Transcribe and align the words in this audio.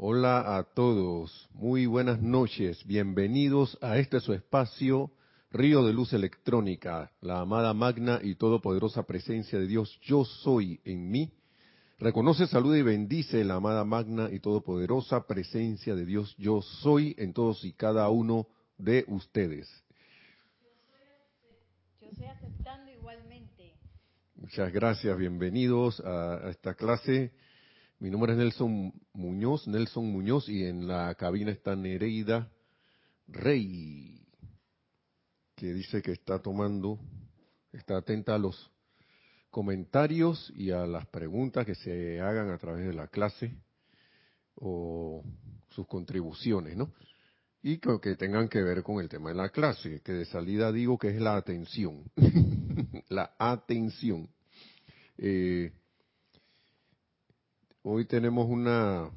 Hola 0.00 0.56
a 0.56 0.62
todos, 0.62 1.50
muy 1.54 1.86
buenas 1.86 2.22
noches, 2.22 2.86
bienvenidos 2.86 3.76
a 3.82 3.98
este 3.98 4.20
su 4.20 4.32
espacio, 4.32 5.10
Río 5.50 5.84
de 5.84 5.92
Luz 5.92 6.12
Electrónica, 6.12 7.10
la 7.20 7.40
amada 7.40 7.74
magna 7.74 8.20
y 8.22 8.36
todopoderosa 8.36 9.02
presencia 9.02 9.58
de 9.58 9.66
Dios, 9.66 9.98
yo 10.02 10.24
soy 10.24 10.80
en 10.84 11.10
mí. 11.10 11.32
Reconoce, 11.98 12.46
saluda 12.46 12.78
y 12.78 12.82
bendice 12.82 13.42
la 13.42 13.56
amada 13.56 13.84
magna 13.84 14.28
y 14.30 14.38
todopoderosa 14.38 15.26
presencia 15.26 15.96
de 15.96 16.06
Dios, 16.06 16.32
yo 16.38 16.62
soy 16.62 17.16
en 17.18 17.32
todos 17.32 17.64
y 17.64 17.72
cada 17.72 18.08
uno 18.08 18.46
de 18.76 19.04
ustedes. 19.08 19.68
Yo 22.00 22.06
estoy 22.06 22.26
aceptando 22.26 22.92
igualmente. 22.92 23.74
Muchas 24.36 24.72
gracias, 24.72 25.18
bienvenidos 25.18 25.98
a 26.04 26.50
esta 26.50 26.74
clase 26.74 27.32
mi 28.00 28.10
nombre 28.10 28.32
es 28.32 28.38
Nelson 28.38 28.92
Muñoz, 29.14 29.66
Nelson 29.66 30.06
Muñoz, 30.06 30.48
y 30.48 30.64
en 30.64 30.86
la 30.86 31.14
cabina 31.16 31.50
está 31.50 31.74
Nereida 31.74 32.48
Rey, 33.26 34.24
que 35.56 35.72
dice 35.72 36.00
que 36.00 36.12
está 36.12 36.38
tomando, 36.38 37.00
está 37.72 37.96
atenta 37.96 38.36
a 38.36 38.38
los 38.38 38.70
comentarios 39.50 40.52
y 40.54 40.70
a 40.70 40.86
las 40.86 41.06
preguntas 41.06 41.66
que 41.66 41.74
se 41.74 42.20
hagan 42.20 42.50
a 42.50 42.58
través 42.58 42.86
de 42.86 42.94
la 42.94 43.08
clase 43.08 43.56
o 44.54 45.24
sus 45.70 45.86
contribuciones, 45.88 46.76
¿no? 46.76 46.92
Y 47.62 47.78
que, 47.78 48.14
tengan 48.14 48.48
que 48.48 48.62
ver 48.62 48.84
con 48.84 49.00
el 49.00 49.08
tema 49.08 49.30
de 49.30 49.34
la 49.34 49.48
clase, 49.48 50.00
que 50.04 50.12
de 50.12 50.24
salida 50.24 50.70
digo 50.70 50.96
que 50.98 51.08
es 51.08 51.20
la 51.20 51.34
atención, 51.34 52.04
la 53.08 53.34
atención. 53.38 54.28
Eh, 55.16 55.72
Hoy 57.82 58.06
tenemos 58.06 58.48
una, 58.48 59.08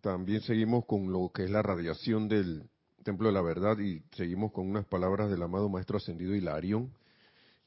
también 0.00 0.40
seguimos 0.40 0.84
con 0.86 1.12
lo 1.12 1.30
que 1.32 1.44
es 1.44 1.50
la 1.50 1.62
radiación 1.62 2.28
del 2.28 2.68
Templo 3.04 3.28
de 3.28 3.32
la 3.32 3.42
Verdad 3.42 3.78
y 3.78 4.02
seguimos 4.16 4.50
con 4.50 4.68
unas 4.68 4.86
palabras 4.86 5.30
del 5.30 5.42
amado 5.42 5.68
Maestro 5.68 5.98
Ascendido 5.98 6.34
Hilarión. 6.34 6.92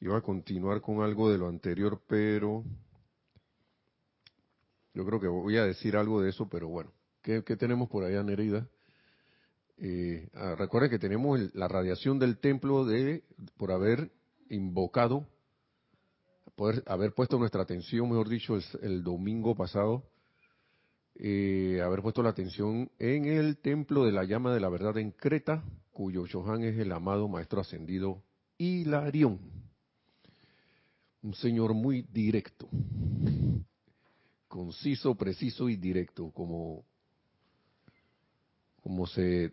Iba 0.00 0.18
a 0.18 0.20
continuar 0.20 0.82
con 0.82 1.02
algo 1.02 1.30
de 1.30 1.38
lo 1.38 1.48
anterior, 1.48 2.02
pero 2.06 2.64
yo 4.92 5.06
creo 5.06 5.18
que 5.18 5.28
voy 5.28 5.56
a 5.56 5.64
decir 5.64 5.96
algo 5.96 6.20
de 6.20 6.28
eso, 6.28 6.46
pero 6.50 6.68
bueno, 6.68 6.92
¿qué, 7.22 7.40
tenemos 7.42 7.88
por 7.88 8.04
allá, 8.04 8.22
Nereida? 8.22 8.68
Eh, 9.78 10.28
ah, 10.34 10.54
recuerden 10.54 10.90
que 10.90 10.98
tenemos 10.98 11.40
la 11.54 11.66
radiación 11.66 12.18
del 12.18 12.36
templo 12.36 12.84
de 12.84 13.24
por 13.56 13.72
haber 13.72 14.12
invocado 14.50 15.26
poder 16.56 16.82
haber 16.86 17.12
puesto 17.12 17.38
nuestra 17.38 17.62
atención, 17.62 18.08
mejor 18.08 18.28
dicho, 18.28 18.56
el, 18.82 19.02
domingo 19.02 19.54
pasado, 19.54 20.04
eh, 21.16 21.80
haber 21.84 22.02
puesto 22.02 22.22
la 22.22 22.30
atención 22.30 22.90
en 22.98 23.24
el 23.26 23.58
templo 23.58 24.04
de 24.04 24.12
la 24.12 24.24
llama 24.24 24.52
de 24.54 24.60
la 24.60 24.68
verdad 24.68 24.98
en 24.98 25.10
Creta, 25.10 25.64
cuyo 25.92 26.26
Chohan 26.26 26.64
es 26.64 26.78
el 26.78 26.92
amado 26.92 27.28
maestro 27.28 27.60
ascendido 27.60 28.22
Hilarión. 28.58 29.40
Un 31.22 31.34
señor 31.34 31.72
muy 31.74 32.02
directo, 32.02 32.68
conciso, 34.48 35.14
preciso 35.14 35.68
y 35.68 35.76
directo, 35.76 36.30
como, 36.32 36.84
como 38.82 39.06
se 39.06 39.52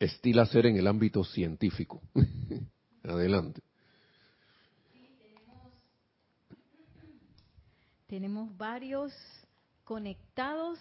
estila 0.00 0.44
ser 0.46 0.66
en 0.66 0.76
el 0.76 0.86
ámbito 0.88 1.22
científico. 1.24 2.02
Adelante. 3.04 3.62
Tenemos 8.06 8.56
varios 8.56 9.12
conectados. 9.82 10.78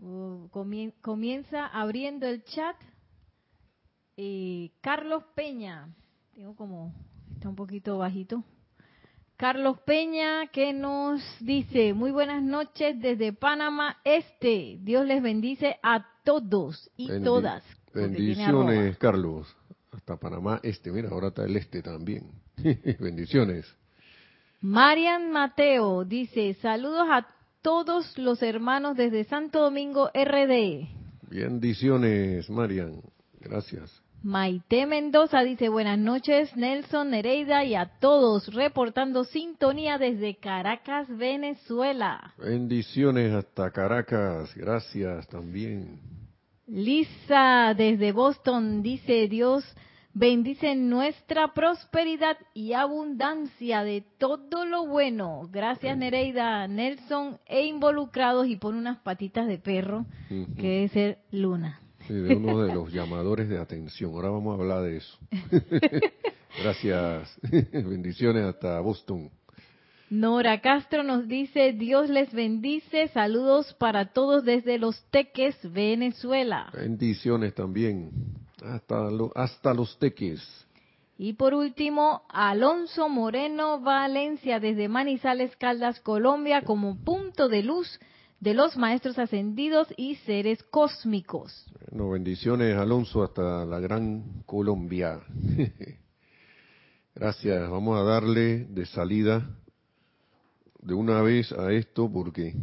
Uh, 0.00 0.48
comienza 1.02 1.66
abriendo 1.66 2.26
el 2.26 2.42
chat. 2.44 2.76
Carlos 4.80 5.24
Peña, 5.34 5.94
tengo 6.34 6.56
como, 6.56 6.94
está 7.34 7.50
un 7.50 7.54
poquito 7.54 7.98
bajito. 7.98 8.42
Carlos 9.36 9.78
Peña 9.80 10.46
que 10.48 10.72
nos 10.72 11.20
dice, 11.40 11.92
muy 11.92 12.10
buenas 12.10 12.42
noches 12.42 12.98
desde 12.98 13.34
Panamá 13.34 13.98
Este. 14.04 14.78
Dios 14.80 15.06
les 15.06 15.22
bendice 15.22 15.78
a 15.82 16.04
todos 16.24 16.90
y 16.96 17.08
todas. 17.22 17.62
Bendiciones, 17.92 18.96
Carlos 18.96 19.54
hasta 19.92 20.16
Panamá 20.16 20.60
Este. 20.62 20.90
Mira, 20.90 21.10
ahora 21.10 21.28
está 21.28 21.44
el 21.44 21.56
Este 21.56 21.82
también. 21.82 22.30
Bendiciones. 23.00 23.66
Marian 24.60 25.30
Mateo 25.30 26.04
dice, 26.04 26.54
saludos 26.54 27.06
a 27.10 27.26
todos 27.62 28.16
los 28.18 28.42
hermanos 28.42 28.96
desde 28.96 29.24
Santo 29.24 29.60
Domingo 29.60 30.10
RD. 30.14 30.88
Bendiciones, 31.30 32.50
Marian. 32.50 33.02
Gracias. 33.40 34.02
Maite 34.22 34.84
Mendoza 34.86 35.42
dice, 35.42 35.68
buenas 35.68 35.98
noches, 35.98 36.56
Nelson, 36.56 37.10
Nereida 37.10 37.64
y 37.64 37.76
a 37.76 37.86
todos, 38.00 38.52
reportando 38.52 39.22
sintonía 39.22 39.96
desde 39.96 40.34
Caracas, 40.36 41.06
Venezuela. 41.16 42.34
Bendiciones 42.36 43.32
hasta 43.32 43.70
Caracas, 43.70 44.52
gracias 44.56 45.28
también. 45.28 46.00
Lisa 46.66 47.74
desde 47.76 48.10
Boston 48.10 48.82
dice, 48.82 49.28
Dios 49.28 49.64
bendice 50.18 50.74
nuestra 50.74 51.54
prosperidad 51.54 52.36
y 52.52 52.72
abundancia 52.72 53.84
de 53.84 54.04
todo 54.18 54.64
lo 54.64 54.86
bueno. 54.86 55.48
Gracias 55.52 55.96
Nereida, 55.96 56.66
Nelson 56.66 57.38
e 57.46 57.64
involucrados 57.66 58.48
y 58.48 58.56
pone 58.56 58.78
unas 58.78 58.98
patitas 58.98 59.46
de 59.46 59.58
perro, 59.58 60.06
que 60.28 60.68
debe 60.68 60.88
ser 60.88 61.18
Luna. 61.30 61.80
Sí, 62.06 62.14
de 62.14 62.34
uno 62.34 62.62
de 62.62 62.74
los 62.74 62.92
llamadores 62.92 63.48
de 63.48 63.58
atención. 63.58 64.12
Ahora 64.12 64.30
vamos 64.30 64.58
a 64.58 64.62
hablar 64.62 64.82
de 64.82 64.96
eso. 64.96 65.18
Gracias. 66.62 67.38
Bendiciones 67.72 68.44
hasta 68.44 68.80
Boston. 68.80 69.30
Nora 70.10 70.60
Castro 70.62 71.02
nos 71.02 71.28
dice, 71.28 71.74
Dios 71.74 72.08
les 72.08 72.32
bendice, 72.32 73.08
saludos 73.08 73.74
para 73.74 74.06
todos 74.14 74.42
desde 74.42 74.78
Los 74.78 75.04
Teques, 75.10 75.54
Venezuela. 75.70 76.70
Bendiciones 76.72 77.54
también, 77.54 78.10
hasta, 78.62 79.08
hasta 79.34 79.74
Los 79.74 79.98
Teques. 79.98 80.40
Y 81.16 81.32
por 81.32 81.52
último, 81.54 82.22
Alonso 82.28 83.08
Moreno 83.08 83.80
Valencia 83.80 84.60
desde 84.60 84.88
Manizales, 84.88 85.56
Caldas, 85.56 86.00
Colombia, 86.00 86.62
como 86.62 86.96
punto 86.96 87.48
de 87.48 87.62
luz 87.64 87.98
de 88.40 88.54
los 88.54 88.76
maestros 88.76 89.18
ascendidos 89.18 89.88
y 89.96 90.14
seres 90.16 90.62
cósmicos. 90.62 91.66
Bueno, 91.90 92.10
bendiciones 92.10 92.76
Alonso 92.76 93.24
hasta 93.24 93.64
la 93.64 93.80
gran 93.80 94.42
Colombia. 94.46 95.20
Gracias, 97.16 97.68
vamos 97.68 97.98
a 97.98 98.04
darle 98.04 98.66
de 98.66 98.86
salida 98.86 99.44
de 100.80 100.94
una 100.94 101.20
vez 101.20 101.50
a 101.50 101.72
esto 101.72 102.08
porque 102.10 102.54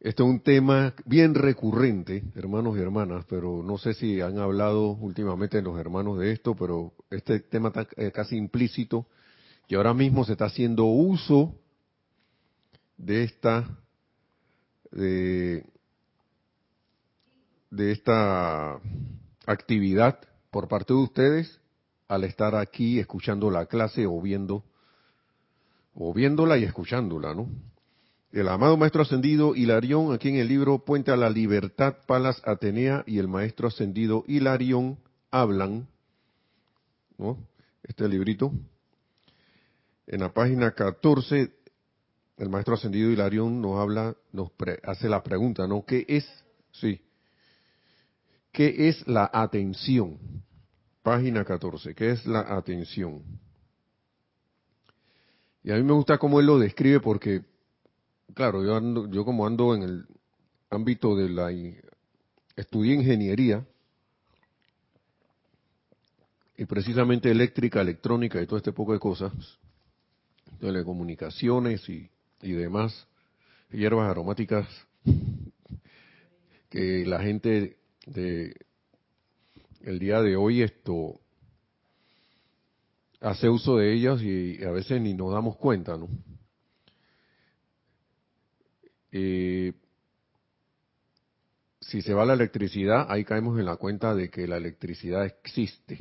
este 0.00 0.22
es 0.22 0.28
un 0.28 0.40
tema 0.40 0.94
bien 1.06 1.34
recurrente, 1.34 2.22
hermanos 2.36 2.76
y 2.76 2.80
hermanas, 2.80 3.24
pero 3.28 3.64
no 3.64 3.78
sé 3.78 3.94
si 3.94 4.20
han 4.20 4.38
hablado 4.38 4.90
últimamente 4.92 5.60
los 5.60 5.78
hermanos 5.78 6.20
de 6.20 6.32
esto, 6.32 6.54
pero 6.54 6.92
este 7.10 7.40
tema 7.40 7.68
está 7.68 7.88
eh, 7.96 8.12
casi 8.12 8.36
implícito 8.36 9.06
y 9.66 9.74
ahora 9.74 9.94
mismo 9.94 10.24
se 10.24 10.32
está 10.32 10.44
haciendo 10.44 10.84
uso 10.84 11.56
de 12.96 13.24
esta 13.24 13.68
de, 14.92 15.66
de 17.70 17.92
esta 17.92 18.80
actividad 19.46 20.20
por 20.50 20.68
parte 20.68 20.94
de 20.94 21.00
ustedes 21.00 21.60
al 22.06 22.22
estar 22.22 22.54
aquí 22.54 23.00
escuchando 23.00 23.50
la 23.50 23.66
clase 23.66 24.06
o 24.06 24.20
viendo 24.20 24.64
o 25.94 26.14
viéndola 26.14 26.56
y 26.56 26.62
escuchándola, 26.62 27.34
¿no? 27.34 27.48
El 28.30 28.48
amado 28.48 28.76
Maestro 28.76 29.02
Ascendido 29.02 29.54
Hilarión, 29.54 30.12
aquí 30.12 30.28
en 30.28 30.36
el 30.36 30.48
libro 30.48 30.84
Puente 30.84 31.10
a 31.10 31.16
la 31.16 31.30
Libertad, 31.30 31.96
Palas 32.06 32.42
Atenea 32.44 33.02
y 33.06 33.18
el 33.18 33.26
Maestro 33.26 33.68
Ascendido 33.68 34.22
Hilarión 34.26 34.98
hablan, 35.30 35.88
¿no? 37.16 37.38
Este 37.82 38.06
librito. 38.06 38.52
En 40.06 40.20
la 40.20 40.34
página 40.34 40.72
14, 40.72 41.50
el 42.36 42.48
Maestro 42.50 42.74
Ascendido 42.74 43.10
Hilarión 43.10 43.62
nos 43.62 43.80
habla, 43.80 44.14
nos 44.32 44.50
hace 44.82 45.08
la 45.08 45.22
pregunta, 45.22 45.66
¿no? 45.66 45.86
¿Qué 45.86 46.04
es? 46.06 46.26
Sí. 46.72 47.00
¿Qué 48.52 48.88
es 48.88 49.08
la 49.08 49.30
atención? 49.32 50.18
Página 51.02 51.46
14, 51.46 51.94
¿qué 51.94 52.10
es 52.10 52.26
la 52.26 52.40
atención? 52.40 53.22
Y 55.62 55.70
a 55.70 55.76
mí 55.76 55.82
me 55.82 55.94
gusta 55.94 56.18
cómo 56.18 56.40
él 56.40 56.46
lo 56.46 56.58
describe 56.58 57.00
porque, 57.00 57.42
claro, 58.34 58.64
yo, 58.64 58.76
ando, 58.76 59.10
yo 59.10 59.24
como 59.24 59.46
ando 59.46 59.74
en 59.74 59.82
el 59.82 60.06
ámbito 60.70 61.16
de 61.16 61.28
la... 61.28 61.52
Estudié 62.56 62.94
ingeniería 62.94 63.64
y 66.56 66.64
precisamente 66.64 67.30
eléctrica, 67.30 67.80
electrónica 67.80 68.42
y 68.42 68.46
todo 68.46 68.56
este 68.56 68.72
poco 68.72 68.92
de 68.92 68.98
cosas, 68.98 69.32
telecomunicaciones 70.58 71.88
y, 71.88 72.10
y 72.42 72.52
demás, 72.52 73.06
hierbas 73.70 74.10
aromáticas 74.10 74.66
que 76.68 77.06
la 77.06 77.20
gente 77.20 77.76
de 78.06 78.56
el 79.82 79.98
día 80.00 80.20
de 80.20 80.36
hoy 80.36 80.62
esto 80.62 81.20
hace 83.20 83.48
uso 83.48 83.76
de 83.76 83.94
ellas 83.94 84.20
y 84.22 84.62
a 84.64 84.70
veces 84.70 85.00
ni 85.00 85.14
nos 85.14 85.32
damos 85.32 85.56
cuenta, 85.56 85.96
¿no? 85.96 86.08
Eh, 89.12 89.72
si 91.80 92.02
se 92.02 92.14
va 92.14 92.26
la 92.26 92.34
electricidad, 92.34 93.06
ahí 93.08 93.24
caemos 93.24 93.58
en 93.58 93.66
la 93.66 93.76
cuenta 93.76 94.14
de 94.14 94.30
que 94.30 94.46
la 94.46 94.56
electricidad 94.56 95.24
existe. 95.24 95.98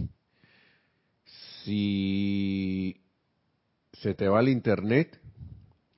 Si 1.63 3.01
se 3.94 4.13
te 4.13 4.27
va 4.27 4.42
el 4.42 4.50
internet 4.50 5.19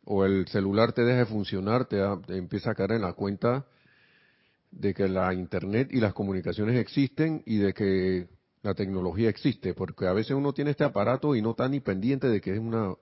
o 0.05 0.25
el 0.25 0.47
celular 0.47 0.93
te 0.93 1.03
deja 1.03 1.19
de 1.19 1.25
funcionar, 1.25 1.85
te, 1.85 1.97
te 2.27 2.37
empieza 2.37 2.71
a 2.71 2.75
caer 2.75 2.93
en 2.93 3.01
la 3.01 3.13
cuenta 3.13 3.65
de 4.71 4.93
que 4.93 5.07
la 5.07 5.33
internet 5.33 5.89
y 5.91 5.99
las 5.99 6.13
comunicaciones 6.13 6.79
existen 6.79 7.43
y 7.45 7.57
de 7.57 7.73
que 7.73 8.27
la 8.61 8.73
tecnología 8.73 9.29
existe, 9.29 9.73
porque 9.73 10.05
a 10.05 10.13
veces 10.13 10.31
uno 10.31 10.53
tiene 10.53 10.71
este 10.71 10.83
aparato 10.83 11.35
y 11.35 11.41
no 11.41 11.51
está 11.51 11.67
ni 11.67 11.79
pendiente 11.79 12.27
de 12.27 12.41
que 12.41 12.53
es 12.53 12.59
una 12.59 12.93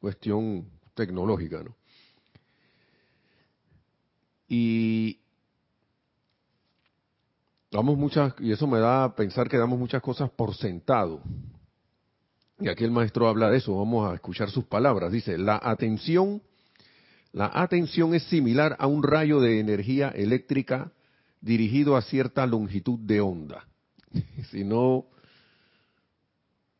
cuestión 0.00 0.68
tecnológica, 0.94 1.62
¿no? 1.62 1.77
Y 4.48 5.20
damos 7.70 7.98
muchas, 7.98 8.34
y 8.40 8.52
eso 8.52 8.66
me 8.66 8.78
da 8.78 9.04
a 9.04 9.14
pensar 9.14 9.48
que 9.48 9.58
damos 9.58 9.78
muchas 9.78 10.02
cosas 10.02 10.30
por 10.30 10.54
sentado. 10.54 11.20
Y 12.60 12.68
aquí 12.68 12.84
el 12.84 12.90
maestro 12.90 13.28
habla 13.28 13.50
de 13.50 13.58
eso, 13.58 13.76
vamos 13.76 14.10
a 14.10 14.14
escuchar 14.14 14.50
sus 14.50 14.64
palabras. 14.64 15.12
Dice, 15.12 15.38
la 15.38 15.60
atención, 15.62 16.42
la 17.32 17.50
atención 17.54 18.14
es 18.14 18.24
similar 18.24 18.74
a 18.80 18.86
un 18.86 19.02
rayo 19.02 19.40
de 19.40 19.60
energía 19.60 20.08
eléctrica 20.08 20.90
dirigido 21.40 21.96
a 21.96 22.02
cierta 22.02 22.46
longitud 22.46 22.98
de 22.98 23.20
onda. 23.20 23.68
si 24.50 24.64
no, 24.64 25.06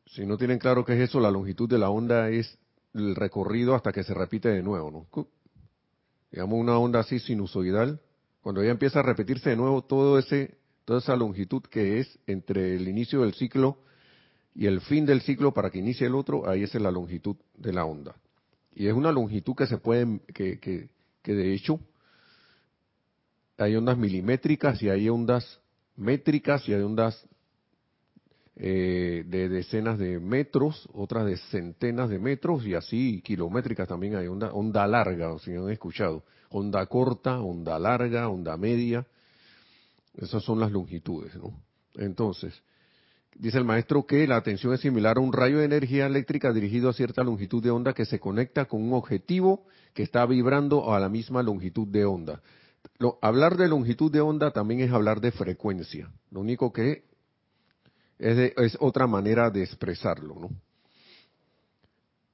si 0.06 0.26
no 0.26 0.36
tienen 0.36 0.58
claro 0.58 0.84
qué 0.84 0.94
es 0.94 1.10
eso, 1.10 1.20
la 1.20 1.30
longitud 1.30 1.68
de 1.68 1.78
la 1.78 1.90
onda 1.90 2.28
es 2.30 2.58
el 2.94 3.14
recorrido 3.14 3.74
hasta 3.74 3.92
que 3.92 4.02
se 4.02 4.14
repite 4.14 4.48
de 4.48 4.62
nuevo, 4.62 4.90
¿no? 4.90 5.26
Digamos 6.30 6.60
una 6.60 6.78
onda 6.78 7.00
así 7.00 7.18
sinusoidal, 7.18 8.00
cuando 8.42 8.62
ya 8.62 8.70
empieza 8.70 9.00
a 9.00 9.02
repetirse 9.02 9.50
de 9.50 9.56
nuevo 9.56 9.82
todo 9.82 10.18
ese, 10.18 10.58
toda 10.84 11.00
esa 11.00 11.16
longitud 11.16 11.62
que 11.62 12.00
es 12.00 12.18
entre 12.26 12.76
el 12.76 12.88
inicio 12.88 13.22
del 13.22 13.34
ciclo 13.34 13.78
y 14.54 14.66
el 14.66 14.80
fin 14.80 15.06
del 15.06 15.22
ciclo 15.22 15.52
para 15.52 15.70
que 15.70 15.78
inicie 15.78 16.06
el 16.06 16.14
otro, 16.14 16.48
ahí 16.48 16.62
es 16.62 16.74
la 16.74 16.90
longitud 16.90 17.36
de 17.56 17.72
la 17.72 17.84
onda. 17.84 18.16
Y 18.74 18.86
es 18.86 18.94
una 18.94 19.12
longitud 19.12 19.54
que 19.54 19.66
se 19.66 19.78
puede, 19.78 20.20
que, 20.34 20.58
que, 20.58 20.88
que 21.22 21.34
de 21.34 21.54
hecho 21.54 21.80
hay 23.56 23.74
ondas 23.74 23.98
milimétricas 23.98 24.82
y 24.82 24.88
hay 24.88 25.08
ondas 25.08 25.60
métricas 25.96 26.68
y 26.68 26.74
hay 26.74 26.82
ondas 26.82 27.26
eh, 28.60 29.22
de 29.26 29.48
decenas 29.48 29.98
de 29.98 30.18
metros, 30.18 30.88
otras 30.92 31.26
de 31.26 31.36
centenas 31.36 32.10
de 32.10 32.18
metros 32.18 32.66
y 32.66 32.74
así 32.74 33.22
kilométricas 33.22 33.86
también 33.86 34.16
hay 34.16 34.26
onda, 34.26 34.52
onda 34.52 34.86
larga, 34.86 35.38
si 35.38 35.52
han 35.52 35.70
escuchado, 35.70 36.24
onda 36.50 36.84
corta, 36.86 37.40
onda 37.40 37.78
larga, 37.78 38.28
onda 38.28 38.56
media, 38.56 39.06
esas 40.16 40.42
son 40.42 40.58
las 40.58 40.72
longitudes, 40.72 41.36
¿no? 41.36 41.52
Entonces, 41.94 42.60
dice 43.36 43.58
el 43.58 43.64
maestro 43.64 44.06
que 44.06 44.26
la 44.26 44.36
atención 44.36 44.74
es 44.74 44.80
similar 44.80 45.18
a 45.18 45.20
un 45.20 45.32
rayo 45.32 45.58
de 45.58 45.64
energía 45.64 46.06
eléctrica 46.06 46.52
dirigido 46.52 46.88
a 46.88 46.92
cierta 46.92 47.22
longitud 47.22 47.62
de 47.62 47.70
onda 47.70 47.92
que 47.92 48.06
se 48.06 48.18
conecta 48.18 48.64
con 48.64 48.82
un 48.82 48.92
objetivo 48.92 49.66
que 49.94 50.02
está 50.02 50.26
vibrando 50.26 50.92
a 50.92 50.98
la 50.98 51.08
misma 51.08 51.42
longitud 51.42 51.86
de 51.86 52.04
onda 52.04 52.42
hablar 53.20 53.56
de 53.56 53.68
longitud 53.68 54.10
de 54.10 54.20
onda 54.20 54.50
también 54.50 54.80
es 54.80 54.92
hablar 54.92 55.20
de 55.20 55.30
frecuencia. 55.30 56.10
Lo 56.30 56.40
único 56.40 56.72
que 56.72 57.04
es, 58.18 58.76
otra 58.80 59.06
manera 59.06 59.50
de 59.50 59.62
expresarlo, 59.62 60.34
¿no? 60.34 60.50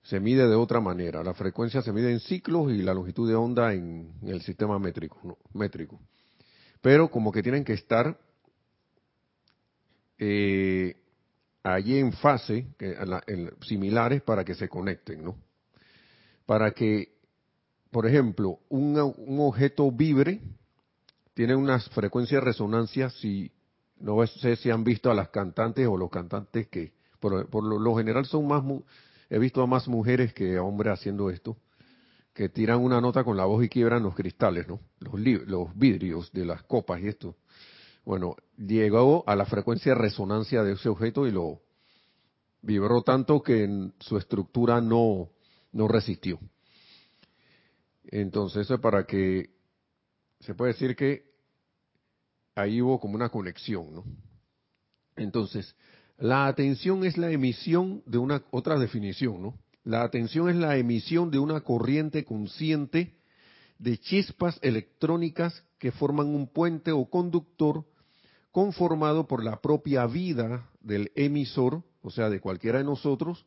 Se 0.02 0.20
mide 0.20 0.46
de 0.46 0.54
otra 0.54 0.80
manera. 0.80 1.22
La 1.24 1.32
frecuencia 1.32 1.80
se 1.80 1.92
mide 1.92 2.10
en 2.10 2.20
ciclos 2.20 2.70
y 2.72 2.82
la 2.82 2.92
longitud 2.92 3.28
de 3.28 3.34
onda 3.34 3.72
en, 3.72 4.12
el 4.22 4.42
sistema 4.42 4.78
métrico, 4.78 5.38
métrico. 5.54 5.98
Pero 6.82 7.10
como 7.10 7.32
que 7.32 7.42
tienen 7.42 7.64
que 7.64 7.72
estar 7.72 8.18
eh, 10.18 10.94
allí 11.62 11.98
en 11.98 12.12
fase, 12.12 12.66
similares 13.62 14.22
para 14.22 14.44
que 14.44 14.54
se 14.54 14.68
conecten, 14.68 15.24
¿no? 15.24 15.36
Para 16.44 16.72
que 16.72 17.14
por 17.94 18.08
ejemplo, 18.08 18.58
un, 18.70 18.98
objeto 19.38 19.88
vibre 19.92 20.40
tiene 21.32 21.54
unas 21.54 21.88
frecuencias 21.90 22.40
de 22.40 22.46
resonancia, 22.46 23.08
si 23.08 23.52
no 24.00 24.26
sé 24.26 24.56
si 24.56 24.70
han 24.70 24.84
visto 24.84 25.10
a 25.10 25.14
las 25.14 25.28
cantantes 25.28 25.86
o 25.86 25.96
los 25.96 26.10
cantantes 26.10 26.68
que 26.68 26.92
por, 27.20 27.64
lo, 27.64 27.96
general 27.96 28.26
son 28.26 28.46
más, 28.46 28.62
he 29.30 29.38
visto 29.38 29.62
a 29.62 29.66
más 29.66 29.88
mujeres 29.88 30.34
que 30.34 30.58
hombres 30.58 30.92
haciendo 30.92 31.30
esto, 31.30 31.56
que 32.34 32.50
tiran 32.50 32.80
una 32.80 33.00
nota 33.00 33.24
con 33.24 33.36
la 33.36 33.46
voz 33.46 33.64
y 33.64 33.68
quiebran 33.68 34.02
los 34.02 34.14
cristales, 34.14 34.68
¿no? 34.68 34.80
Los, 35.00 35.74
vidrios 35.74 36.30
de 36.32 36.44
las 36.44 36.62
copas 36.64 37.00
y 37.00 37.08
esto. 37.08 37.36
Bueno, 38.04 38.36
llegó 38.58 39.24
a 39.26 39.36
la 39.36 39.46
frecuencia 39.46 39.94
de 39.94 40.00
resonancia 40.00 40.62
de 40.62 40.72
ese 40.72 40.90
objeto 40.90 41.26
y 41.26 41.30
lo 41.30 41.62
vibró 42.60 43.02
tanto 43.02 43.42
que 43.42 43.64
en 43.64 43.94
su 44.00 44.18
estructura 44.18 44.82
no, 44.82 45.30
no 45.72 45.88
resistió. 45.88 46.38
Entonces, 48.04 48.62
eso 48.62 48.74
es 48.74 48.80
para 48.80 49.06
que 49.06 49.50
se 50.40 50.54
puede 50.54 50.72
decir 50.72 50.94
que 50.94 51.33
ahí 52.54 52.80
hubo 52.80 53.00
como 53.00 53.14
una 53.14 53.28
conexión, 53.28 53.94
¿no? 53.94 54.04
Entonces, 55.16 55.74
la 56.18 56.46
atención 56.46 57.04
es 57.04 57.18
la 57.18 57.30
emisión 57.30 58.02
de 58.06 58.18
una 58.18 58.42
otra 58.50 58.78
definición, 58.78 59.42
¿no? 59.42 59.58
La 59.84 60.02
atención 60.02 60.48
es 60.48 60.56
la 60.56 60.76
emisión 60.76 61.30
de 61.30 61.38
una 61.38 61.60
corriente 61.60 62.24
consciente 62.24 63.14
de 63.78 63.98
chispas 63.98 64.58
electrónicas 64.62 65.64
que 65.78 65.92
forman 65.92 66.28
un 66.28 66.46
puente 66.46 66.92
o 66.92 67.04
conductor 67.04 67.84
conformado 68.50 69.26
por 69.26 69.44
la 69.44 69.60
propia 69.60 70.06
vida 70.06 70.70
del 70.80 71.10
emisor, 71.16 71.82
o 72.02 72.10
sea, 72.10 72.30
de 72.30 72.40
cualquiera 72.40 72.78
de 72.78 72.84
nosotros, 72.84 73.44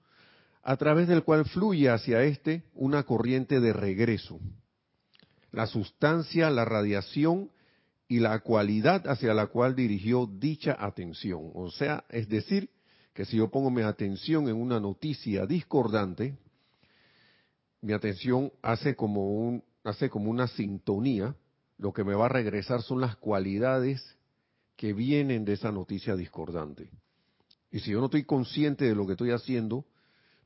a 0.62 0.76
través 0.76 1.08
del 1.08 1.24
cual 1.24 1.46
fluye 1.46 1.90
hacia 1.90 2.24
éste 2.24 2.64
una 2.74 3.04
corriente 3.04 3.62
de 3.62 3.72
regreso. 3.72 4.40
La 5.52 5.66
sustancia, 5.66 6.50
la 6.50 6.66
radiación 6.66 7.50
y 8.08 8.20
la 8.20 8.40
cualidad 8.40 9.08
hacia 9.08 9.34
la 9.34 9.48
cual 9.48 9.76
dirigió 9.76 10.28
dicha 10.28 10.78
atención. 10.80 11.52
O 11.54 11.70
sea, 11.72 12.06
es 12.10 12.30
decir, 12.30 12.70
que 13.14 13.26
si 13.26 13.38
yo 13.38 13.50
pongo 13.50 13.70
mi 13.70 13.82
atención 13.82 14.48
en 14.48 14.56
una 14.56 14.80
noticia 14.80 15.46
discordante, 15.46 16.38
mi 17.82 17.94
atención 17.94 18.52
hace 18.62 18.96
como, 18.96 19.32
un, 19.32 19.64
hace 19.84 20.10
como 20.10 20.30
una 20.30 20.48
sintonía, 20.48 21.36
lo 21.78 21.94
que 21.94 22.04
me 22.04 22.16
va 22.16 22.26
a 22.26 22.30
regresar 22.30 22.82
son 22.82 23.02
las 23.02 23.18
cualidades 23.18 24.16
que 24.76 24.94
vienen 24.94 25.46
de 25.46 25.54
esa 25.54 25.72
noticia 25.72 26.16
discordante. 26.16 26.90
Y 27.72 27.80
si 27.80 27.92
yo 27.92 28.00
no 28.00 28.06
estoy 28.06 28.24
consciente 28.24 28.86
de 28.86 28.96
lo 28.96 29.06
que 29.06 29.14
estoy 29.14 29.32
haciendo, 29.32 29.86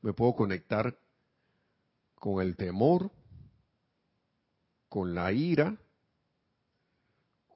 me 0.00 0.12
puedo 0.12 0.34
conectar 0.34 0.96
con 2.16 2.42
el 2.42 2.56
temor, 2.56 3.10
con 4.88 5.14
la 5.14 5.32
ira, 5.32 5.76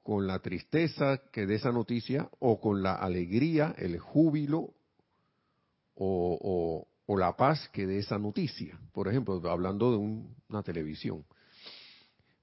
con 0.07 0.25
la 0.25 0.39
tristeza 0.39 1.21
que 1.33 1.45
de 1.45 1.55
esa 1.55 1.73
noticia, 1.73 2.29
o 2.39 2.61
con 2.61 2.81
la 2.81 2.93
alegría, 2.93 3.75
el 3.77 3.99
júbilo, 3.99 4.73
o, 5.95 6.87
la 7.09 7.35
paz 7.35 7.67
que 7.73 7.85
de 7.85 7.97
esa 7.99 8.17
noticia. 8.17 8.79
Por 8.93 9.09
ejemplo, 9.09 9.41
hablando 9.49 9.91
de 9.91 9.97
una 9.97 10.63
televisión. 10.63 11.25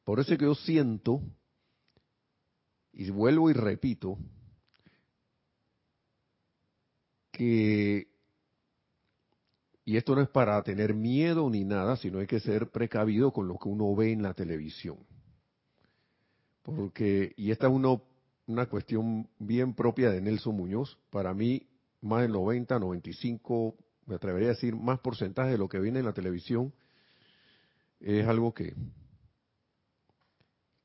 Por 0.04 0.21
eso 0.21 0.35
es 0.35 0.38
que 0.38 0.44
yo 0.44 0.54
siento, 0.54 1.23
y 2.92 3.09
vuelvo 3.09 3.49
y 3.49 3.54
repito, 3.54 4.18
que 7.33 8.09
y 9.87 9.97
esto 9.97 10.14
no 10.14 10.21
es 10.21 10.28
para 10.28 10.62
tener 10.62 10.92
miedo 10.92 11.49
ni 11.49 11.64
nada, 11.64 11.97
sino 11.97 12.18
hay 12.18 12.26
que 12.26 12.40
ser 12.40 12.71
precavido 12.71 13.33
con 13.33 13.49
lo 13.49 13.56
que 13.56 13.71
uno 13.71 13.97
ve 13.97 14.12
en 14.12 14.23
la 14.23 14.35
televisión. 14.35 14.99
Porque, 16.64 17.35
y 17.37 17.50
esta 17.50 17.66
es 17.66 17.75
una 18.47 18.66
cuestión 18.66 19.28
bien 19.38 19.75
propia 19.75 20.11
de 20.11 20.23
Nelson 20.23 20.56
Muñoz, 20.56 20.99
para 21.11 21.35
mí 21.35 21.68
más 22.00 22.23
del 22.23 22.33
90, 22.33 22.78
95, 22.78 23.76
me 24.06 24.14
atrevería 24.14 24.49
a 24.49 24.52
decir, 24.52 24.75
más 24.75 24.99
porcentaje 25.00 25.50
de 25.50 25.59
lo 25.59 25.68
que 25.68 25.78
viene 25.78 25.99
en 25.99 26.06
la 26.06 26.14
televisión 26.14 26.73
es 28.00 28.26
algo 28.26 28.54
que, 28.54 28.75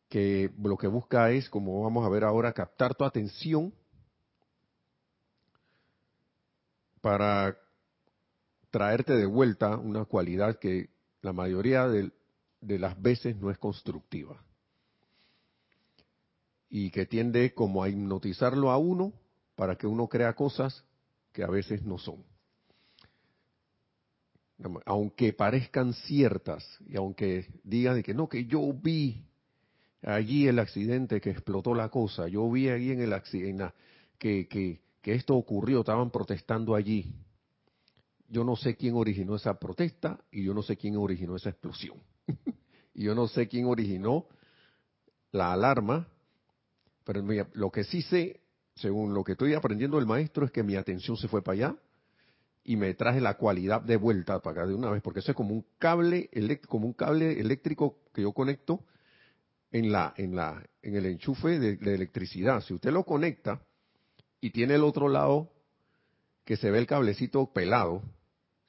que 0.09 0.51
lo 0.61 0.77
que 0.77 0.87
busca 0.87 1.31
es, 1.31 1.49
como 1.49 1.81
vamos 1.81 2.05
a 2.05 2.09
ver 2.09 2.25
ahora, 2.25 2.51
captar 2.51 2.93
tu 2.93 3.05
atención 3.05 3.73
para 6.99 7.57
traerte 8.69 9.13
de 9.13 9.25
vuelta 9.25 9.77
una 9.77 10.03
cualidad 10.03 10.59
que 10.59 10.89
la 11.21 11.31
mayoría 11.31 11.87
de 11.87 12.79
las 12.79 13.01
veces 13.01 13.37
no 13.37 13.49
es 13.49 13.57
constructiva 13.57 14.43
y 16.69 16.91
que 16.91 17.05
tiende 17.05 17.53
como 17.53 17.83
a 17.83 17.89
hipnotizarlo 17.89 18.71
a 18.71 18.77
uno 18.77 19.13
para 19.55 19.75
que 19.75 19.87
uno 19.87 20.07
crea 20.07 20.33
cosas 20.33 20.85
que 21.33 21.43
a 21.43 21.47
veces 21.47 21.83
no 21.83 21.97
son. 21.97 22.23
Aunque 24.85 25.33
parezcan 25.33 25.93
ciertas 25.93 26.63
y 26.85 26.97
aunque 26.97 27.47
digan 27.63 28.03
que 28.03 28.13
no, 28.13 28.27
que 28.27 28.45
yo 28.45 28.73
vi 28.73 29.25
allí 30.03 30.47
el 30.47 30.59
accidente 30.59 31.21
que 31.21 31.31
explotó 31.31 31.73
la 31.73 31.89
cosa, 31.89 32.27
yo 32.27 32.49
vi 32.51 32.69
allí 32.69 32.91
en 32.91 33.01
el 33.01 33.13
accidente 33.13 33.71
que, 34.17 34.47
que, 34.47 34.81
que 35.01 35.15
esto 35.15 35.35
ocurrió, 35.35 35.79
estaban 35.79 36.11
protestando 36.11 36.75
allí. 36.75 37.15
Yo 38.27 38.43
no 38.43 38.55
sé 38.55 38.75
quién 38.75 38.95
originó 38.95 39.35
esa 39.37 39.57
protesta 39.57 40.19
y 40.29 40.43
yo 40.43 40.53
no 40.53 40.61
sé 40.61 40.77
quién 40.77 40.97
originó 40.97 41.35
esa 41.35 41.49
explosión. 41.49 41.97
y 42.93 43.03
yo 43.03 43.15
no 43.15 43.27
sé 43.27 43.47
quién 43.47 43.65
originó 43.65 44.27
la 45.31 45.53
alarma 45.53 46.07
pero 47.09 47.23
lo 47.53 47.71
que 47.71 47.83
sí 47.85 48.03
sé, 48.03 48.39
según 48.75 49.15
lo 49.15 49.23
que 49.23 49.31
estoy 49.31 49.55
aprendiendo 49.55 49.97
del 49.97 50.05
maestro, 50.05 50.45
es 50.45 50.51
que 50.51 50.61
mi 50.61 50.75
atención 50.75 51.17
se 51.17 51.27
fue 51.27 51.41
para 51.41 51.55
allá 51.55 51.75
y 52.63 52.75
me 52.75 52.93
traje 52.93 53.19
la 53.19 53.33
cualidad 53.33 53.81
de 53.81 53.97
vuelta 53.97 54.39
para 54.41 54.61
acá 54.61 54.67
de 54.67 54.75
una 54.75 54.91
vez, 54.91 55.01
porque 55.01 55.21
eso 55.21 55.31
es 55.31 55.35
como 55.35 55.55
un 55.55 55.65
cable, 55.79 56.29
como 56.67 56.85
un 56.85 56.93
cable 56.93 57.39
eléctrico 57.39 57.97
que 58.13 58.21
yo 58.21 58.31
conecto 58.31 58.85
en 59.71 59.91
la, 59.91 60.13
en 60.17 60.35
la, 60.35 60.63
en 60.83 60.97
el 60.97 61.07
enchufe 61.07 61.57
de, 61.57 61.77
de 61.77 61.95
electricidad. 61.95 62.61
Si 62.61 62.75
usted 62.75 62.91
lo 62.91 63.05
conecta 63.05 63.59
y 64.39 64.51
tiene 64.51 64.75
el 64.75 64.83
otro 64.83 65.09
lado 65.09 65.51
que 66.45 66.57
se 66.57 66.69
ve 66.69 66.77
el 66.77 66.85
cablecito 66.85 67.51
pelado, 67.51 68.03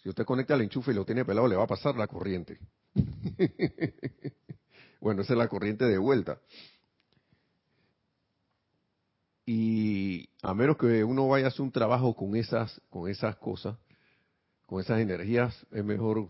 si 0.02 0.08
usted 0.08 0.24
conecta 0.24 0.54
el 0.54 0.62
enchufe 0.62 0.92
y 0.92 0.94
lo 0.94 1.04
tiene 1.04 1.26
pelado, 1.26 1.46
le 1.46 1.56
va 1.56 1.64
a 1.64 1.66
pasar 1.66 1.94
la 1.98 2.06
corriente. 2.06 2.58
bueno, 4.98 5.20
esa 5.20 5.34
es 5.34 5.38
la 5.38 5.48
corriente 5.48 5.84
de 5.84 5.98
vuelta. 5.98 6.40
Y 9.52 10.28
a 10.42 10.54
menos 10.54 10.76
que 10.76 11.02
uno 11.02 11.26
vaya 11.26 11.46
a 11.46 11.48
hacer 11.48 11.62
un 11.62 11.72
trabajo 11.72 12.14
con 12.14 12.36
esas, 12.36 12.80
con 12.88 13.10
esas 13.10 13.34
cosas, 13.34 13.76
con 14.64 14.80
esas 14.80 15.00
energías, 15.00 15.66
es 15.72 15.84
mejor, 15.84 16.28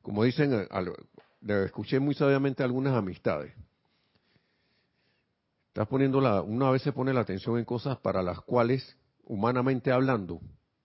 como 0.00 0.22
dicen, 0.22 0.68
le 1.40 1.64
escuché 1.64 1.98
muy 1.98 2.14
sabiamente 2.14 2.62
algunas 2.62 2.94
amistades. 2.94 3.52
Estás 5.66 5.88
poniendo 5.88 6.20
la, 6.20 6.40
una 6.40 6.70
vez 6.70 6.82
se 6.82 6.92
pone 6.92 7.12
la 7.12 7.22
atención 7.22 7.58
en 7.58 7.64
cosas 7.64 7.98
para 7.98 8.22
las 8.22 8.42
cuales, 8.42 8.96
humanamente 9.24 9.90
hablando, 9.90 10.40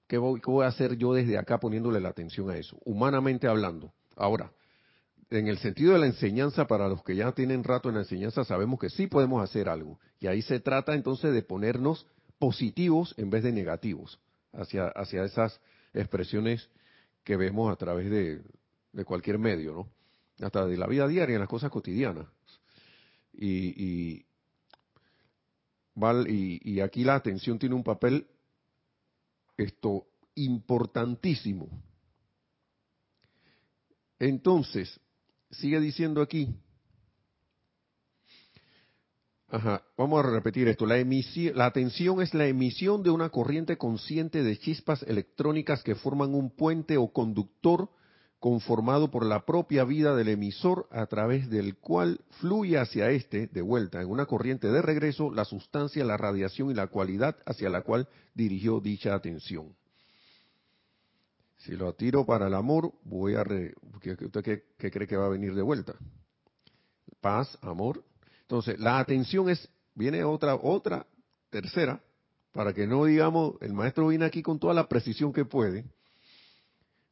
¿qué 0.07 0.17
voy, 0.17 0.41
¿qué 0.41 0.49
voy 0.49 0.65
a 0.65 0.69
hacer 0.69 0.97
yo 0.97 1.13
desde 1.13 1.37
acá 1.37 1.59
poniéndole 1.59 1.99
la 1.99 2.09
atención 2.09 2.49
a 2.49 2.57
eso? 2.57 2.79
Humanamente 2.85 3.47
hablando. 3.47 3.93
Ahora, 4.15 4.51
en 5.39 5.47
el 5.47 5.57
sentido 5.57 5.93
de 5.93 5.99
la 5.99 6.05
enseñanza, 6.05 6.67
para 6.67 6.87
los 6.87 7.03
que 7.03 7.15
ya 7.15 7.31
tienen 7.31 7.63
rato 7.63 7.89
en 7.89 7.95
la 7.95 8.01
enseñanza, 8.01 8.45
sabemos 8.45 8.79
que 8.79 8.89
sí 8.89 9.07
podemos 9.07 9.43
hacer 9.43 9.67
algo. 9.67 9.99
Y 10.19 10.27
ahí 10.27 10.41
se 10.41 10.59
trata 10.59 10.93
entonces 10.93 11.33
de 11.33 11.41
ponernos 11.41 12.05
positivos 12.37 13.15
en 13.17 13.29
vez 13.29 13.43
de 13.43 13.51
negativos 13.51 14.19
hacia, 14.51 14.87
hacia 14.87 15.23
esas 15.23 15.59
expresiones 15.93 16.69
que 17.23 17.35
vemos 17.35 17.71
a 17.71 17.75
través 17.75 18.09
de, 18.11 18.41
cualquier 19.05 19.39
medio, 19.39 19.73
¿no? 19.73 20.45
Hasta 20.45 20.65
de 20.65 20.77
la 20.77 20.87
vida 20.87 21.07
diaria, 21.07 21.35
en 21.35 21.41
las 21.41 21.49
cosas 21.49 21.71
cotidianas. 21.71 22.27
Y, 23.33 23.83
y, 23.83 24.25
y 25.95 26.79
aquí 26.79 27.03
la 27.03 27.15
atención 27.15 27.57
tiene 27.57 27.75
un 27.75 27.83
papel 27.83 28.27
esto 29.57 30.05
importantísimo. 30.35 31.69
Entonces, 34.19 34.99
sigue 35.53 35.79
diciendo 35.79 36.21
aquí. 36.21 36.55
Vamos 39.97 40.25
a 40.25 40.29
repetir 40.31 40.67
esto. 40.67 40.87
La, 40.87 40.97
emisión, 40.97 41.55
la 41.55 41.67
atención 41.67 42.21
es 42.21 42.33
la 42.33 42.47
emisión 42.47 43.03
de 43.03 43.11
una 43.11 43.29
corriente 43.29 43.77
consciente 43.77 44.41
de 44.41 44.57
chispas 44.57 45.03
electrónicas 45.03 45.83
que 45.83 45.93
forman 45.93 46.33
un 46.33 46.49
puente 46.49 46.97
o 46.97 47.13
conductor 47.13 47.89
conformado 48.39 49.11
por 49.11 49.25
la 49.25 49.45
propia 49.45 49.85
vida 49.85 50.15
del 50.15 50.29
emisor 50.29 50.87
a 50.91 51.05
través 51.05 51.49
del 51.49 51.77
cual 51.77 52.19
fluye 52.41 52.77
hacia 52.77 53.09
este, 53.11 53.47
de 53.47 53.61
vuelta, 53.61 54.01
en 54.01 54.09
una 54.09 54.25
corriente 54.25 54.69
de 54.69 54.81
regreso, 54.81 55.31
la 55.31 55.45
sustancia, 55.45 56.03
la 56.03 56.17
radiación 56.17 56.71
y 56.71 56.73
la 56.73 56.87
cualidad 56.87 57.37
hacia 57.45 57.69
la 57.69 57.81
cual 57.83 58.09
dirigió 58.33 58.81
dicha 58.81 59.13
atención. 59.13 59.75
Si 61.63 61.77
lo 61.77 61.93
tiro 61.93 62.25
para 62.25 62.47
el 62.47 62.53
amor, 62.53 62.91
voy 63.05 63.35
a... 63.35 63.43
Re, 63.43 63.73
¿Usted 63.95 64.43
qué, 64.77 64.91
cree 64.91 65.07
que 65.07 65.15
va 65.15 65.27
a 65.27 65.29
venir 65.29 65.55
de 65.55 65.61
vuelta? 65.61 65.95
Paz, 67.21 67.57
amor. 67.61 68.03
Entonces, 68.41 68.77
la 68.79 68.99
atención 68.99 69.49
es... 69.49 69.69
Viene 69.95 70.25
otra, 70.25 70.55
otra, 70.55 71.05
tercera, 71.49 72.01
para 72.51 72.73
que 72.73 72.85
no 72.85 73.05
digamos, 73.05 73.53
el 73.61 73.73
maestro 73.73 74.07
viene 74.07 74.25
aquí 74.25 74.41
con 74.41 74.59
toda 74.59 74.73
la 74.73 74.89
precisión 74.89 75.31
que 75.31 75.45
puede, 75.45 75.85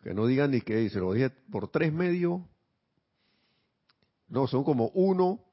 que 0.01 0.15
no 0.15 0.25
digan 0.25 0.49
ni 0.49 0.61
que 0.61 0.89
se 0.89 0.99
lo 0.99 1.13
dije 1.13 1.29
por 1.29 1.67
tres 1.67 1.93
medios, 1.93 2.41
no, 4.27 4.47
son 4.47 4.63
como 4.63 4.87
uno, 4.95 5.45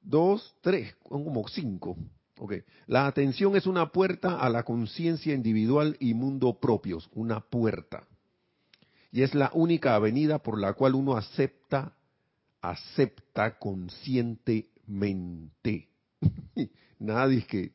dos, 0.00 0.56
tres, 0.62 0.96
son 1.06 1.24
como 1.24 1.46
cinco. 1.46 1.94
Okay. 2.38 2.62
La 2.86 3.06
atención 3.06 3.54
es 3.54 3.66
una 3.66 3.92
puerta 3.92 4.40
a 4.40 4.48
la 4.48 4.62
conciencia 4.62 5.34
individual 5.34 5.98
y 6.00 6.14
mundo 6.14 6.58
propios, 6.58 7.10
una 7.12 7.40
puerta 7.40 8.06
y 9.16 9.22
es 9.22 9.34
la 9.34 9.50
única 9.54 9.94
avenida 9.94 10.40
por 10.40 10.60
la 10.60 10.74
cual 10.74 10.94
uno 10.94 11.16
acepta, 11.16 11.94
acepta 12.60 13.58
conscientemente. 13.58 15.88
Nadie 16.98 17.46
que, 17.46 17.72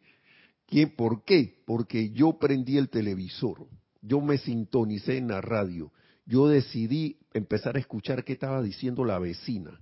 ¿quién, 0.67 0.95
¿por 0.95 1.23
qué? 1.23 1.63
Porque 1.65 2.11
yo 2.11 2.37
prendí 2.37 2.77
el 2.77 2.89
televisor, 2.89 3.65
yo 4.03 4.21
me 4.21 4.37
sintonicé 4.37 5.17
en 5.17 5.29
la 5.29 5.41
radio, 5.41 5.91
yo 6.27 6.47
decidí 6.47 7.17
empezar 7.33 7.75
a 7.75 7.79
escuchar 7.79 8.23
qué 8.23 8.33
estaba 8.33 8.61
diciendo 8.61 9.03
la 9.03 9.17
vecina. 9.17 9.81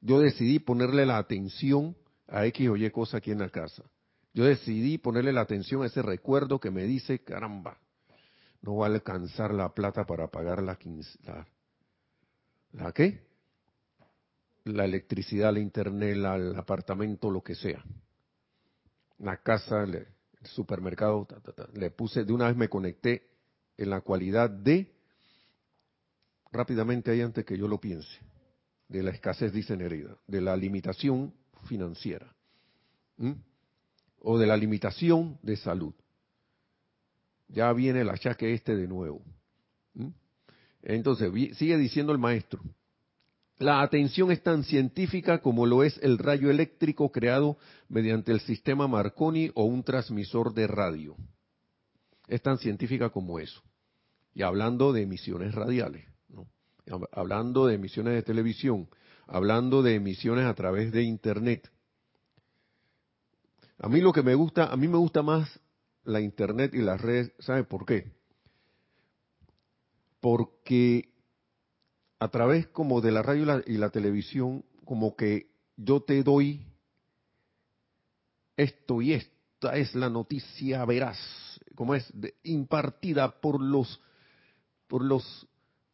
Yo 0.00 0.18
decidí 0.18 0.60
ponerle 0.60 1.04
la 1.04 1.18
atención 1.18 1.94
a 2.26 2.46
X 2.46 2.70
o 2.70 2.76
Y 2.78 2.90
cosa 2.90 3.18
aquí 3.18 3.32
en 3.32 3.40
la 3.40 3.50
casa. 3.50 3.82
Yo 4.32 4.46
decidí 4.46 4.96
ponerle 4.96 5.34
la 5.34 5.42
atención 5.42 5.82
a 5.82 5.88
ese 5.88 6.00
recuerdo 6.00 6.58
que 6.58 6.70
me 6.70 6.84
dice, 6.84 7.18
caramba, 7.18 7.76
no 8.64 8.76
va 8.76 8.86
a 8.86 8.90
alcanzar 8.90 9.52
la 9.52 9.74
plata 9.74 10.06
para 10.06 10.28
pagar 10.28 10.62
la, 10.62 10.78
la, 11.24 11.46
la 12.72 12.92
qué? 12.92 13.26
La 14.64 14.86
electricidad, 14.86 15.52
la 15.52 15.60
internet, 15.60 16.16
el 16.16 16.56
apartamento, 16.56 17.30
lo 17.30 17.42
que 17.42 17.54
sea. 17.54 17.84
La 19.18 19.36
casa, 19.42 19.82
el 19.82 20.06
supermercado, 20.44 21.28
le 21.74 21.90
puse, 21.90 22.24
de 22.24 22.32
una 22.32 22.46
vez 22.46 22.56
me 22.56 22.70
conecté 22.70 23.28
en 23.76 23.90
la 23.90 24.00
cualidad 24.00 24.48
de, 24.48 24.94
rápidamente 26.50 27.10
ahí 27.10 27.20
antes 27.20 27.44
que 27.44 27.58
yo 27.58 27.68
lo 27.68 27.78
piense, 27.78 28.18
de 28.88 29.02
la 29.02 29.10
escasez, 29.10 29.52
dice 29.52 29.76
Nereida, 29.76 30.16
de 30.26 30.40
la 30.40 30.56
limitación 30.56 31.34
financiera, 31.68 32.34
o 34.20 34.38
de 34.38 34.46
la 34.46 34.56
limitación 34.56 35.38
de 35.42 35.56
salud 35.56 35.94
ya 37.54 37.72
viene 37.72 38.00
el 38.00 38.10
achaque 38.10 38.52
este 38.52 38.76
de 38.76 38.86
nuevo. 38.88 39.22
¿Mm? 39.94 40.08
Entonces, 40.82 41.32
sigue 41.56 41.78
diciendo 41.78 42.12
el 42.12 42.18
maestro, 42.18 42.60
la 43.58 43.82
atención 43.82 44.32
es 44.32 44.42
tan 44.42 44.64
científica 44.64 45.38
como 45.38 45.64
lo 45.64 45.84
es 45.84 45.98
el 46.02 46.18
rayo 46.18 46.50
eléctrico 46.50 47.10
creado 47.12 47.56
mediante 47.88 48.32
el 48.32 48.40
sistema 48.40 48.88
Marconi 48.88 49.50
o 49.54 49.64
un 49.64 49.84
transmisor 49.84 50.52
de 50.52 50.66
radio. 50.66 51.16
Es 52.26 52.42
tan 52.42 52.58
científica 52.58 53.10
como 53.10 53.38
eso. 53.38 53.62
Y 54.34 54.42
hablando 54.42 54.92
de 54.92 55.02
emisiones 55.02 55.54
radiales, 55.54 56.04
hablando 57.12 57.66
de 57.66 57.74
emisiones 57.74 58.14
de 58.14 58.22
televisión, 58.22 58.88
hablando 59.26 59.82
de 59.82 59.94
emisiones 59.94 60.46
a 60.46 60.54
través 60.54 60.90
de 60.90 61.04
Internet. 61.04 61.70
A 63.78 63.88
mí 63.88 64.00
lo 64.00 64.12
que 64.12 64.22
me 64.22 64.34
gusta, 64.34 64.66
a 64.66 64.76
mí 64.76 64.88
me 64.88 64.98
gusta 64.98 65.22
más 65.22 65.60
la 66.04 66.20
internet 66.20 66.74
y 66.74 66.78
las 66.78 67.00
redes, 67.00 67.32
¿sabe 67.38 67.64
por 67.64 67.86
qué? 67.86 68.12
Porque 70.20 71.10
a 72.18 72.28
través 72.28 72.66
como 72.68 73.00
de 73.00 73.12
la 73.12 73.22
radio 73.22 73.62
y 73.66 73.76
la, 73.76 73.90
televisión, 73.90 74.64
como 74.84 75.16
que 75.16 75.50
yo 75.76 76.02
te 76.02 76.22
doy 76.22 76.66
esto 78.56 79.02
y 79.02 79.12
esta 79.12 79.76
es 79.76 79.94
la 79.94 80.08
noticia 80.08 80.84
veraz, 80.84 81.18
como 81.74 81.94
es 81.94 82.10
impartida 82.42 83.40
por 83.40 83.60
los 83.60 84.00
por 84.86 85.02
los 85.02 85.48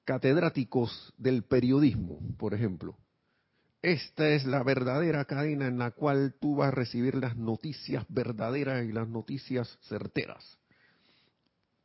catedráticos 0.04 1.14
del 1.16 1.44
periodismo, 1.44 2.18
por 2.36 2.52
ejemplo. 2.54 2.96
Esta 3.82 4.28
es 4.28 4.44
la 4.44 4.62
verdadera 4.62 5.24
cadena 5.24 5.66
en 5.66 5.78
la 5.78 5.92
cual 5.92 6.34
tú 6.38 6.56
vas 6.56 6.68
a 6.68 6.72
recibir 6.72 7.14
las 7.14 7.36
noticias 7.36 8.04
verdaderas 8.08 8.84
y 8.84 8.92
las 8.92 9.08
noticias 9.08 9.78
certeras. 9.82 10.58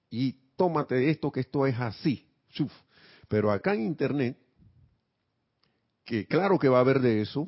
Y 0.09 0.33
tómate 0.57 1.09
esto 1.09 1.31
que 1.31 1.39
esto 1.41 1.65
es 1.65 1.79
así. 1.79 2.27
Pero 3.29 3.51
acá 3.51 3.73
en 3.73 3.81
Internet, 3.81 4.37
que 6.03 6.25
claro 6.25 6.59
que 6.59 6.69
va 6.69 6.77
a 6.77 6.81
haber 6.81 6.99
de 6.99 7.21
eso, 7.21 7.47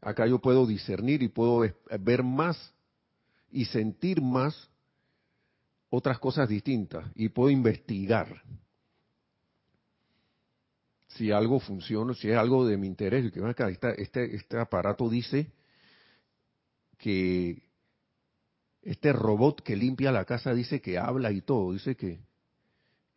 acá 0.00 0.26
yo 0.26 0.40
puedo 0.40 0.66
discernir 0.66 1.22
y 1.22 1.28
puedo 1.28 1.64
ver 2.00 2.22
más 2.24 2.74
y 3.52 3.64
sentir 3.66 4.20
más 4.20 4.68
otras 5.90 6.18
cosas 6.18 6.48
distintas 6.48 7.10
y 7.14 7.28
puedo 7.28 7.50
investigar 7.50 8.42
si 11.16 11.32
algo 11.32 11.60
funciona, 11.60 12.14
si 12.14 12.30
es 12.30 12.36
algo 12.36 12.66
de 12.66 12.76
mi 12.76 12.86
interés. 12.86 13.32
Que 13.32 13.40
este, 13.98 14.34
este 14.34 14.58
aparato 14.58 15.08
dice 15.08 15.50
que 16.98 17.62
este 18.82 19.12
robot 19.12 19.62
que 19.62 19.76
limpia 19.76 20.12
la 20.12 20.24
casa 20.24 20.54
dice 20.54 20.80
que 20.80 20.98
habla 20.98 21.32
y 21.32 21.40
todo, 21.40 21.72
dice 21.72 21.96
que, 21.96 22.20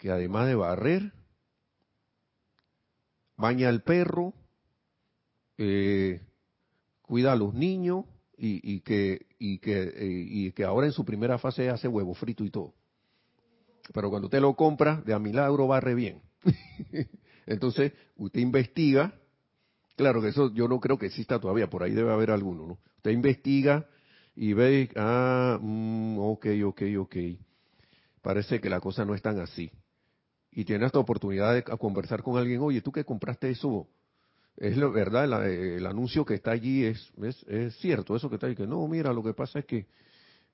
además 0.10 0.48
de 0.48 0.56
barrer, 0.56 1.14
baña 3.38 3.70
al 3.70 3.84
perro, 3.84 4.34
eh, 5.58 6.22
cuida 7.02 7.34
a 7.34 7.36
los 7.36 7.54
niños 7.54 8.06
y, 8.36 8.82
que, 8.82 9.28
y, 9.40 9.60
que, 9.60 9.84
eh, 9.84 10.26
y 10.28 10.52
que 10.52 10.66
ahora 10.66 10.88
en 10.88 10.92
su 10.92 11.06
primera 11.06 11.38
fase 11.38 11.70
hace 11.70 11.88
huevo 11.88 12.14
frito 12.14 12.44
y 12.44 12.50
todo. 12.50 12.74
Pero 13.94 14.10
cuando 14.10 14.28
usted 14.28 14.42
lo 14.42 14.56
compra, 14.56 15.02
de 15.06 15.14
a 15.14 15.20
milagro 15.20 15.68
barre 15.68 15.94
bien. 15.96 16.22
Entonces, 17.46 17.94
usted 18.18 18.40
investiga, 18.40 19.14
claro 19.96 20.22
que 20.22 20.30
eso 20.30 20.54
yo 20.54 20.68
no 20.68 20.80
creo 20.80 20.98
que 20.98 21.08
exista 21.08 21.40
todavía, 21.40 21.70
por 21.70 21.84
ahí 21.84 21.92
debe 21.92 22.12
haber 22.12 22.32
alguno, 22.32 22.66
¿no? 22.66 22.80
Usted 22.98 23.12
investiga 23.12 23.88
y 24.36 24.54
ve, 24.54 24.90
ah, 24.96 25.60
mm, 25.62 26.18
ok, 26.20 26.48
ok, 26.66 26.82
ok, 27.00 27.16
parece 28.22 28.60
que 28.60 28.70
la 28.70 28.80
cosa 28.80 29.06
no 29.06 29.14
es 29.14 29.22
tan 29.22 29.40
así. 29.40 29.72
Y 30.52 30.66
tiene 30.66 30.86
esta 30.86 31.00
oportunidad 31.00 31.54
de 31.54 31.64
conversar 31.64 32.22
con 32.22 32.38
alguien, 32.38 32.62
oye, 32.62 32.82
tú 32.82 32.92
que 32.92 33.04
compraste 33.04 33.50
eso, 33.50 33.88
es 34.58 34.78
la 34.78 34.88
verdad, 34.88 35.50
el, 35.50 35.86
anuncio 35.86 36.26
que 36.26 36.36
está 36.36 36.52
allí 36.52 36.86
es, 36.86 37.12
es, 37.48 37.76
cierto, 37.78 38.16
eso 38.16 38.30
que 38.30 38.36
está 38.36 38.48
ahí, 38.48 38.56
que 38.56 38.68
no, 38.68 38.88
mira, 38.88 39.12
lo 39.12 39.24
que 39.24 39.34
pasa 39.34 39.60
es 39.60 39.66
que, 39.66 39.88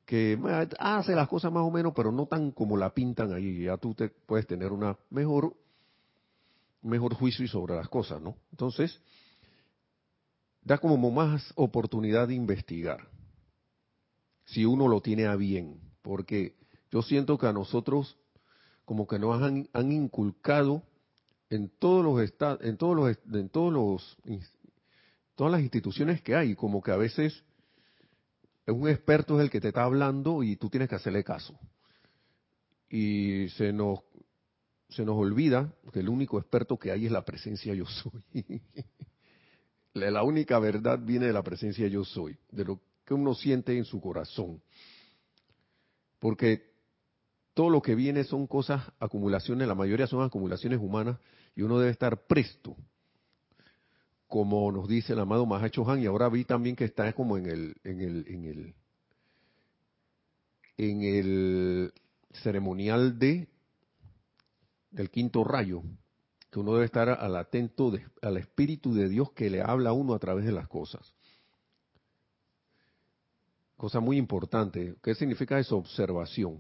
que 0.06 0.40
hace 0.80 1.14
las 1.14 1.28
cosas 1.28 1.52
más 1.52 1.64
o 1.64 1.72
menos, 1.72 1.94
pero 1.94 2.12
no 2.12 2.26
tan 2.26 2.52
como 2.52 2.78
la 2.78 2.94
pintan 2.94 3.34
ahí, 3.34 3.64
ya 3.64 3.78
tú 3.78 3.94
te 3.94 4.10
puedes 4.10 4.48
tener 4.48 4.72
una 4.72 4.98
mejor, 5.10 5.54
mejor 6.82 7.14
juicio 7.14 7.48
sobre 7.48 7.76
las 7.76 7.90
cosas, 7.90 8.22
¿no? 8.22 8.38
Entonces, 8.52 9.00
da 10.62 10.78
como 10.78 10.98
más 11.12 11.52
oportunidad 11.56 12.28
de 12.28 12.36
investigar, 12.36 13.08
si 14.46 14.66
uno 14.66 14.88
lo 14.88 15.02
tiene 15.02 15.26
a 15.26 15.36
bien, 15.36 15.80
porque 16.02 16.56
yo 16.92 17.02
siento 17.02 17.38
que 17.38 17.48
a 17.48 17.54
nosotros 17.54 18.18
como 18.86 19.08
que 19.08 19.20
nos 19.20 19.42
han, 19.42 19.70
han 19.74 19.92
inculcado 19.92 20.84
en 21.50 21.70
todos 21.70 22.04
los 22.04 22.22
estados, 22.22 22.60
en 22.64 22.78
todos 22.78 22.96
los, 22.96 23.18
en 23.32 23.50
todos 23.50 23.74
los, 23.74 24.18
todas 25.36 25.52
las 25.52 25.62
instituciones 25.62 26.22
que 26.22 26.36
hay, 26.36 26.56
como 26.56 26.82
que 26.82 26.92
a 26.92 26.98
veces 26.98 27.44
un 28.68 28.88
experto 28.88 29.38
es 29.40 29.44
el 29.44 29.50
que 29.50 29.62
te 29.62 29.70
está 29.70 29.84
hablando 29.84 30.44
y 30.44 30.56
tú 30.56 30.70
tienes 30.70 30.90
que 30.90 30.96
hacerle 30.96 31.24
caso. 31.24 31.58
Y 32.90 33.50
se 33.50 33.72
nos, 33.74 34.00
se 34.90 35.06
nos 35.06 35.16
olvida 35.18 35.72
que 35.94 36.00
el 36.00 36.10
único 36.10 36.40
experto 36.40 36.78
que 36.78 36.92
hay 36.92 37.06
es 37.06 37.12
la 37.12 37.24
presencia 37.24 37.74
yo 37.74 37.86
soy. 37.86 38.24
la 39.94 40.24
única 40.24 40.58
verdad 40.60 41.00
viene 41.00 41.28
de 41.28 41.34
la 41.34 41.44
presencia 41.44 41.88
yo 41.88 42.04
soy, 42.04 42.38
de 42.52 42.66
lo 42.66 42.82
que 43.06 43.14
uno 43.14 43.36
siente 43.36 43.78
en 43.78 43.86
su 43.86 44.02
corazón. 44.02 44.62
Porque 46.20 46.70
todo 47.54 47.70
lo 47.70 47.82
que 47.82 47.96
viene 47.96 48.24
son 48.24 48.48
cosas, 48.48 48.84
acumulaciones, 49.00 49.68
la 49.68 49.76
mayoría 49.76 50.08
son 50.08 50.24
acumulaciones 50.24 50.80
humanas 50.80 51.20
y 51.56 51.62
uno 51.62 51.80
debe 51.80 51.92
estar 51.92 52.26
presto, 52.26 52.76
como 54.28 54.72
nos 54.72 54.88
dice 54.88 55.14
el 55.14 55.20
amado 55.20 55.46
Mahacho 55.46 55.90
Han, 55.90 56.02
y 56.02 56.06
ahora 56.06 56.30
vi 56.30 56.46
también 56.46 56.76
que 56.76 56.86
está 56.86 57.12
como 57.14 57.38
en 57.38 57.46
el, 57.48 57.76
en 57.84 58.02
el, 58.02 58.26
en 58.28 58.46
el, 58.46 58.76
en 60.78 61.04
el 61.04 61.94
ceremonial 62.42 63.20
de 63.20 63.48
del 64.92 65.10
quinto 65.10 65.44
rayo, 65.44 65.84
que 66.50 66.60
uno 66.60 66.74
debe 66.74 66.86
estar 66.86 67.10
al 67.10 67.36
atento 67.36 67.92
al 68.22 68.38
Espíritu 68.38 68.94
de 68.94 69.08
Dios 69.08 69.32
que 69.34 69.50
le 69.50 69.62
habla 69.62 69.92
a 69.92 69.94
uno 69.94 70.14
a 70.14 70.20
través 70.20 70.46
de 70.46 70.52
las 70.52 70.68
cosas. 70.68 71.14
Cosa 73.78 74.00
muy 74.00 74.18
importante. 74.18 74.96
¿Qué 75.02 75.16
significa 75.16 75.60
eso? 75.60 75.78
Observación. 75.78 76.60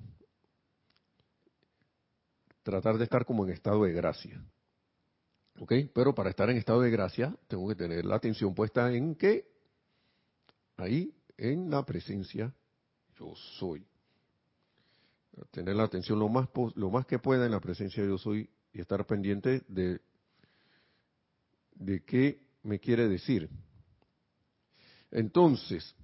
Tratar 2.64 2.98
de 2.98 3.04
estar 3.04 3.26
como 3.26 3.46
en 3.46 3.52
estado 3.52 3.84
de 3.84 3.92
gracia. 3.92 4.42
¿Ok? 5.60 5.74
Pero 5.94 6.16
para 6.16 6.30
estar 6.30 6.50
en 6.50 6.58
estado 6.58 6.82
de 6.82 6.92
gracia, 6.92 7.36
tengo 7.48 7.68
que 7.68 7.76
tener 7.76 8.06
la 8.06 8.16
atención 8.16 8.54
puesta 8.54 8.94
en 8.94 9.16
qué? 9.16 9.52
Ahí, 10.78 11.14
en 11.36 11.70
la 11.70 11.86
presencia, 11.86 12.54
yo 13.18 13.34
soy. 13.36 13.89
Tener 15.52 15.76
la 15.76 15.84
atención 15.84 16.20
lo 16.20 16.30
más, 16.30 16.50
lo 16.76 16.90
más 16.90 17.06
que 17.06 17.20
pueda 17.20 17.46
en 17.46 17.52
la 17.52 17.60
presencia 17.60 18.04
yo 18.04 18.18
soy 18.18 18.50
y 18.74 18.82
estar 18.82 19.06
pendiente 19.06 19.64
de, 19.68 20.02
de 21.76 22.04
qué 22.04 22.40
me 22.64 22.80
quiere 22.80 23.08
decir. 23.08 23.50
Entonces, 25.12 25.96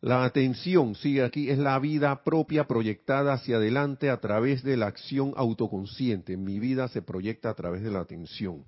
la 0.00 0.24
atención, 0.24 0.94
sigue 0.94 1.24
aquí, 1.24 1.50
es 1.50 1.58
la 1.58 1.78
vida 1.80 2.22
propia 2.22 2.68
proyectada 2.68 3.32
hacia 3.32 3.56
adelante 3.56 4.10
a 4.10 4.20
través 4.20 4.62
de 4.62 4.76
la 4.76 4.86
acción 4.86 5.32
autoconsciente. 5.36 6.36
Mi 6.36 6.60
vida 6.60 6.86
se 6.88 7.02
proyecta 7.02 7.50
a 7.50 7.54
través 7.54 7.82
de 7.82 7.90
la 7.90 8.00
atención, 8.00 8.64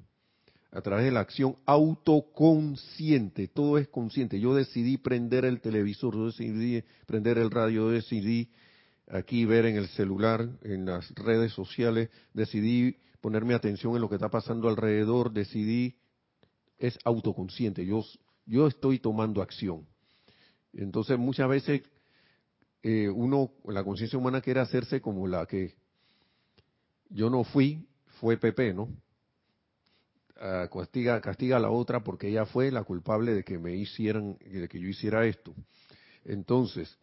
a 0.72 0.80
través 0.82 1.04
de 1.04 1.12
la 1.12 1.20
acción 1.20 1.56
autoconsciente. 1.66 3.46
Todo 3.46 3.78
es 3.78 3.86
consciente. 3.88 4.40
Yo 4.40 4.54
decidí 4.54 4.96
prender 4.96 5.44
el 5.44 5.60
televisor, 5.60 6.14
yo 6.16 6.26
decidí 6.26 6.82
prender 7.06 7.38
el 7.38 7.50
radio, 7.50 7.82
yo 7.82 7.90
decidí 7.90 8.50
aquí 9.10 9.44
ver 9.44 9.66
en 9.66 9.76
el 9.76 9.88
celular, 9.88 10.48
en 10.62 10.86
las 10.86 11.10
redes 11.14 11.52
sociales, 11.52 12.10
decidí 12.32 12.96
ponerme 13.20 13.54
atención 13.54 13.94
en 13.94 14.00
lo 14.00 14.08
que 14.08 14.14
está 14.14 14.30
pasando 14.30 14.68
alrededor, 14.68 15.32
decidí, 15.32 15.96
es 16.78 16.98
autoconsciente. 17.04 17.84
Yo, 17.84 18.02
yo 18.46 18.66
estoy 18.66 18.98
tomando 18.98 19.42
acción 19.42 19.86
entonces 20.72 21.18
muchas 21.18 21.48
veces 21.48 21.82
eh, 22.82 23.08
uno, 23.08 23.52
la 23.64 23.84
conciencia 23.84 24.18
humana 24.18 24.40
quiere 24.40 24.60
hacerse 24.60 25.00
como 25.00 25.26
la 25.26 25.46
que 25.46 25.74
yo 27.08 27.28
no 27.28 27.44
fui, 27.44 27.86
fue 28.20 28.36
Pepe, 28.36 28.72
¿no? 28.72 28.88
Ah, 30.36 30.68
castiga, 30.72 31.20
castiga 31.20 31.56
a 31.58 31.60
la 31.60 31.70
otra 31.70 32.02
porque 32.02 32.28
ella 32.28 32.46
fue 32.46 32.70
la 32.70 32.84
culpable 32.84 33.34
de 33.34 33.44
que 33.44 33.58
me 33.58 33.74
hicieran, 33.74 34.38
de 34.38 34.68
que 34.68 34.80
yo 34.80 34.88
hiciera 34.88 35.26
esto. 35.26 35.54
Entonces, 36.24 36.98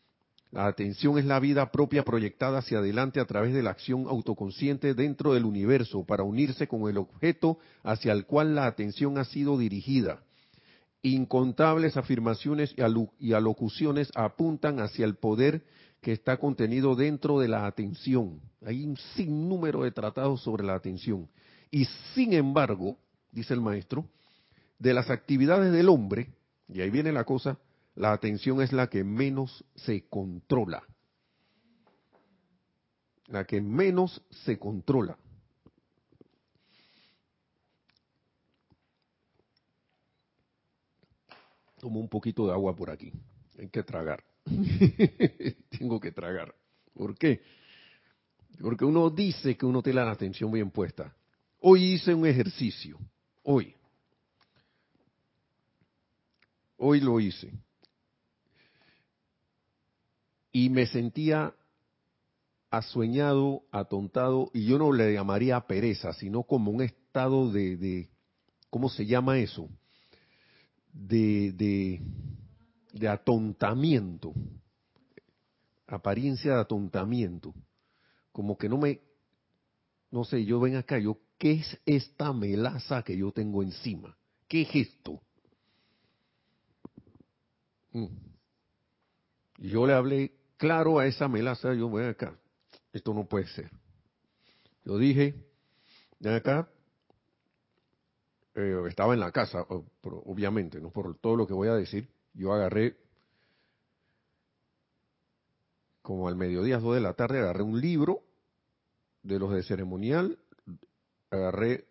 la 0.52 0.68
atención 0.68 1.18
es 1.18 1.26
la 1.26 1.40
vida 1.40 1.72
propia 1.72 2.04
proyectada 2.04 2.60
hacia 2.60 2.80
adelante 2.80 3.20
a 3.20 3.26
través 3.26 3.54
de 3.54 3.62
la 3.62 3.72
acción 3.72 4.06
autoconsciente 4.08 4.94
dentro 4.94 5.34
del 5.34 5.46
universo 5.46 6.06
para 6.06 6.24
unirse 6.24 6.68
con 6.68 6.90
el 6.90 6.98
objeto 6.98 7.60
hacia 7.84 8.14
el 8.14 8.26
cual 8.26 8.56
la 8.56 8.66
atención 8.66 9.18
ha 9.18 9.26
sido 9.26 9.58
dirigida. 9.58 10.24
Incontables 11.02 11.98
afirmaciones 11.98 12.74
y 13.20 13.34
alocuciones 13.34 14.10
apuntan 14.16 14.80
hacia 14.80 15.06
el 15.06 15.16
poder 15.16 15.64
que 16.02 16.14
está 16.14 16.38
contenido 16.38 16.96
dentro 16.96 17.40
de 17.40 17.50
la 17.50 17.66
atención. 17.66 18.40
Hay 18.66 18.86
un 18.86 18.98
sinnúmero 19.16 19.84
de 19.84 19.92
tratados 19.92 20.42
sobre 20.42 20.64
la 20.64 20.76
atención. 20.76 21.30
Y 21.72 21.86
sin 22.16 22.34
embargo, 22.34 22.98
dice 23.32 23.54
el 23.54 23.62
maestro, 23.62 24.06
de 24.80 24.94
las 24.94 25.10
actividades 25.10 25.72
del 25.74 25.90
hombre, 25.90 26.30
y 26.70 26.82
ahí 26.82 26.90
viene 26.90 27.12
la 27.12 27.26
cosa, 27.26 27.58
la 27.98 28.14
atención 28.14 28.62
es 28.62 28.72
la 28.72 28.88
que 28.88 29.04
menos 29.04 29.66
se 29.76 30.08
controla. 30.08 30.84
La 33.26 33.44
que 33.44 33.60
menos 33.60 34.22
se 34.30 34.58
controla. 34.58 35.18
tomo 41.80 42.00
un 42.00 42.10
poquito 42.10 42.48
de 42.48 42.54
agua 42.54 42.76
por 42.76 42.90
aquí. 42.90 43.14
Hay 43.58 43.70
que 43.70 43.84
tragar. 43.84 44.24
Tengo 45.70 46.00
que 46.00 46.12
tragar. 46.12 46.54
¿Por 46.94 47.16
qué? 47.16 47.42
Porque 48.60 48.84
uno 48.84 49.10
dice 49.10 49.56
que 49.56 49.66
uno 49.66 49.82
tiene 49.82 50.04
la 50.04 50.12
atención 50.12 50.52
bien 50.52 50.72
puesta. 50.72 51.16
Hoy 51.60 51.94
hice 51.94 52.14
un 52.14 52.26
ejercicio. 52.26 52.98
Hoy. 53.44 53.76
Hoy 56.78 57.00
lo 57.00 57.20
hice. 57.20 57.54
Y 60.60 60.72
me 60.72 60.88
sentía 60.88 61.54
asueñado, 62.72 63.62
atontado, 63.72 64.50
y 64.56 64.66
yo 64.66 64.80
no 64.80 64.92
le 64.92 65.14
llamaría 65.14 65.68
pereza, 65.68 66.14
sino 66.14 66.42
como 66.42 66.72
un 66.72 66.82
estado 66.82 67.52
de, 67.52 67.78
de 67.78 68.10
¿cómo 68.72 68.90
se 68.90 69.06
llama 69.06 69.38
eso? 69.38 69.70
de, 70.92 72.02
de, 72.92 73.08
atontamiento, 73.08 74.34
apariencia 75.86 76.56
de 76.56 76.62
atontamiento, 76.62 77.54
como 78.32 78.58
que 78.58 78.68
no 78.68 78.80
me, 78.80 79.00
no 80.10 80.24
sé, 80.24 80.44
yo 80.44 80.60
ven 80.60 80.76
acá, 80.76 80.98
yo, 80.98 81.20
¿qué 81.38 81.52
es 81.52 81.80
esta 81.86 82.34
melaza 82.34 83.04
que 83.04 83.16
yo 83.16 83.32
tengo 83.32 83.62
encima? 83.62 84.18
¿Qué 84.48 84.64
es 84.64 84.76
esto? 84.76 85.22
Mm. 87.92 88.08
Yo 89.60 89.86
le 89.86 89.94
hablé 89.94 90.32
claro 90.58 91.00
a 91.00 91.06
esa 91.06 91.28
melaza, 91.28 91.74
yo 91.74 91.90
ven 91.90 92.10
acá, 92.10 92.38
esto 92.92 93.14
no 93.14 93.26
puede 93.28 93.48
ser. 93.48 93.72
Yo 94.84 94.98
dije, 94.98 95.36
ven 96.20 96.34
acá, 96.34 96.70
eh, 98.56 98.84
estaba 98.90 99.14
en 99.14 99.20
la 99.20 99.32
casa, 99.32 99.66
obviamente, 100.02 100.82
no 100.82 100.90
por 100.90 101.16
todo 101.20 101.36
lo 101.36 101.48
que 101.48 101.54
voy 101.54 101.68
a 101.68 101.76
decir, 101.76 102.10
yo 102.34 102.54
agarré 102.54 102.98
como 106.02 106.28
al 106.30 106.36
mediodía, 106.36 106.80
dos 106.80 106.96
de 106.96 107.02
la 107.02 107.14
tarde, 107.14 107.40
agarré 107.40 107.64
un 107.64 107.82
libro 107.82 108.24
de 109.24 109.40
los 109.40 109.52
de 109.52 109.62
ceremonial, 109.64 110.40
agarré 111.30 111.86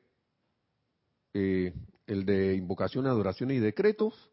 eh, 1.35 1.74
el 2.07 2.24
de 2.24 2.55
invocación, 2.55 3.07
adoraciones 3.07 3.59
y 3.59 3.61
decretos, 3.61 4.31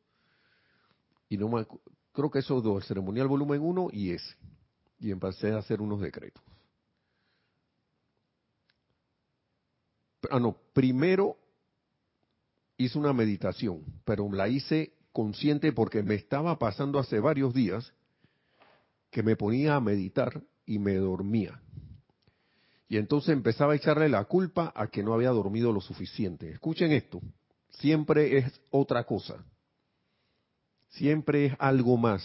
y 1.28 1.38
no 1.38 1.50
me, 1.50 1.67
creo 2.13 2.32
que 2.32 2.39
esos 2.39 2.63
dos, 2.63 2.84
el 2.84 2.88
ceremonial 2.88 3.28
volumen 3.28 3.62
1 3.62 3.89
y 3.91 4.12
ese, 4.12 4.36
y 4.99 5.12
empecé 5.12 5.52
a 5.52 5.58
hacer 5.58 5.82
unos 5.82 5.99
decretos. 5.99 6.41
Ah, 10.30 10.39
no, 10.39 10.56
primero 10.73 11.38
hice 12.78 12.97
una 12.97 13.12
meditación, 13.12 13.84
pero 14.06 14.32
la 14.32 14.47
hice 14.47 14.93
consciente 15.12 15.73
porque 15.73 16.02
me 16.02 16.15
estaba 16.15 16.58
pasando 16.58 16.99
hace 16.99 17.19
varios 17.19 17.54
días 17.54 17.93
que 19.12 19.21
me 19.21 19.36
ponía 19.36 19.76
a 19.76 19.82
meditar 19.82 20.41
y 20.65 20.80
me 20.80 20.95
dormía. 20.95 21.62
Y 22.88 22.97
entonces 22.97 23.34
empezaba 23.34 23.73
a 23.73 23.76
echarle 23.76 24.08
la 24.08 24.23
culpa 24.26 24.71
a 24.76 24.88
que 24.88 25.04
no 25.04 25.13
había 25.13 25.30
dormido 25.30 25.71
lo 25.71 25.82
suficiente. 25.82 26.52
Escuchen 26.52 26.91
esto, 26.91 27.21
siempre 27.69 28.38
es 28.38 28.62
otra 28.71 29.04
cosa, 29.04 29.43
siempre 30.93 31.45
es 31.45 31.53
algo 31.60 31.97
más. 31.97 32.23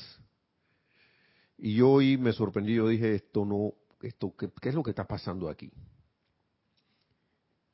Y 1.59 1.81
hoy 1.81 2.17
me 2.17 2.33
sorprendí, 2.33 2.75
yo 2.75 2.89
dije, 2.89 3.17
esto 3.17 3.45
no, 3.45 3.75
esto, 4.01 4.35
¿qué, 4.37 4.69
es 4.69 4.75
lo 4.75 4.83
que 4.83 4.91
está 4.91 5.07
pasando 5.07 5.49
aquí? 5.49 5.71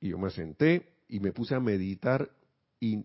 Y 0.00 0.10
yo 0.10 0.18
me 0.18 0.30
senté 0.30 0.94
y 1.08 1.20
me 1.20 1.32
puse 1.32 1.54
a 1.54 1.60
meditar 1.60 2.30
y, 2.80 3.04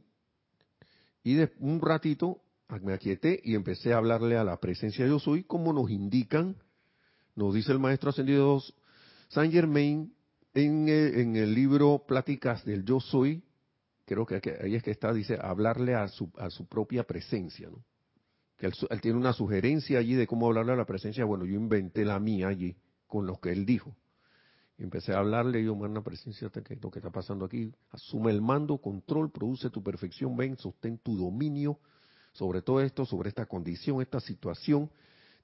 y 1.24 1.34
de 1.36 1.52
un 1.60 1.82
ratito 1.82 2.42
me 2.82 2.94
aquieté 2.94 3.42
y 3.44 3.56
empecé 3.56 3.94
a 3.94 3.98
hablarle 3.98 4.38
a 4.38 4.44
la 4.44 4.60
presencia 4.60 5.06
yo 5.08 5.20
soy, 5.20 5.44
como 5.44 5.74
nos 5.74 5.90
indican, 5.90 6.56
nos 7.36 7.54
dice 7.54 7.72
el 7.72 7.80
maestro 7.80 8.12
ascendido 8.12 8.62
Saint 9.30 9.52
Germain 9.52 10.14
en 10.54 11.36
el, 11.36 11.54
libro 11.54 12.04
Pláticas 12.08 12.64
del 12.66 12.84
Yo 12.84 13.00
Soy, 13.00 13.44
creo 14.10 14.26
que 14.26 14.42
ahí 14.64 14.74
es 14.74 14.82
que 14.82 14.90
está, 14.90 15.14
dice, 15.14 15.38
hablarle 15.40 15.94
a 15.94 16.08
su, 16.08 16.32
a 16.40 16.50
su 16.50 16.66
propia 16.66 17.04
presencia, 17.04 17.70
¿no? 17.70 17.84
Que 18.58 18.66
él, 18.66 18.74
tiene 19.02 19.20
una 19.20 19.34
sugerencia 19.34 20.00
allí 20.00 20.16
de 20.16 20.26
cómo 20.26 20.48
hablarle 20.48 20.74
a 20.74 20.76
la 20.76 20.86
presencia, 20.86 21.24
bueno, 21.26 21.46
yo 21.46 21.54
inventé 21.54 22.04
la 22.04 22.20
mía 22.20 22.48
allí 22.48 22.76
con 23.06 23.28
lo 23.28 23.40
que 23.40 23.52
él 23.52 23.68
dijo. 23.68 23.96
Empecé 24.80 25.14
a 25.14 25.20
hablarle, 25.20 25.64
yo, 25.64 25.76
manda 25.76 26.02
presencia, 26.02 26.50
¿qué 26.50 26.76
lo 26.82 26.90
que 26.90 27.00
está 27.00 27.12
pasando 27.12 27.46
aquí? 27.46 27.72
Asume 27.92 28.32
el 28.32 28.42
mando, 28.42 28.80
control, 28.80 29.32
produce 29.32 29.70
tu 29.70 29.84
perfección, 29.84 30.36
ven, 30.36 30.58
sostén 30.58 30.98
tu 30.98 31.16
dominio, 31.16 31.80
sobre 32.34 32.64
todo 32.64 32.82
esto, 32.82 33.06
sobre 33.06 33.30
esta 33.30 33.46
condición, 33.46 34.02
esta 34.02 34.20
situación. 34.20 34.90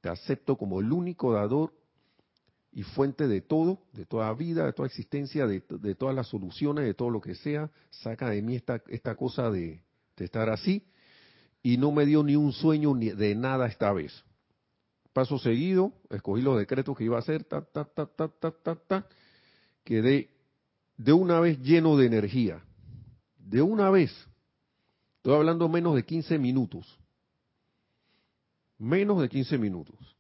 Te 0.02 0.10
acepto 0.10 0.58
como 0.58 0.80
el 0.80 0.92
único 0.92 1.34
dador 1.34 1.72
y 2.76 2.84
fuente 2.84 3.30
de 3.30 3.40
todo, 3.40 3.80
de 3.94 4.06
toda 4.06 4.34
vida, 4.34 4.66
de 4.66 4.74
toda 4.74 4.88
existencia, 4.88 5.48
de, 5.48 5.62
todas 5.96 6.14
las 6.14 6.28
soluciones, 6.28 6.84
de 6.84 6.94
todo 6.94 7.10
lo 7.10 7.22
que 7.22 7.34
sea. 7.34 7.72
Saca 7.90 8.30
de 8.30 8.42
mí 8.42 8.58
esta, 8.58 8.84
esta 8.90 9.16
cosa 9.16 9.50
de, 9.50 9.82
estar 10.18 10.50
así. 10.50 10.86
Y 11.64 11.78
no 11.78 11.94
me 11.94 12.06
dio 12.06 12.22
ni 12.22 12.36
un 12.36 12.52
sueño 12.52 12.94
ni 12.94 13.12
de 13.12 13.34
nada 13.34 13.68
esta 13.68 13.94
vez. 13.94 14.26
Paso 15.14 15.40
seguido, 15.40 15.94
escogí 16.10 16.42
los 16.42 16.58
decretos 16.58 16.98
que 16.98 17.06
iba 17.06 17.16
a 17.16 17.20
hacer, 17.20 17.46
ta, 17.46 17.62
ta, 17.62 17.86
ta, 17.86 18.08
ta, 18.08 18.28
ta, 18.28 18.52
ta, 18.52 18.76
ta. 18.76 19.08
Quedé 19.86 20.30
de 20.98 21.14
una 21.14 21.40
vez 21.40 21.58
lleno 21.62 21.96
de 21.96 22.08
energía. 22.08 22.62
De 23.38 23.62
una 23.62 23.90
vez. 23.90 24.12
Estoy 25.16 25.34
hablando 25.34 25.70
menos 25.70 25.96
de 25.96 26.04
15 26.04 26.38
minutos. 26.40 27.00
Menos 28.78 29.22
de 29.22 29.30
15 29.30 29.58
minutos. 29.58 30.15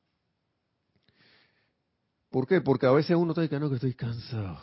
¿Por 2.35 2.47
qué? 2.47 2.59
Porque 2.59 2.85
a 2.85 2.91
veces 2.91 3.15
uno 3.15 3.31
está 3.31 3.43
diciendo 3.43 3.69
que 3.69 3.75
estoy 3.75 3.93
cansado. 3.93 4.59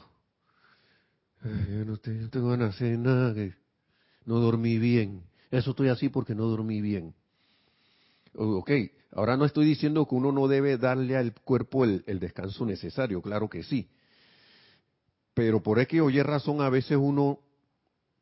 yo, 1.42 1.86
no 1.86 1.96
tengo 1.96 2.50
ganas 2.50 2.78
de 2.78 2.86
hacer 2.86 2.98
nada, 2.98 3.32
que 3.32 3.54
no 4.26 4.40
dormí 4.40 4.76
bien. 4.76 5.22
Eso 5.50 5.70
estoy 5.70 5.88
así 5.88 6.10
porque 6.10 6.34
no 6.34 6.44
dormí 6.48 6.82
bien. 6.82 7.14
Ok, 8.34 8.70
ahora 9.12 9.38
no 9.38 9.46
estoy 9.46 9.64
diciendo 9.64 10.06
que 10.06 10.14
uno 10.14 10.32
no 10.32 10.48
debe 10.48 10.76
darle 10.76 11.16
al 11.16 11.32
cuerpo 11.32 11.84
el, 11.84 12.04
el 12.06 12.20
descanso 12.20 12.66
necesario, 12.66 13.22
claro 13.22 13.48
que 13.48 13.62
sí. 13.62 13.88
Pero 15.32 15.62
por 15.62 15.86
que 15.86 16.02
oye 16.02 16.22
razón 16.22 16.60
a 16.60 16.68
veces 16.68 16.98
uno, 17.00 17.38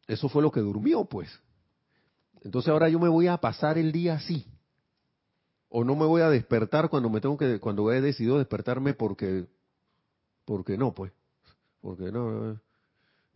eso 0.06 0.28
fue 0.28 0.42
lo 0.42 0.52
que 0.52 0.60
durmió, 0.60 1.06
pues. 1.06 1.28
Entonces 2.42 2.68
ahora 2.68 2.88
yo 2.88 3.00
me 3.00 3.08
voy 3.08 3.26
a 3.26 3.38
pasar 3.38 3.78
el 3.78 3.90
día 3.90 4.14
así. 4.14 4.46
O 5.70 5.84
no 5.84 5.94
me 5.94 6.04
voy 6.04 6.20
a 6.20 6.28
despertar 6.28 6.90
cuando 6.90 7.08
me 7.08 7.20
tengo 7.20 7.38
que, 7.38 7.60
cuando 7.60 7.90
he 7.92 8.00
decidido 8.00 8.38
despertarme 8.38 8.92
porque, 8.92 9.46
porque 10.44 10.76
no, 10.76 10.92
pues. 10.92 11.12
Porque 11.80 12.10
no, 12.10 12.60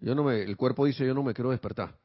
yo 0.01 0.15
no 0.15 0.25
me, 0.25 0.43
el 0.43 0.57
cuerpo 0.57 0.85
dice 0.85 1.07
yo 1.07 1.15
no 1.15 1.23
me 1.23 1.33
quiero 1.33 1.51
despertar. 1.51 1.97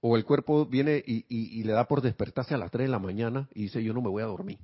O 0.00 0.16
el 0.16 0.24
cuerpo 0.24 0.66
viene 0.66 1.02
y, 1.06 1.62
le 1.62 1.72
da 1.74 1.86
por 1.86 2.00
despertarse 2.00 2.54
a 2.54 2.58
las 2.58 2.70
3 2.70 2.86
de 2.86 2.90
la 2.90 2.98
mañana 2.98 3.48
y 3.54 3.64
dice 3.64 3.84
yo 3.84 3.92
no 3.92 4.00
me 4.00 4.08
voy 4.08 4.22
a 4.22 4.26
dormir. 4.26 4.58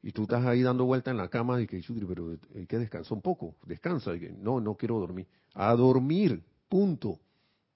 Y 0.00 0.12
tú 0.12 0.22
estás 0.22 0.46
ahí 0.46 0.62
dando 0.62 0.84
vuelta 0.84 1.10
en 1.10 1.16
la 1.16 1.28
cama 1.28 1.60
y 1.60 1.66
que, 1.66 1.82
pero 2.06 2.38
hay 2.54 2.66
que 2.66 2.78
descansar 2.78 3.12
un 3.12 3.22
poco, 3.22 3.56
descansa. 3.66 4.14
Y 4.14 4.36
no, 4.38 4.60
no 4.60 4.76
quiero 4.76 5.00
dormir. 5.00 5.26
A 5.52 5.74
dormir, 5.74 6.44
punto. 6.68 7.18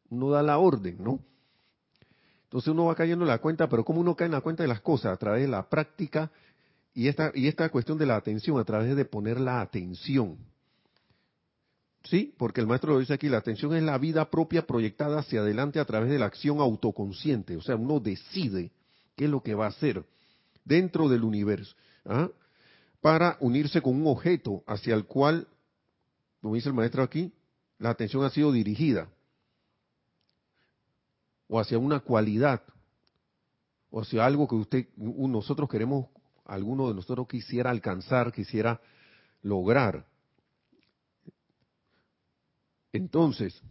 Uno 0.08 0.30
da 0.30 0.42
la 0.42 0.58
orden, 0.58 1.02
¿no? 1.02 1.18
Entonces 2.52 2.68
uno 2.68 2.84
va 2.84 2.94
cayendo 2.94 3.24
en 3.24 3.30
la 3.30 3.38
cuenta, 3.38 3.66
pero 3.66 3.82
¿cómo 3.82 4.02
uno 4.02 4.14
cae 4.14 4.26
en 4.26 4.32
la 4.32 4.42
cuenta 4.42 4.62
de 4.62 4.68
las 4.68 4.82
cosas? 4.82 5.14
A 5.14 5.16
través 5.16 5.40
de 5.40 5.48
la 5.48 5.70
práctica 5.70 6.30
y 6.92 7.08
esta, 7.08 7.32
y 7.34 7.48
esta 7.48 7.70
cuestión 7.70 7.96
de 7.96 8.04
la 8.04 8.16
atención, 8.16 8.60
a 8.60 8.64
través 8.64 8.94
de 8.94 9.06
poner 9.06 9.40
la 9.40 9.62
atención. 9.62 10.36
¿Sí? 12.04 12.34
Porque 12.36 12.60
el 12.60 12.66
maestro 12.66 12.92
lo 12.92 12.98
dice 12.98 13.14
aquí, 13.14 13.30
la 13.30 13.38
atención 13.38 13.74
es 13.74 13.82
la 13.82 13.96
vida 13.96 14.28
propia 14.28 14.66
proyectada 14.66 15.20
hacia 15.20 15.40
adelante 15.40 15.80
a 15.80 15.86
través 15.86 16.10
de 16.10 16.18
la 16.18 16.26
acción 16.26 16.60
autoconsciente. 16.60 17.56
O 17.56 17.62
sea, 17.62 17.76
uno 17.76 18.00
decide 18.00 18.70
qué 19.16 19.24
es 19.24 19.30
lo 19.30 19.42
que 19.42 19.54
va 19.54 19.64
a 19.64 19.70
hacer 19.70 20.04
dentro 20.62 21.08
del 21.08 21.24
universo. 21.24 21.74
¿ah? 22.04 22.28
Para 23.00 23.38
unirse 23.40 23.80
con 23.80 23.98
un 23.98 24.06
objeto 24.06 24.62
hacia 24.66 24.94
el 24.94 25.06
cual, 25.06 25.48
como 26.42 26.54
dice 26.54 26.68
el 26.68 26.74
maestro 26.74 27.02
aquí, 27.02 27.32
la 27.78 27.88
atención 27.88 28.22
ha 28.24 28.28
sido 28.28 28.52
dirigida 28.52 29.08
o 31.52 31.60
hacia 31.60 31.78
una 31.78 32.00
cualidad, 32.00 32.62
o 33.90 34.00
hacia 34.00 34.24
algo 34.24 34.48
que 34.48 34.54
usted, 34.54 34.88
nosotros 34.96 35.68
queremos, 35.68 36.06
alguno 36.46 36.88
de 36.88 36.94
nosotros 36.94 37.28
quisiera 37.28 37.68
alcanzar, 37.68 38.32
quisiera 38.32 38.80
lograr. 39.42 40.06
Entonces, 42.90 43.62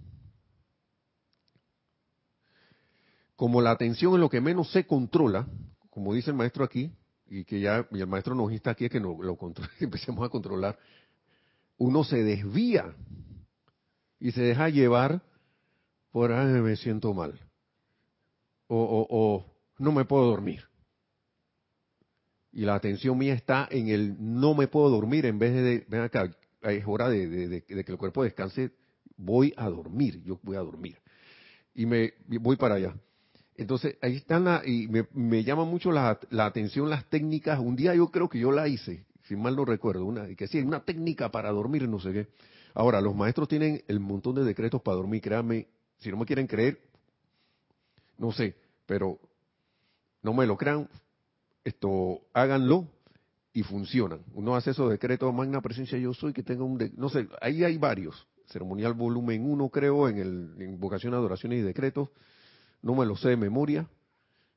como 3.36 3.62
la 3.62 3.72
atención 3.72 4.14
es 4.14 4.20
lo 4.20 4.30
que 4.30 4.42
menos 4.42 4.72
se 4.72 4.86
controla, 4.86 5.48
como 5.90 6.14
dice 6.14 6.30
el 6.30 6.38
maestro 6.38 6.64
aquí, 6.64 6.92
y 7.26 7.46
que 7.46 7.62
ya 7.62 7.88
el 7.90 8.06
maestro 8.06 8.36
nos 8.36 8.52
insta 8.52 8.70
aquí 8.70 8.86
a 8.86 8.90
que 8.90 9.00
no, 9.00 9.18
lo 9.24 9.40
empecemos 9.80 10.24
a 10.24 10.30
controlar, 10.30 10.78
uno 11.80 12.04
se 12.04 12.22
desvía 12.22 12.94
y 14.20 14.34
se 14.34 14.42
deja 14.44 14.70
llevar 14.70 15.24
por, 16.12 16.32
ay, 16.32 16.62
me 16.62 16.76
siento 16.76 17.12
mal 17.16 17.40
o, 18.74 19.46
no 19.78 19.92
me 19.92 20.06
puedo 20.06 20.26
dormir. 20.26 20.64
Y 22.52 22.62
la 22.62 22.76
atención 22.76 23.18
mía 23.18 23.34
está 23.34 23.68
en 23.72 23.88
el 23.88 24.16
no 24.20 24.54
me 24.54 24.68
puedo 24.68 24.90
dormir 24.90 25.26
en 25.26 25.40
vez 25.40 25.54
de, 25.54 25.86
ven 25.88 26.02
acá, 26.02 26.30
es 26.62 26.84
hora 26.86 27.10
de, 27.10 27.64
que 27.66 27.92
el 27.92 27.98
cuerpo 27.98 28.24
descanse, 28.24 28.72
voy 29.18 29.54
a 29.58 29.70
dormir, 29.70 30.22
yo 30.24 30.40
voy 30.44 30.58
a 30.58 30.60
dormir. 30.60 30.98
Y 31.74 31.86
me 31.86 32.14
voy 32.28 32.58
para 32.58 32.76
allá. 32.76 32.96
Entonces, 33.56 33.98
ahí 34.02 34.18
están, 34.18 34.46
la, 34.46 34.62
y 34.66 34.88
me, 34.88 35.08
me 35.14 35.44
llama 35.44 35.66
mucho 35.66 35.92
la, 35.92 36.20
la, 36.30 36.46
atención 36.46 36.90
las 36.90 37.06
técnicas. 37.10 37.60
Un 37.60 37.76
día 37.76 37.94
yo 37.96 38.10
creo 38.10 38.28
que 38.28 38.40
yo 38.40 38.52
la 38.52 38.68
hice, 38.68 39.06
si 39.28 39.36
mal 39.36 39.56
no 39.56 39.66
recuerdo, 39.66 40.06
una, 40.06 40.28
que 40.36 40.48
sí, 40.48 40.60
una 40.60 40.84
técnica 40.84 41.30
para 41.30 41.52
dormir, 41.52 41.88
no 41.88 42.00
sé 42.00 42.12
qué. 42.12 42.28
Ahora, 42.74 43.02
los 43.02 43.16
maestros 43.16 43.48
tienen 43.48 43.84
el 43.88 44.00
montón 44.00 44.36
de 44.36 44.44
decretos 44.44 44.82
para 44.82 44.98
dormir, 44.98 45.22
créanme, 45.22 45.68
si 46.00 46.10
no 46.10 46.18
me 46.18 46.26
quieren 46.26 46.48
creer, 46.48 46.80
no 48.18 48.32
sé, 48.32 48.56
pero 48.92 49.18
no 50.22 50.34
me 50.34 50.46
lo 50.46 50.58
crean, 50.58 50.90
esto 51.64 52.20
háganlo 52.34 52.90
y 53.54 53.64
funcionan. 53.64 54.20
Uno 54.34 54.54
hace 54.54 54.72
esos 54.72 54.90
decretos, 54.92 55.34
magna 55.34 55.62
presencia 55.62 55.98
yo 55.98 56.14
soy, 56.14 56.34
que 56.34 56.44
tenga 56.44 56.66
un, 56.66 56.92
no 56.98 57.08
sé, 57.08 57.30
ahí 57.40 57.64
hay 57.64 57.78
varios. 57.78 58.28
Ceremonial 58.48 58.94
volumen 58.94 59.50
1 59.50 59.70
creo, 59.70 60.10
en 60.10 60.18
el 60.18 60.62
invocación, 60.62 61.14
adoraciones 61.14 61.60
y 61.60 61.62
decretos. 61.62 62.10
No 62.82 62.94
me 62.94 63.06
lo 63.06 63.16
sé 63.16 63.30
de 63.30 63.38
memoria, 63.38 63.88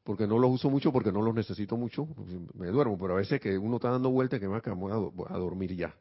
porque 0.02 0.26
no 0.26 0.40
los 0.40 0.50
uso 0.50 0.68
mucho, 0.68 0.90
porque 0.90 1.12
no 1.12 1.22
los 1.22 1.32
necesito 1.32 1.76
mucho. 1.76 2.08
Me 2.54 2.66
duermo, 2.66 2.98
pero 2.98 3.14
a 3.14 3.18
veces 3.18 3.40
que 3.40 3.56
uno 3.56 3.76
está 3.76 3.90
dando 3.90 4.10
vueltas 4.10 4.40
que 4.40 4.48
me 4.48 4.58
voy 4.58 4.90
a, 5.28 5.38
dormir 5.38 5.76
ya. 5.76 5.94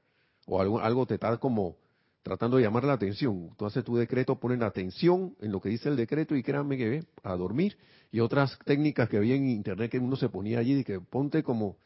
O 0.48 0.60
algo, 0.60 0.80
algo 0.80 1.06
te 1.06 1.14
está 1.14 1.38
como 1.38 1.76
tratando 2.24 2.58
de 2.58 2.64
llamar 2.64 2.86
la 2.86 2.94
atención. 2.94 3.50
Tú 3.58 3.66
haces 3.66 3.84
tu 3.84 3.98
decreto, 3.98 4.40
pones 4.40 4.58
la 4.58 4.68
atención 4.68 5.36
en 5.42 5.52
lo 5.52 5.62
que 5.62 5.70
dice 5.70 5.90
el 5.90 5.98
decreto 5.98 6.36
y 6.36 6.42
créanme 6.42 6.78
que 6.78 6.90
ve 6.90 7.04
a 7.22 7.36
dormir. 7.36 7.78
Y 8.12 8.22
otras 8.22 8.58
técnicas 8.66 9.10
que 9.10 9.20
vi 9.20 9.34
en 9.34 9.50
internet 9.50 9.92
que 9.92 10.00
uno 10.00 10.16
se 10.16 10.30
ponía 10.30 10.60
allí 10.60 10.80
y 10.80 10.84
que 10.84 11.00
ponte 11.02 11.44
como, 11.44 11.78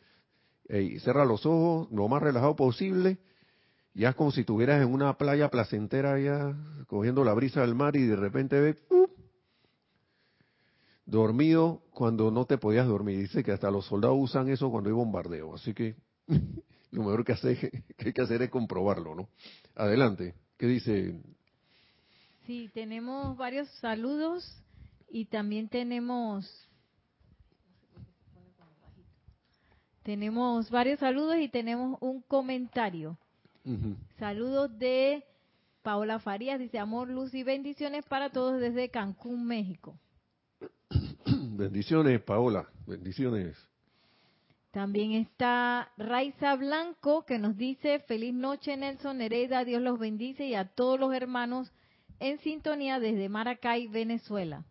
hey, 0.70 1.00
cierra 1.00 1.26
los 1.26 1.46
ojos 1.46 1.90
lo 1.92 2.08
más 2.08 2.22
relajado 2.22 2.56
posible. 2.56 3.18
Ya 3.96 4.10
es 4.10 4.16
como 4.16 4.32
si 4.32 4.42
estuvieras 4.42 4.82
en 4.82 4.94
una 4.94 5.18
playa 5.18 5.50
placentera 5.50 6.20
ya 6.20 6.56
cogiendo 6.86 7.24
la 7.24 7.34
brisa 7.34 7.62
del 7.62 7.74
mar 7.74 7.96
y 7.96 8.06
de 8.06 8.16
repente 8.16 8.60
ve 8.62 8.78
dormido 11.08 11.82
cuando 11.92 12.30
no 12.30 12.46
te 12.46 12.60
podías 12.60 12.86
dormir. 12.86 13.18
Dice 13.18 13.44
que 13.44 13.54
hasta 13.54 13.72
los 13.72 13.88
soldados 13.88 14.18
usan 14.20 14.50
eso 14.50 14.70
cuando 14.70 14.90
hay 14.90 14.94
bombardeo. 14.94 15.56
Así 15.56 15.74
que 15.74 15.96
lo 16.92 17.04
mejor 17.04 17.26
que, 17.26 17.34
hace, 17.34 17.58
que 17.98 18.08
hay 18.08 18.14
que 18.14 18.22
hacer 18.22 18.42
es 18.42 18.50
comprobarlo, 18.50 19.16
¿no? 19.16 19.30
Adelante, 19.76 20.36
¿qué 20.58 20.68
dice? 20.68 21.20
Sí, 22.46 22.70
tenemos 22.74 23.36
varios 23.38 23.68
saludos 23.80 24.64
y 25.10 25.26
también 25.26 25.68
tenemos 25.68 26.68
tenemos 30.04 30.70
varios 30.70 31.00
saludos 31.00 31.36
y 31.38 31.50
tenemos 31.50 31.98
un 32.00 32.22
comentario. 32.22 33.18
Saludos 34.18 34.80
de 34.80 35.26
Paola 35.82 36.20
Farías, 36.20 36.58
dice 36.58 36.80
amor, 36.80 37.10
luz 37.10 37.34
y 37.34 37.44
bendiciones 37.44 38.06
para 38.06 38.30
todos 38.30 38.62
desde 38.62 38.88
Cancún, 38.88 39.46
México. 39.46 40.00
bendiciones, 41.26 42.22
Paola, 42.22 42.70
bendiciones. 42.86 43.58
También 44.78 45.14
está 45.14 45.92
Raiza 45.98 46.56
Blanco 46.56 47.26
que 47.26 47.40
nos 47.40 47.58
dice, 47.58 47.98
feliz 48.02 48.32
noche 48.32 48.78
Nelson 48.78 49.22
Hereda, 49.22 49.66
Dios 49.66 49.82
los 49.82 49.98
bendice 49.98 50.46
y 50.46 50.54
a 50.54 50.66
todos 50.66 51.00
los 51.00 51.16
hermanos 51.16 51.74
en 52.20 52.38
sintonía 52.42 53.00
desde 53.00 53.28
Maracay, 53.28 53.88
Venezuela. 53.88 54.66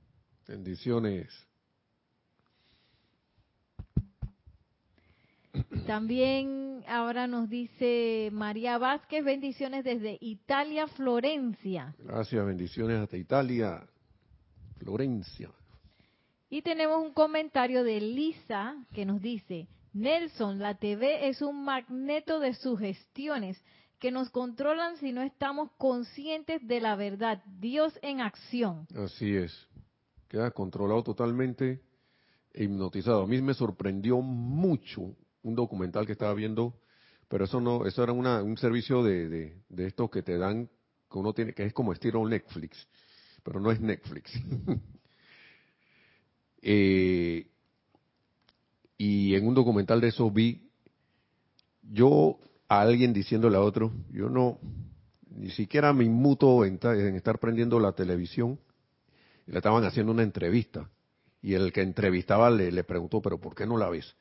Bendiciones. 0.46 1.26
También 5.88 6.84
ahora 6.86 7.26
nos 7.26 7.50
dice 7.50 8.30
María 8.32 8.78
Vázquez, 8.78 9.24
bendiciones 9.24 9.82
desde 9.82 10.18
Italia, 10.20 10.86
Florencia. 10.86 11.96
Gracias, 11.98 12.46
bendiciones 12.46 13.00
hasta 13.00 13.16
Italia, 13.16 13.84
Florencia. 14.78 15.50
Y 16.48 16.62
tenemos 16.62 17.02
un 17.02 17.12
comentario 17.12 17.82
de 17.82 18.00
Lisa 18.00 18.76
que 18.92 19.04
nos 19.04 19.20
dice, 19.20 19.66
Nelson, 19.96 20.58
la 20.58 20.74
TV 20.74 21.28
es 21.28 21.40
un 21.40 21.64
magneto 21.64 22.38
de 22.38 22.52
sugestiones 22.52 23.58
que 23.98 24.10
nos 24.10 24.28
controlan 24.28 24.98
si 24.98 25.10
no 25.10 25.22
estamos 25.22 25.70
conscientes 25.78 26.60
de 26.66 26.80
la 26.80 26.96
verdad. 26.96 27.42
Dios 27.46 27.98
en 28.02 28.20
acción. 28.20 28.86
Así 28.94 29.34
es. 29.34 29.66
Queda 30.28 30.50
controlado 30.50 31.02
totalmente 31.02 31.80
e 32.52 32.64
hipnotizado. 32.64 33.22
A 33.22 33.26
mí 33.26 33.40
me 33.40 33.54
sorprendió 33.54 34.20
mucho 34.20 35.16
un 35.42 35.54
documental 35.54 36.04
que 36.04 36.12
estaba 36.12 36.34
viendo, 36.34 36.78
pero 37.28 37.46
eso 37.46 37.62
no, 37.62 37.86
eso 37.86 38.02
era 38.02 38.12
un 38.12 38.58
servicio 38.58 39.02
de, 39.02 39.30
de, 39.30 39.62
de 39.70 39.86
estos 39.86 40.10
que 40.10 40.22
te 40.22 40.36
dan, 40.36 40.68
que 41.10 41.18
uno 41.18 41.32
tiene, 41.32 41.54
que 41.54 41.64
es 41.64 41.72
como 41.72 41.94
estilo 41.94 42.28
Netflix, 42.28 42.86
pero 43.42 43.60
no 43.60 43.70
es 43.70 43.80
Netflix. 43.80 44.30
eh, 46.60 47.50
y 48.98 49.34
en 49.34 49.46
un 49.46 49.54
documental 49.54 50.00
de 50.00 50.08
eso 50.08 50.30
vi 50.30 50.66
yo 51.82 52.38
a 52.68 52.80
alguien 52.80 53.12
diciéndole 53.12 53.56
a 53.56 53.60
otro, 53.60 53.92
yo 54.10 54.28
no, 54.28 54.58
ni 55.30 55.50
siquiera 55.50 55.92
me 55.92 56.04
inmuto 56.04 56.64
en, 56.64 56.78
estar 57.14 57.38
prendiendo 57.38 57.78
la 57.78 57.92
televisión, 57.92 58.58
le 59.46 59.58
estaban 59.58 59.84
haciendo 59.84 60.12
una 60.12 60.22
entrevista 60.22 60.90
y 61.42 61.54
el 61.54 61.72
que 61.72 61.82
entrevistaba 61.82 62.50
le, 62.50 62.72
le 62.72 62.84
preguntó, 62.84 63.22
pero 63.22 63.40
¿por 63.40 63.54
qué 63.54 63.66
no 63.66 63.76
la 63.76 63.88
ves? 63.88 64.16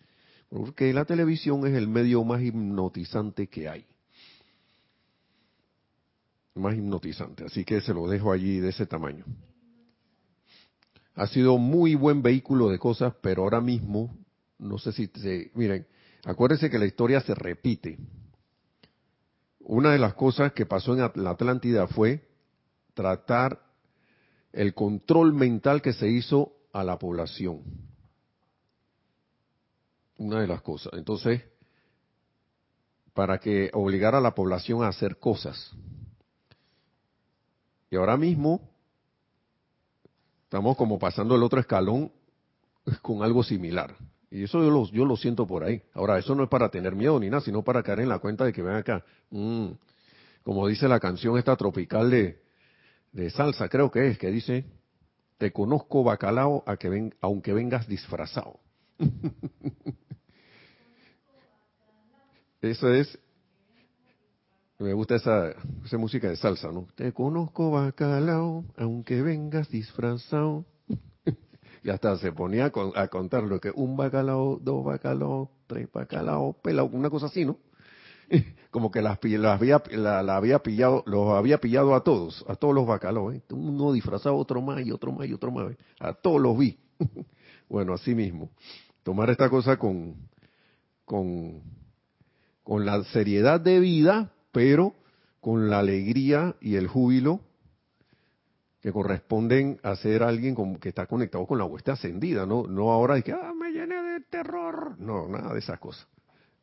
Porque 0.50 0.94
la 0.94 1.06
televisión 1.06 1.66
es 1.66 1.74
el 1.74 1.88
medio 1.88 2.24
más 2.24 2.42
hipnotizante 2.42 3.48
que 3.48 3.68
hay. 3.68 3.86
Más 6.54 6.76
hipnotizante, 6.76 7.46
así 7.46 7.66
que 7.66 7.82
se 7.82 7.94
lo 7.94 8.08
dejo 8.08 8.32
allí 8.32 8.60
de 8.60 8.70
ese 8.70 8.86
tamaño. 8.86 9.26
Ha 11.16 11.28
sido 11.28 11.58
muy 11.58 11.96
buen 11.96 12.22
vehículo 12.22 12.70
de 12.70 12.78
cosas, 12.78 13.14
pero 13.22 13.44
ahora 13.44 13.60
mismo 13.60 14.16
no 14.58 14.78
sé 14.78 14.92
si 14.92 15.08
se, 15.08 15.52
miren, 15.54 15.88
acuérdense 16.24 16.70
que 16.70 16.80
la 16.80 16.86
historia 16.86 17.22
se 17.22 17.36
repite. 17.36 17.98
Una 19.60 19.92
de 19.92 20.00
las 20.00 20.14
cosas 20.14 20.54
que 20.54 20.66
pasó 20.66 20.94
en 20.94 21.12
la 21.16 21.30
Atlántida 21.32 21.88
fue 21.88 22.28
tratar 22.94 23.62
el 24.54 24.74
control 24.74 25.34
mental 25.34 25.82
que 25.82 25.94
se 25.94 26.08
hizo 26.08 26.54
a 26.72 26.84
la 26.84 26.98
población. 26.98 27.62
Una 30.18 30.40
de 30.40 30.48
las 30.48 30.62
cosas. 30.62 30.94
Entonces, 30.94 31.44
para 33.14 33.40
que 33.40 33.70
obligara 33.74 34.20
a 34.20 34.22
la 34.22 34.36
población 34.36 34.84
a 34.84 34.90
hacer 34.90 35.18
cosas. 35.18 35.72
Y 37.90 37.96
ahora 37.96 38.18
mismo 38.18 38.70
estamos 40.44 40.78
como 40.78 41.00
pasando 41.00 41.36
el 41.36 41.44
otro 41.44 41.60
escalón 41.60 42.12
con 43.02 43.24
algo 43.24 43.44
similar. 43.44 43.96
Y 44.36 44.44
eso 44.44 44.62
yo 44.62 44.70
lo, 44.70 44.86
yo 44.92 45.06
lo 45.06 45.16
siento 45.16 45.48
por 45.48 45.64
ahí. 45.64 45.82
Ahora, 45.94 46.20
eso 46.20 46.36
no 46.36 46.44
es 46.44 46.50
para 46.50 46.68
tener 46.68 46.94
miedo 46.94 47.18
ni 47.22 47.30
nada, 47.30 47.40
sino 47.40 47.64
para 47.64 47.82
caer 47.82 48.02
en 48.02 48.10
la 48.10 48.20
cuenta 48.20 48.44
de 48.44 48.52
que 48.52 48.62
ven 48.62 48.76
acá. 48.76 49.02
Mm, 49.30 49.68
como 50.44 50.68
dice 50.68 50.90
la 50.90 51.00
canción 51.00 51.38
esta 51.38 51.56
tropical 51.56 52.12
de, 52.12 53.30
salsa, 53.30 53.70
creo 53.70 53.90
que 53.90 54.10
es, 54.10 54.18
que 54.18 54.30
dice, 54.30 54.66
te 55.38 55.54
conozco 55.54 56.04
bacalao 56.04 56.66
aunque 57.22 57.54
vengas 57.54 57.88
disfrazado. 57.88 58.60
eso 62.62 62.94
es, 62.94 63.18
me 64.80 64.92
gusta 64.92 65.16
esa 65.16 65.56
música 65.98 66.28
de 66.28 66.36
salsa, 66.36 66.74
¿no? 66.74 66.90
Te 66.96 67.14
conozco 67.14 67.72
bacalao, 67.72 68.66
aunque 68.76 69.22
vengas 69.22 69.70
disfrazado. 69.70 70.66
Y 71.86 71.92
hasta 71.92 72.18
se 72.18 72.32
ponía 72.32 72.72
a, 72.96 73.08
contar 73.10 73.44
lo 73.44 73.62
que 73.62 73.70
un 73.70 73.96
bacalao, 73.96 74.58
dos 74.60 74.84
bacalao, 74.84 75.52
tres 75.68 75.88
bacalao, 75.94 76.54
pelao, 76.54 76.88
una 76.88 77.12
cosa 77.12 77.28
así, 77.28 77.46
¿no? 77.46 77.60
Como 78.72 78.90
que 78.90 79.04
las, 79.04 79.20
había, 79.22 79.84
la, 79.92 80.36
había 80.36 80.64
pillado, 80.64 81.04
los 81.06 81.30
había 81.30 81.60
pillado 81.60 81.94
a 81.94 82.04
todos, 82.04 82.44
a 82.48 82.56
todos 82.56 82.74
los 82.74 82.88
bacalaos, 82.88 83.36
¿eh? 83.36 83.44
uno 83.52 83.94
disfrazado, 83.94 84.36
otro 84.36 84.64
más 84.64 84.84
y 84.84 84.92
otro 84.92 85.12
más 85.12 85.28
y 85.28 85.34
otro 85.34 85.52
más, 85.52 85.74
¿eh? 85.74 85.78
a 86.00 86.14
todos 86.14 86.42
los 86.42 86.58
vi. 86.58 86.80
bueno, 87.70 87.94
así 87.94 88.16
mismo, 88.16 88.50
tomar 89.04 89.30
esta 89.30 89.48
cosa 89.52 89.78
con, 89.78 90.16
con, 91.06 91.62
con 92.64 92.84
la 92.84 93.04
seriedad 93.04 93.62
de 93.62 93.80
vida, 93.80 94.32
pero 94.52 94.96
con 95.40 95.70
la 95.70 95.78
alegría 95.78 96.56
y 96.62 96.78
el 96.78 96.88
júbilo 96.88 97.42
que 98.86 98.94
corresponden 98.94 99.80
a 99.82 99.96
ser 99.96 100.22
alguien 100.22 100.56
que 100.78 100.90
está 100.90 101.08
conectado 101.08 101.48
con 101.48 101.58
la 101.58 101.66
hueste 101.66 101.90
ascendida, 101.90 102.46
no, 102.46 102.68
no 102.68 102.92
ahora 102.92 103.16
de 103.16 103.24
que 103.24 103.32
ah, 103.32 103.52
me 103.60 103.72
llené 103.72 103.96
de 103.96 104.20
terror, 104.30 104.96
no, 105.00 105.28
nada 105.28 105.54
de 105.54 105.60
esas 105.60 105.80
cosas, 105.80 106.08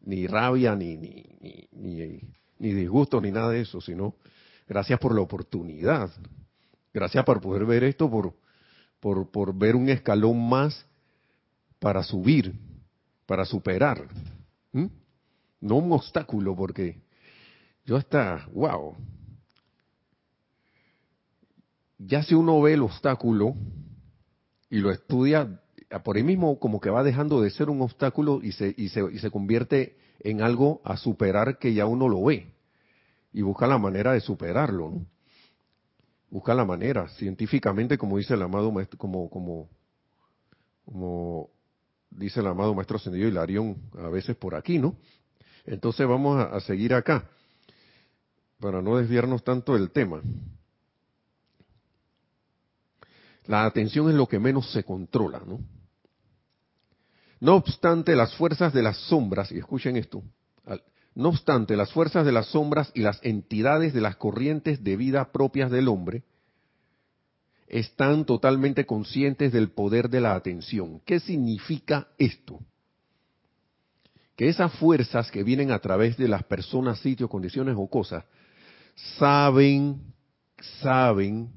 ni 0.03 0.29
rabia, 0.29 0.77
ni, 0.77 0.97
ni, 0.97 1.25
ni, 1.73 2.21
ni, 2.61 2.73
disgusto, 2.75 3.21
ni 3.21 3.33
nada 3.33 3.51
de 3.51 3.63
eso, 3.63 3.81
sino 3.81 4.15
gracias 4.69 5.01
por 5.01 5.17
la 5.17 5.21
oportunidad, 5.21 6.13
gracias 6.95 7.25
por 7.25 7.41
poder 7.41 7.65
ver 7.65 7.83
esto, 7.83 8.09
por, 8.09 8.35
por, 9.01 9.29
por 9.33 9.53
ver 9.53 9.75
un 9.75 9.89
escalón 9.89 10.49
más 10.49 10.87
para 11.81 12.05
subir, 12.05 12.55
para 13.27 13.45
superar, 13.45 14.07
no 14.71 15.75
un 15.75 15.91
obstáculo, 15.91 16.55
porque 16.55 17.03
yo 17.85 17.97
hasta, 17.97 18.47
wow, 18.53 18.95
ya 22.07 22.23
si 22.23 22.35
uno 22.35 22.61
ve 22.61 22.75
el 22.75 22.83
obstáculo 22.83 23.55
y 24.71 24.79
lo 24.79 24.91
estudia, 24.91 25.61
por 26.05 26.17
ahí 26.17 26.23
mismo 26.23 26.59
como 26.59 26.81
que 26.81 26.91
va 26.91 27.03
dejando 27.03 27.41
de 27.41 27.51
ser 27.51 27.71
un 27.71 27.83
obstáculo 27.83 28.41
y 28.43 28.53
se, 28.53 28.75
y 28.77 28.89
se, 28.89 29.03
y 29.13 29.19
se 29.19 29.31
convierte 29.31 29.97
en 30.21 30.43
algo 30.43 30.81
a 30.85 30.97
superar 30.97 31.59
que 31.59 31.75
ya 31.75 31.87
uno 31.87 32.09
lo 32.09 32.25
ve 32.25 32.53
y 33.33 33.43
busca 33.43 33.67
la 33.67 33.79
manera 33.79 34.13
de 34.13 34.21
superarlo, 34.21 34.91
¿no? 34.91 35.07
Busca 36.31 36.55
la 36.55 36.65
manera, 36.65 37.09
científicamente, 37.09 37.99
como 37.99 38.17
dice 38.17 38.33
el 38.33 38.41
amado 38.41 38.73
maestro, 38.73 38.99
como, 38.99 39.29
como, 39.29 39.69
como 40.87 41.51
dice 42.11 42.41
el 42.41 42.47
amado 42.47 42.75
maestro 42.75 42.97
ascendido 42.97 43.29
Hilarión, 43.29 43.77
a 43.99 44.09
veces 44.09 44.35
por 44.37 44.55
aquí, 44.55 44.79
¿no? 44.79 44.97
Entonces 45.67 46.07
vamos 46.09 46.39
a, 46.39 46.45
a 46.45 46.61
seguir 46.61 46.95
acá, 46.95 47.29
para 48.59 48.81
no 48.81 48.97
desviarnos 48.97 49.45
tanto 49.45 49.75
del 49.75 49.91
tema. 49.91 50.23
La 53.47 53.65
atención 53.65 54.09
es 54.09 54.15
lo 54.15 54.29
que 54.29 54.39
menos 54.39 54.71
se 54.73 54.85
controla, 54.85 55.43
¿no? 55.47 55.61
No 57.41 57.57
obstante, 57.57 58.15
las 58.15 58.35
fuerzas 58.35 58.73
de 58.73 58.83
las 58.83 58.97
sombras, 58.97 59.51
y 59.51 59.59
escuchen 59.59 59.97
esto, 59.97 60.23
no 61.15 61.29
obstante, 61.29 61.77
las 61.77 61.93
fuerzas 61.93 62.25
de 62.25 62.33
las 62.33 62.47
sombras 62.47 62.91
y 62.95 63.01
las 63.01 63.19
entidades 63.23 63.93
de 63.93 64.01
las 64.01 64.17
corrientes 64.17 64.83
de 64.83 64.97
vida 64.97 65.31
propias 65.31 65.71
del 65.71 65.89
hombre 65.89 66.23
están 67.67 68.25
totalmente 68.25 68.87
conscientes 68.87 69.53
del 69.53 69.71
poder 69.71 70.09
de 70.09 70.21
la 70.21 70.35
atención. 70.35 71.01
¿Qué 71.05 71.21
significa 71.21 72.09
esto? 72.19 72.61
Que 74.37 74.49
esas 74.49 74.73
fuerzas 74.75 75.31
que 75.31 75.43
vienen 75.43 75.71
a 75.71 75.81
través 75.81 76.17
de 76.17 76.29
las 76.29 76.45
personas, 76.45 77.01
sitios, 77.01 77.29
condiciones 77.29 77.75
o 77.79 77.87
cosas, 77.89 78.25
saben, 79.19 80.15
saben 80.81 81.51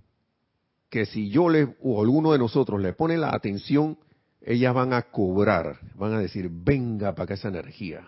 que 0.96 1.06
si 1.06 1.30
yo 1.30 1.50
le, 1.50 1.76
o 1.82 2.02
alguno 2.02 2.32
de 2.32 2.40
nosotros 2.40 2.82
le 2.82 2.94
pone 2.94 3.18
la 3.18 3.36
atención, 3.36 3.98
ellas 4.42 4.74
van 4.74 4.94
a 4.94 5.02
cobrar, 5.02 5.78
van 5.96 6.14
a 6.14 6.20
decir, 6.20 6.50
venga 6.50 7.14
para 7.14 7.26
acá 7.26 7.34
esa 7.34 7.50
energía. 7.50 8.08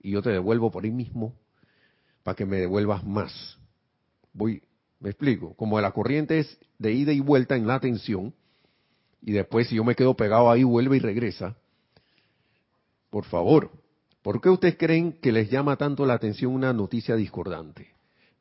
Y 0.00 0.10
yo 0.10 0.20
te 0.20 0.30
devuelvo 0.30 0.72
por 0.72 0.82
ahí 0.82 0.90
mismo 0.90 1.32
para 2.24 2.34
que 2.34 2.44
me 2.44 2.56
devuelvas 2.56 3.06
más. 3.06 3.56
Voy, 4.32 4.64
me 4.98 5.10
explico, 5.10 5.54
como 5.54 5.80
la 5.80 5.92
corriente 5.92 6.40
es 6.40 6.58
de 6.76 6.92
ida 6.92 7.12
y 7.12 7.20
vuelta 7.20 7.54
en 7.54 7.68
la 7.68 7.76
atención, 7.76 8.34
y 9.20 9.30
después 9.30 9.68
si 9.68 9.76
yo 9.76 9.84
me 9.84 9.94
quedo 9.94 10.16
pegado 10.16 10.50
ahí, 10.50 10.64
vuelve 10.64 10.96
y 10.96 10.98
regresa. 10.98 11.56
Por 13.10 13.26
favor, 13.26 13.70
¿por 14.22 14.40
qué 14.40 14.50
ustedes 14.50 14.76
creen 14.76 15.12
que 15.22 15.30
les 15.30 15.48
llama 15.48 15.76
tanto 15.76 16.04
la 16.04 16.14
atención 16.14 16.52
una 16.52 16.72
noticia 16.72 17.14
discordante? 17.14 17.91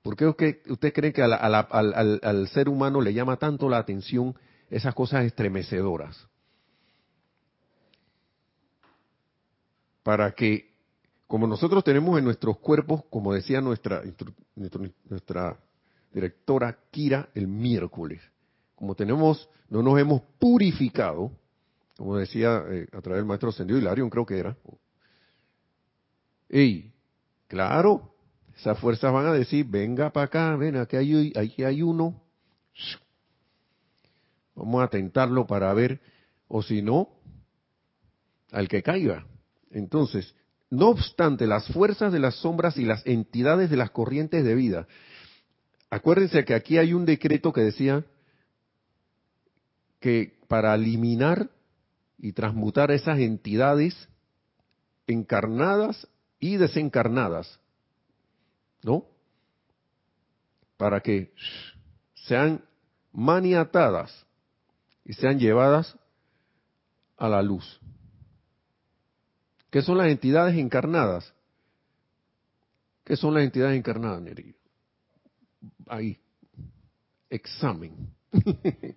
¿Por 0.02 0.16
qué 0.16 0.26
ustedes 0.26 0.94
creen 0.94 1.14
que 1.14 1.22
al, 1.22 1.34
al 1.34 2.48
ser 2.50 2.70
humano 2.70 3.02
le 3.02 3.14
llama 3.14 3.38
tanto 3.38 3.70
la 3.70 3.78
atención 3.78 4.36
esas 4.70 4.96
cosas 4.96 5.26
estremecedoras? 5.26 6.28
para 10.04 10.32
que, 10.32 10.72
como 11.28 11.48
nosotros 11.48 11.84
tenemos 11.84 12.18
en 12.18 12.26
nuestros 12.26 12.58
cuerpos, 12.58 13.04
como 13.10 13.34
decía 13.34 13.62
nuestra, 13.62 14.02
directora 16.12 16.78
Kira 16.90 17.30
el 17.34 17.48
miércoles, 17.48 18.22
como 18.76 18.96
tenemos, 18.96 19.50
no 19.70 19.82
nos 19.84 20.00
hemos 20.00 20.22
purificado, 20.40 21.32
como 21.98 22.18
decía 22.18 22.64
eh, 22.70 22.88
a 22.92 23.02
través 23.02 23.20
del 23.20 23.26
maestro 23.26 23.50
Ascendido 23.50 23.80
Hilarion, 23.80 24.10
creo 24.10 24.26
que 24.26 24.40
era. 24.40 24.58
Y, 26.50 26.92
claro, 27.48 28.16
esas 28.62 28.78
fuerzas 28.78 29.12
van 29.12 29.26
a 29.26 29.34
decir, 29.34 29.66
venga 29.66 30.12
para 30.12 30.28
acá, 30.28 30.56
ven, 30.56 30.76
aquí 30.76 30.96
hay, 30.96 31.34
aquí 31.36 31.64
hay 31.64 31.82
uno. 31.82 32.22
Vamos 34.54 34.84
a 34.84 34.88
tentarlo 34.88 35.48
para 35.48 35.74
ver, 35.74 36.00
o 36.48 36.62
si 36.62 36.84
no, 36.84 37.10
al 38.52 38.68
que 38.68 38.84
caiga. 38.84 39.26
Entonces, 39.72 40.36
no 40.70 40.90
obstante, 40.90 41.48
las 41.48 41.66
fuerzas 41.70 42.14
de 42.14 42.20
las 42.20 42.36
sombras 42.36 42.78
y 42.78 42.86
las 42.86 43.04
entidades 43.08 43.72
de 43.72 43.78
las 43.78 43.90
corrientes 43.90 44.44
de 44.44 44.54
vida, 44.54 44.88
acuérdense 45.90 46.46
que 46.46 46.54
aquí 46.54 46.78
hay 46.78 46.94
un 46.94 47.06
decreto 47.06 47.52
que 47.52 47.62
decía 47.62 48.06
que 50.00 50.38
para 50.48 50.76
eliminar 50.76 51.50
y 52.20 52.34
transmutar 52.34 52.92
esas 52.92 53.18
entidades 53.18 54.08
encarnadas 55.08 56.08
y 56.40 56.58
desencarnadas, 56.58 57.60
¿no? 58.84 59.06
Para 60.78 61.02
que 61.02 61.34
sean 62.16 62.64
maniatadas 63.12 64.26
y 65.06 65.14
sean 65.14 65.40
llevadas 65.40 65.98
a 67.18 67.30
la 67.30 67.42
luz. 67.42 67.80
¿Qué 69.70 69.82
son 69.82 69.98
las 69.98 70.08
entidades 70.08 70.58
encarnadas? 70.58 71.34
¿Qué 73.04 73.16
son 73.16 73.34
las 73.34 73.44
entidades 73.44 73.78
encarnadas, 73.78 74.22
Neri? 74.22 74.56
Ahí. 75.88 76.20
Examen. 77.30 78.14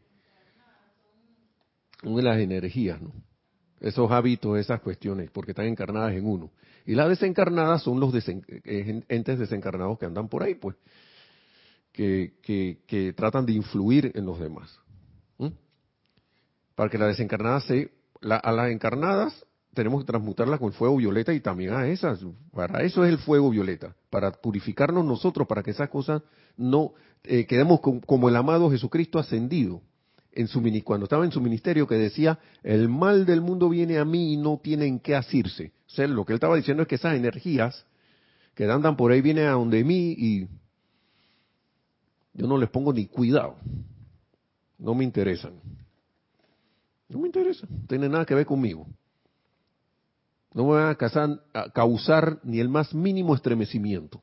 Una 2.03 2.16
de 2.16 2.23
las 2.23 2.38
energías, 2.38 3.01
¿no? 3.01 3.12
Esos 3.81 4.11
hábitos, 4.11 4.59
esas 4.59 4.81
cuestiones, 4.81 5.31
porque 5.31 5.53
están 5.53 5.66
encarnadas 5.66 6.14
en 6.14 6.27
uno. 6.27 6.51
Y 6.85 6.94
las 6.94 7.09
desencarnadas 7.09 7.83
son 7.83 7.99
los 7.99 8.14
eh, 8.14 9.03
entes 9.09 9.38
desencarnados 9.38 9.99
que 9.99 10.07
andan 10.07 10.29
por 10.29 10.42
ahí, 10.42 10.55
pues, 10.55 10.77
que, 11.92 13.14
tratan 13.16 13.47
de 13.47 13.53
influir 13.53 14.12
en 14.14 14.27
los 14.27 14.38
demás. 14.38 14.81
Para 16.75 16.90
que 16.90 16.99
las 16.99 17.09
desencarnadas 17.09 17.64
se, 17.64 17.92
a 18.29 18.53
las 18.53 18.70
encarnadas 18.70 19.47
tenemos 19.75 20.03
que 20.03 20.07
transmutarla 20.07 20.59
con 20.59 20.73
fuego 20.73 20.97
violeta 20.97 21.33
y 21.33 21.40
también 21.40 21.75
a 21.75 21.87
esas. 21.87 22.20
Para 22.53 22.83
eso 22.83 23.05
es 23.05 23.11
el 23.11 23.18
fuego 23.18 23.51
violeta, 23.51 23.94
para 24.11 24.33
purificarnos 24.33 25.05
nosotros, 25.05 25.47
para 25.47 25.62
que 25.62 25.73
esas 25.73 25.88
cosas 25.88 26.23
no 26.57 26.92
eh, 27.25 27.47
quedemos 27.47 27.81
como 27.81 28.29
el 28.29 28.37
amado 28.37 28.70
Jesucristo 28.70 29.18
ascendido. 29.18 29.83
En 30.33 30.49
su, 30.49 30.61
cuando 30.83 31.05
estaba 31.05 31.25
en 31.25 31.31
su 31.31 31.40
ministerio 31.40 31.87
que 31.87 31.94
decía, 31.94 32.40
el 32.64 32.88
mal 32.88 33.25
del 33.25 33.40
mundo 33.40 33.68
viene 33.68 33.99
a 33.99 34.05
mí 34.05 34.33
y 34.33 34.37
no 34.37 34.59
tienen 34.61 34.99
que 34.99 35.14
asirse. 35.14 35.73
Lo 35.99 36.25
que 36.25 36.33
él 36.33 36.37
estaba 36.37 36.57
diciendo 36.57 36.83
es 36.83 36.89
que 36.89 36.97
esas 36.97 37.17
energías 37.17 37.87
que 38.55 38.71
andan 38.71 38.97
por 38.97 39.13
ahí 39.13 39.21
vienen 39.21 39.47
a 39.47 39.53
donde 39.53 39.83
mí 39.85 40.15
y 40.17 40.49
yo 42.35 42.47
no 42.47 42.59
les 42.59 42.71
pongo 42.71 42.93
ni 42.93 43.07
cuidado. 43.07 43.57
No 44.79 44.95
me 44.95 45.05
interesan. 45.05 45.55
No 47.09 47.19
me 47.19 47.29
interesan. 47.29 47.69
No 47.71 47.87
tiene 47.87 48.09
nada 48.09 48.25
que 48.25 48.35
ver 48.35 48.47
conmigo 48.47 48.87
no 50.55 50.67
me 50.67 50.73
van 50.75 50.97
a 51.53 51.71
causar, 51.71 52.39
ni 52.45 52.61
el 52.61 52.69
más 52.69 52.95
mínimo 52.95 53.35
estremecimiento. 53.35 54.21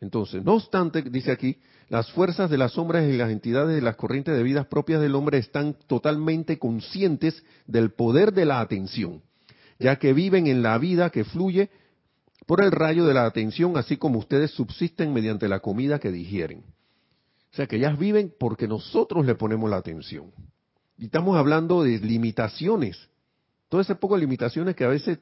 Entonces, 0.00 0.44
no 0.44 0.54
obstante, 0.54 1.02
dice 1.02 1.32
aquí, 1.32 1.58
las 1.88 2.10
fuerzas 2.12 2.48
de 2.48 2.56
las 2.56 2.72
sombras 2.72 3.04
y 3.08 3.16
las 3.16 3.30
entidades 3.30 3.74
de 3.74 3.82
las 3.82 3.96
corrientes 3.96 4.36
de 4.36 4.44
vidas 4.44 4.66
propias 4.66 5.00
del 5.00 5.16
hombre 5.16 5.38
están 5.38 5.76
totalmente 5.88 6.58
conscientes 6.60 7.42
del 7.66 7.90
poder 7.90 8.32
de 8.32 8.44
la 8.44 8.60
atención, 8.60 9.22
ya 9.78 9.96
que 9.96 10.12
viven 10.12 10.46
en 10.46 10.62
la 10.62 10.78
vida 10.78 11.10
que 11.10 11.24
fluye 11.24 11.70
por 12.46 12.62
el 12.62 12.72
rayo 12.72 13.04
de 13.04 13.14
la 13.14 13.26
atención, 13.26 13.76
así 13.76 13.96
como 13.96 14.18
ustedes 14.18 14.50
subsisten 14.52 15.12
mediante 15.12 15.48
la 15.48 15.60
comida 15.60 15.98
que 15.98 16.10
digieren. 16.10 16.64
O 17.52 17.56
sea 17.56 17.66
que 17.66 17.76
ellas 17.76 17.98
viven 17.98 18.32
porque 18.38 18.68
nosotros 18.68 19.24
le 19.26 19.34
ponemos 19.34 19.68
la 19.68 19.76
atención. 19.76 20.32
Y 20.96 21.06
estamos 21.06 21.36
hablando 21.36 21.82
de 21.82 21.98
limitaciones 21.98 23.08
todo 23.68 23.80
ese 23.80 23.94
poco 23.94 24.14
de 24.14 24.22
limitaciones 24.22 24.74
que 24.74 24.84
a 24.84 24.88
veces 24.88 25.18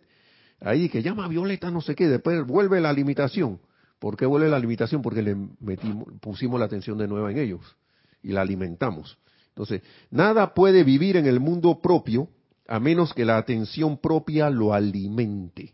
ahí 0.60 0.88
que 0.88 1.02
llama 1.02 1.28
Violeta 1.28 1.70
no 1.70 1.80
sé 1.80 1.94
qué, 1.94 2.08
después 2.08 2.46
vuelve 2.46 2.80
la 2.80 2.92
limitación. 2.92 3.60
¿Por 3.98 4.16
qué 4.16 4.26
vuelve 4.26 4.48
la 4.48 4.58
limitación? 4.58 5.02
Porque 5.02 5.22
le 5.22 5.36
metimos, 5.60 6.08
pusimos 6.20 6.60
la 6.60 6.66
atención 6.66 6.98
de 6.98 7.08
nuevo 7.08 7.28
en 7.28 7.38
ellos 7.38 7.76
y 8.22 8.32
la 8.32 8.42
alimentamos. 8.42 9.18
Entonces, 9.48 9.82
nada 10.10 10.54
puede 10.54 10.84
vivir 10.84 11.16
en 11.16 11.26
el 11.26 11.40
mundo 11.40 11.80
propio 11.80 12.28
a 12.68 12.80
menos 12.80 13.14
que 13.14 13.24
la 13.24 13.38
atención 13.38 13.98
propia 13.98 14.50
lo 14.50 14.74
alimente. 14.74 15.72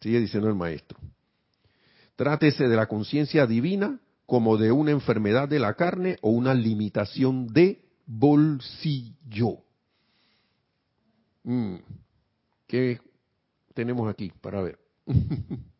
Sigue 0.00 0.20
diciendo 0.20 0.48
el 0.48 0.54
maestro. 0.54 0.98
Trátese 2.16 2.68
de 2.68 2.76
la 2.76 2.86
conciencia 2.86 3.46
divina 3.46 4.00
como 4.26 4.56
de 4.56 4.72
una 4.72 4.90
enfermedad 4.90 5.48
de 5.48 5.58
la 5.58 5.74
carne 5.74 6.18
o 6.20 6.30
una 6.30 6.54
limitación 6.54 7.46
de 7.48 7.84
bolsillo. 8.06 9.58
Mm. 11.44 11.76
¿Qué 12.66 13.00
tenemos 13.74 14.08
aquí 14.10 14.32
para 14.40 14.62
ver? 14.62 14.78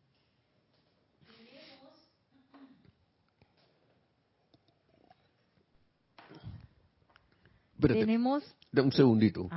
tenemos 7.79 8.43
un 8.73 8.91
segundito. 8.91 9.49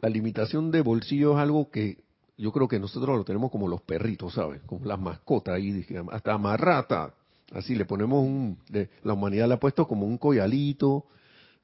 La 0.00 0.08
limitación 0.08 0.70
de 0.70 0.80
bolsillo 0.80 1.32
es 1.34 1.38
algo 1.38 1.70
que 1.70 1.98
yo 2.38 2.52
creo 2.52 2.68
que 2.68 2.78
nosotros 2.78 3.18
lo 3.18 3.24
tenemos 3.24 3.50
como 3.50 3.68
los 3.68 3.82
perritos, 3.82 4.34
¿sabes? 4.34 4.62
Como 4.62 4.86
las 4.86 4.98
mascotas 4.98 5.54
ahí, 5.54 5.84
hasta 6.10 6.32
amarrata. 6.32 7.14
Así 7.52 7.74
le 7.74 7.84
ponemos 7.84 8.22
un, 8.22 8.58
la 9.02 9.12
humanidad 9.12 9.48
le 9.48 9.54
ha 9.54 9.60
puesto 9.60 9.86
como 9.86 10.06
un 10.06 10.16
collalito, 10.16 11.04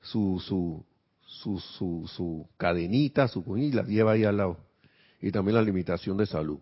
su, 0.03 0.43
su, 0.45 0.85
su, 1.27 1.59
su, 1.59 2.07
su 2.07 2.47
cadenita, 2.59 3.27
su 3.29 3.57
y 3.57 3.73
la 3.73 3.85
lleva 3.85 4.13
ahí 4.13 4.25
al 4.25 4.37
lado. 4.37 4.59
Y 5.23 5.31
también 5.31 5.55
la 5.55 5.63
limitación 5.63 6.19
de 6.19 6.27
salud. 6.27 6.59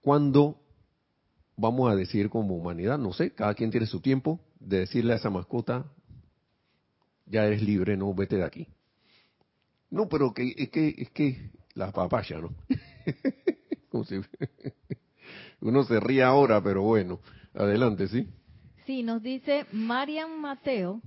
¿Cuándo 0.00 0.60
vamos 1.56 1.90
a 1.90 1.96
decir 1.96 2.30
como 2.30 2.54
humanidad? 2.54 2.98
No 2.98 3.12
sé, 3.12 3.32
cada 3.32 3.54
quien 3.54 3.70
tiene 3.70 3.86
su 3.86 4.00
tiempo 4.00 4.38
de 4.60 4.80
decirle 4.80 5.12
a 5.12 5.16
esa 5.16 5.30
mascota, 5.30 5.86
ya 7.32 7.46
eres 7.46 7.62
libre, 7.62 7.96
no 7.96 8.14
vete 8.14 8.36
de 8.36 8.44
aquí. 8.44 8.68
No, 9.90 10.08
pero 10.08 10.32
que, 10.32 10.54
es 10.56 10.70
que, 10.70 10.94
es 10.96 11.10
que 11.10 11.50
La 11.74 11.90
papaya, 11.90 12.38
¿no? 12.38 12.54
Uno 15.60 15.84
se 15.84 16.00
ríe 16.00 16.22
ahora, 16.22 16.62
pero 16.62 16.82
bueno, 16.82 17.20
adelante, 17.54 18.08
¿sí? 18.08 18.28
Sí, 18.84 19.02
nos 19.02 19.22
dice 19.22 19.64
Marian 19.72 20.40
Mateo, 20.40 21.00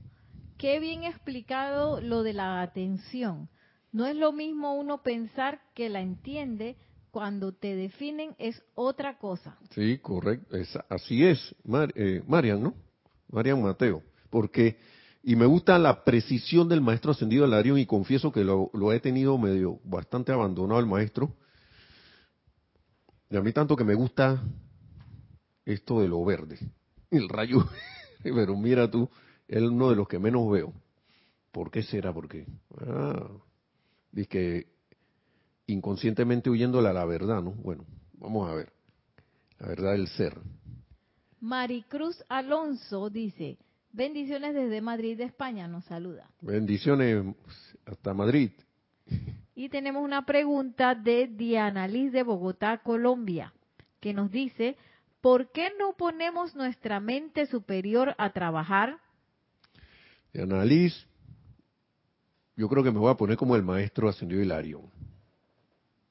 qué 0.58 0.80
bien 0.80 1.04
explicado 1.04 2.02
lo 2.02 2.24
de 2.24 2.34
la 2.34 2.62
atención. 2.62 3.50
No 3.92 4.08
es 4.08 4.16
lo 4.16 4.32
mismo 4.32 4.76
uno 4.76 5.04
pensar 5.04 5.62
que 5.74 5.90
la 5.90 6.02
entiende 6.02 6.78
cuando 7.12 7.54
te 7.54 7.76
definen 7.76 8.36
es 8.40 8.62
otra 8.74 9.18
cosa. 9.18 9.58
Sí, 9.72 10.00
correcto. 10.00 10.58
así 10.90 11.26
es, 11.26 11.56
eh, 11.96 12.24
Marian, 12.28 12.64
¿no? 12.64 12.74
Marian 13.30 13.62
Mateo. 13.62 14.02
Porque, 14.30 14.78
y 15.28 15.36
me 15.36 15.48
gusta 15.48 15.80
la 15.80 16.04
precisión 16.04 16.70
del 16.70 16.82
maestro 16.82 17.10
ascendido 17.10 17.52
Arión 17.52 17.80
y 17.80 17.88
confieso 17.88 18.32
que 18.32 18.44
lo, 18.44 18.70
lo, 18.74 18.94
he 18.94 19.00
tenido 19.00 19.40
medio, 19.40 19.80
bastante 19.84 20.32
abandonado 20.32 20.80
el 20.80 20.86
maestro. 20.86 21.34
Y 23.32 23.36
a 23.36 23.42
mí 23.42 23.52
tanto 23.52 23.76
que 23.76 23.84
me 23.84 23.96
gusta 23.96 24.44
esto 25.66 26.00
de 26.00 26.08
lo 26.08 26.24
verde, 26.24 26.60
el 27.10 27.28
rayo. 27.28 27.68
Pero 28.24 28.56
mira 28.56 28.90
tú, 28.92 29.10
es 29.48 29.64
uno 29.64 29.90
de 29.90 29.96
los 29.96 30.08
que 30.08 30.20
menos 30.20 30.48
veo. 30.52 30.72
¿Por 31.52 31.72
qué 31.72 31.82
será? 31.82 32.14
Porque, 32.14 32.46
ah, 32.86 33.28
dice 34.12 34.30
que 34.30 34.68
inconscientemente 35.66 36.52
huyéndole 36.52 36.90
a 36.90 36.94
la 36.94 37.06
verdad, 37.06 37.42
¿no? 37.42 37.50
Bueno, 37.54 37.84
vamos 38.14 38.48
a 38.48 38.54
ver. 38.54 38.72
La 39.58 39.70
verdad 39.70 39.94
del 39.94 40.08
ser. 40.08 40.40
Maricruz 41.40 42.24
Alonso 42.30 43.10
dice, 43.10 43.58
bendiciones 43.96 44.54
desde 44.54 44.82
Madrid, 44.82 45.20
España, 45.22 45.68
nos 45.68 45.86
saluda. 45.86 46.30
Bendiciones 46.42 47.26
hasta 47.86 48.14
Madrid. 48.14 48.52
Y 49.56 49.70
tenemos 49.70 50.04
una 50.04 50.26
pregunta 50.26 50.96
de 50.96 51.28
Diana 51.28 51.88
Liz 51.88 52.12
de 52.12 52.24
Bogotá, 52.24 52.80
Colombia, 52.80 53.54
que 54.02 54.14
nos 54.14 54.32
dice, 54.32 54.76
¿por 55.22 55.52
qué 55.52 55.70
no 55.80 55.94
ponemos 55.94 56.56
nuestra 56.56 57.00
mente 57.00 57.46
superior 57.46 58.16
a 58.18 58.34
trabajar? 58.34 59.00
Diana 60.34 60.66
Liz, 60.66 61.08
yo 62.58 62.68
creo 62.68 62.84
que 62.84 62.92
me 62.92 63.00
voy 63.00 63.12
a 63.12 63.18
poner 63.18 63.38
como 63.38 63.56
el 63.56 63.64
maestro 63.64 64.10
ascendido 64.10 64.42
Hilario. 64.42 64.82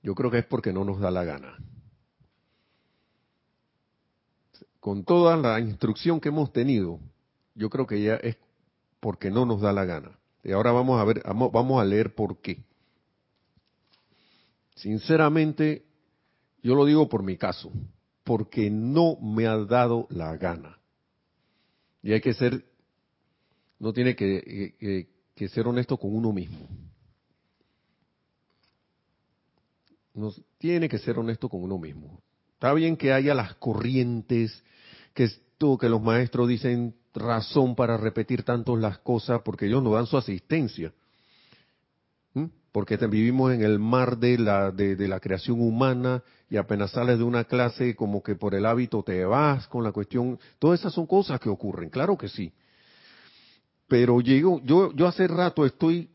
Yo 0.02 0.14
creo 0.14 0.30
que 0.30 0.38
es 0.38 0.46
porque 0.46 0.72
no 0.72 0.84
nos 0.84 1.00
da 1.00 1.10
la 1.10 1.24
gana. 1.24 1.58
Con 4.80 5.04
toda 5.04 5.36
la 5.36 5.60
instrucción 5.60 6.20
que 6.20 6.28
hemos 6.28 6.52
tenido, 6.52 7.00
yo 7.54 7.70
creo 7.70 7.86
que 7.86 8.02
ya 8.02 8.14
es 8.16 8.36
porque 9.00 9.30
no 9.30 9.46
nos 9.46 9.60
da 9.60 9.72
la 9.72 9.84
gana. 9.84 10.18
Y 10.42 10.52
ahora 10.52 10.72
vamos 10.72 11.00
a 11.00 11.04
ver, 11.04 11.22
vamos 11.24 11.80
a 11.80 11.84
leer 11.84 12.14
por 12.14 12.40
qué. 12.40 12.64
Sinceramente, 14.74 15.84
yo 16.62 16.74
lo 16.74 16.84
digo 16.84 17.08
por 17.08 17.22
mi 17.22 17.36
caso, 17.36 17.70
porque 18.24 18.70
no 18.70 19.16
me 19.16 19.46
ha 19.46 19.56
dado 19.56 20.06
la 20.10 20.36
gana. 20.36 20.78
Y 22.02 22.12
hay 22.12 22.20
que 22.20 22.34
ser, 22.34 22.64
no 23.78 23.92
tiene 23.92 24.14
que, 24.16 25.08
ser 25.48 25.66
honesto 25.66 25.96
con 25.96 26.14
uno 26.14 26.32
mismo. 26.32 26.68
nos 30.14 30.40
tiene 30.58 30.88
que 30.88 30.98
ser 30.98 31.18
honesto 31.18 31.48
con 31.48 31.64
uno 31.64 31.76
mismo. 31.76 32.22
Está 32.52 32.72
bien 32.72 32.96
que 32.96 33.12
haya 33.12 33.34
las 33.34 33.54
corrientes, 33.56 34.62
que 35.12 35.24
esto 35.24 35.76
que 35.76 35.88
los 35.88 36.00
maestros 36.00 36.48
dicen 36.48 36.94
razón 37.14 37.74
para 37.74 37.96
repetir 37.96 38.42
tanto 38.42 38.76
las 38.76 38.98
cosas, 38.98 39.40
porque 39.44 39.66
ellos 39.66 39.82
nos 39.82 39.94
dan 39.94 40.06
su 40.06 40.16
asistencia. 40.16 40.92
¿Mm? 42.34 42.46
Porque 42.72 42.96
vivimos 42.96 43.52
en 43.52 43.62
el 43.62 43.78
mar 43.78 44.18
de 44.18 44.38
la, 44.38 44.70
de, 44.70 44.96
de 44.96 45.08
la 45.08 45.20
creación 45.20 45.60
humana 45.60 46.22
y 46.50 46.56
apenas 46.56 46.90
sales 46.90 47.18
de 47.18 47.24
una 47.24 47.44
clase 47.44 47.94
como 47.94 48.22
que 48.22 48.34
por 48.34 48.54
el 48.54 48.66
hábito 48.66 49.02
te 49.02 49.24
vas 49.24 49.66
con 49.68 49.84
la 49.84 49.92
cuestión. 49.92 50.38
Todas 50.58 50.80
esas 50.80 50.92
son 50.92 51.06
cosas 51.06 51.40
que 51.40 51.48
ocurren, 51.48 51.88
claro 51.88 52.18
que 52.18 52.28
sí. 52.28 52.52
Pero 53.86 54.20
llego, 54.20 54.60
yo, 54.64 54.92
yo 54.92 55.06
hace 55.06 55.28
rato 55.28 55.64
estoy 55.64 56.10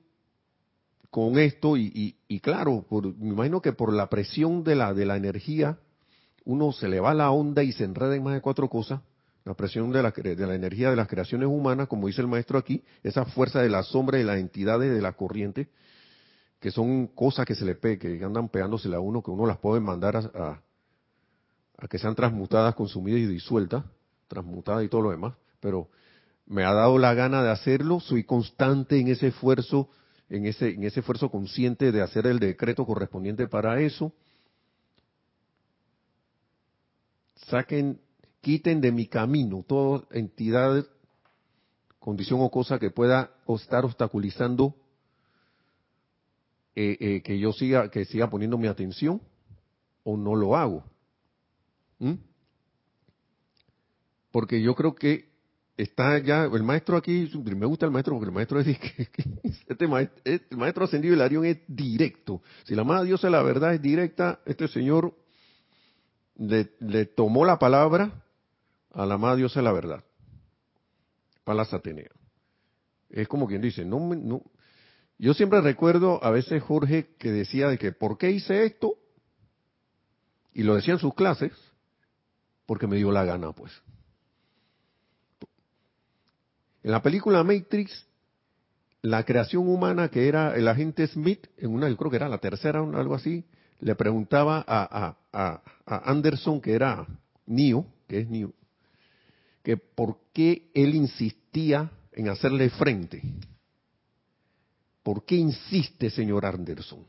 con 1.10 1.40
esto 1.40 1.76
y, 1.76 2.16
y, 2.28 2.40
claro, 2.40 2.86
por, 2.88 3.16
me 3.18 3.30
imagino 3.30 3.62
que 3.62 3.74
por 3.74 3.94
la 3.94 4.10
presión 4.10 4.64
de 4.64 4.76
la, 4.76 4.94
de 4.94 5.06
la 5.06 5.18
energía, 5.18 5.80
uno 6.46 6.72
se 6.72 6.88
le 6.88 7.00
va 7.00 7.14
la 7.14 7.32
onda 7.32 7.64
y 7.64 7.72
se 7.72 7.84
enreda 7.84 8.16
en 8.16 8.24
más 8.24 8.34
de 8.34 8.42
cuatro 8.42 8.70
cosas. 8.70 9.02
La 9.46 9.54
presión 9.54 9.92
de 9.92 10.04
la, 10.04 10.12
de 10.12 10.48
la 10.48 10.56
energía 10.56 10.90
de 10.90 10.96
las 10.96 11.08
creaciones 11.08 11.48
humanas, 11.48 11.88
como 11.88 12.08
dice 12.08 12.22
el 12.22 12.28
maestro 12.28 12.58
aquí, 12.58 12.84
esa 13.04 13.26
fuerza 13.26 13.62
de 13.62 13.70
la 13.70 13.84
sombra 13.84 14.20
y 14.20 14.24
las 14.24 14.38
entidades 14.38 14.94
de 14.94 15.02
la 15.02 15.14
corriente, 15.14 15.70
que 16.60 16.72
son 16.72 17.08
cosas 17.08 17.46
que 17.46 17.56
se 17.56 17.66
le 17.66 17.76
pe 17.76 17.98
que 17.98 18.24
andan 18.24 18.50
pegándosele 18.50 18.96
a 18.96 19.00
uno, 19.00 19.24
que 19.24 19.32
uno 19.32 19.46
las 19.46 19.58
puede 19.58 19.80
mandar 19.80 20.18
a, 20.18 20.62
a 21.78 21.88
que 21.88 21.98
sean 21.98 22.16
transmutadas, 22.16 22.76
consumidas 22.76 23.22
y 23.22 23.26
disueltas, 23.28 23.86
transmutadas 24.28 24.84
y 24.84 24.90
todo 24.90 25.02
lo 25.02 25.12
demás. 25.12 25.36
Pero 25.62 25.90
me 26.46 26.66
ha 26.66 26.74
dado 26.74 26.98
la 26.98 27.14
gana 27.14 27.42
de 27.42 27.52
hacerlo, 27.52 28.00
soy 28.00 28.26
constante 28.26 29.00
en 29.00 29.08
ese 29.08 29.28
esfuerzo 29.28 29.90
en 30.30 30.46
ese, 30.46 30.70
en 30.70 30.84
ese 30.84 31.00
esfuerzo 31.00 31.30
consciente 31.30 31.92
de 31.92 32.02
hacer 32.02 32.28
el 32.28 32.40
decreto 32.40 32.86
correspondiente 32.86 33.48
para 33.48 33.82
eso. 33.82 34.14
Saquen, 37.48 38.00
quiten 38.42 38.82
de 38.82 38.92
mi 38.92 39.08
camino 39.08 39.64
toda 39.68 40.06
entidad, 40.12 40.86
condición 42.00 42.42
o 42.42 42.50
cosa 42.50 42.80
que 42.80 42.92
pueda 42.92 43.32
estar 43.48 43.86
obstaculizando 43.86 44.76
eh, 46.76 46.98
eh, 47.00 47.22
que 47.22 47.38
yo 47.38 47.52
siga, 47.52 47.90
que 47.90 48.06
siga 48.06 48.30
poniendo 48.30 48.58
mi 48.58 48.68
atención 48.68 49.22
o 50.04 50.16
no 50.16 50.36
lo 50.36 50.56
hago. 50.56 50.84
¿Mm? 52.00 52.14
Porque 54.32 54.62
yo 54.62 54.76
creo 54.76 54.96
que 54.96 55.30
está 55.76 56.20
ya, 56.20 56.44
el 56.44 56.64
maestro 56.64 56.98
aquí, 56.98 57.30
me 57.36 57.66
gusta 57.66 57.86
el 57.86 57.92
maestro 57.92 58.16
porque 58.16 58.28
el 58.28 58.34
maestro 58.34 58.60
es 58.60 58.80
que, 58.80 59.08
este 59.68 59.88
maestro, 59.88 60.22
el 60.24 60.58
maestro 60.58 60.86
ascendido 60.86 61.14
del 61.14 61.22
Arión 61.22 61.46
es 61.46 61.60
directo. 61.68 62.42
Si 62.66 62.76
la 62.76 62.82
amada 62.82 63.04
diosa 63.04 63.30
la 63.30 63.42
verdad 63.42 63.74
es 63.74 63.82
directa, 63.82 64.40
este 64.46 64.68
señor 64.68 65.14
le, 66.38 67.06
tomó 67.06 67.46
la 67.46 67.60
palabra 67.60 68.24
a 68.92 69.06
la 69.06 69.16
amada 69.16 69.36
diosa 69.36 69.62
la 69.62 69.72
verdad, 69.72 70.04
Palas 71.44 71.74
Atenea. 71.74 72.12
Es 73.10 73.28
como 73.28 73.48
quien 73.48 73.62
dice, 73.62 73.86
no, 73.86 74.00
no, 74.16 74.44
yo 75.18 75.34
siempre 75.34 75.60
recuerdo 75.60 76.24
a 76.24 76.32
veces 76.32 76.64
Jorge 76.64 77.16
que 77.18 77.32
decía 77.32 77.68
de 77.68 77.78
que, 77.78 77.92
¿por 77.92 78.18
qué 78.18 78.32
hice 78.32 78.66
esto? 78.66 78.96
Y 80.54 80.64
lo 80.64 80.76
decía 80.76 80.94
en 80.94 81.00
sus 81.00 81.14
clases, 81.14 81.52
porque 82.66 82.88
me 82.88 82.96
dio 82.96 83.12
la 83.12 83.26
gana, 83.26 83.52
pues. 83.52 83.72
En 86.84 86.92
la 86.92 87.02
película 87.02 87.44
Matrix, 87.44 88.08
la 89.02 89.26
creación 89.26 89.68
humana 89.68 90.10
que 90.10 90.30
era 90.30 90.56
el 90.56 90.68
agente 90.68 91.06
Smith, 91.08 91.48
en 91.58 91.74
una, 91.74 91.90
yo 91.90 91.98
creo 91.98 92.10
que 92.10 92.18
era 92.18 92.30
la 92.30 92.38
tercera, 92.38 92.82
o 92.82 92.98
algo 92.98 93.16
así, 93.16 93.46
le 93.82 93.96
preguntaba 93.96 94.64
a, 94.66 95.18
a, 95.34 95.62
a, 95.86 96.10
Anderson, 96.10 96.62
que 96.62 96.74
era 96.74 97.06
Neo, 97.46 97.86
que 98.08 98.20
es 98.20 98.30
Neo, 98.30 98.54
que 99.64 99.78
por 99.78 100.18
qué 100.34 100.70
él 100.74 100.96
insistía 100.96 101.92
en 102.14 102.30
hacerle 102.30 102.70
frente. 102.70 103.22
¿Por 105.04 105.26
qué 105.26 105.36
insiste, 105.36 106.10
señor 106.10 106.46
Anderson? 106.46 107.06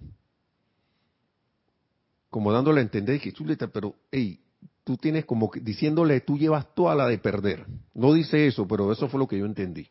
Como 2.29 2.53
dándole 2.53 2.81
a 2.81 2.85
entender 2.85 3.21
que 3.21 3.33
pero, 3.73 3.97
hey, 4.11 4.41
tú 4.85 4.97
tienes 4.97 5.25
como 5.25 5.51
diciéndole, 5.61 6.21
tú 6.21 6.39
llevas 6.39 6.75
toda 6.75 6.95
la 6.95 7.07
de 7.07 7.19
perder. 7.19 7.67
No 7.95 8.13
dice 8.13 8.47
eso, 8.47 8.67
pero 8.67 8.93
eso 8.93 9.09
fue 9.09 9.19
lo 9.19 9.27
que 9.27 9.39
yo 9.39 9.47
entendí. 9.47 9.89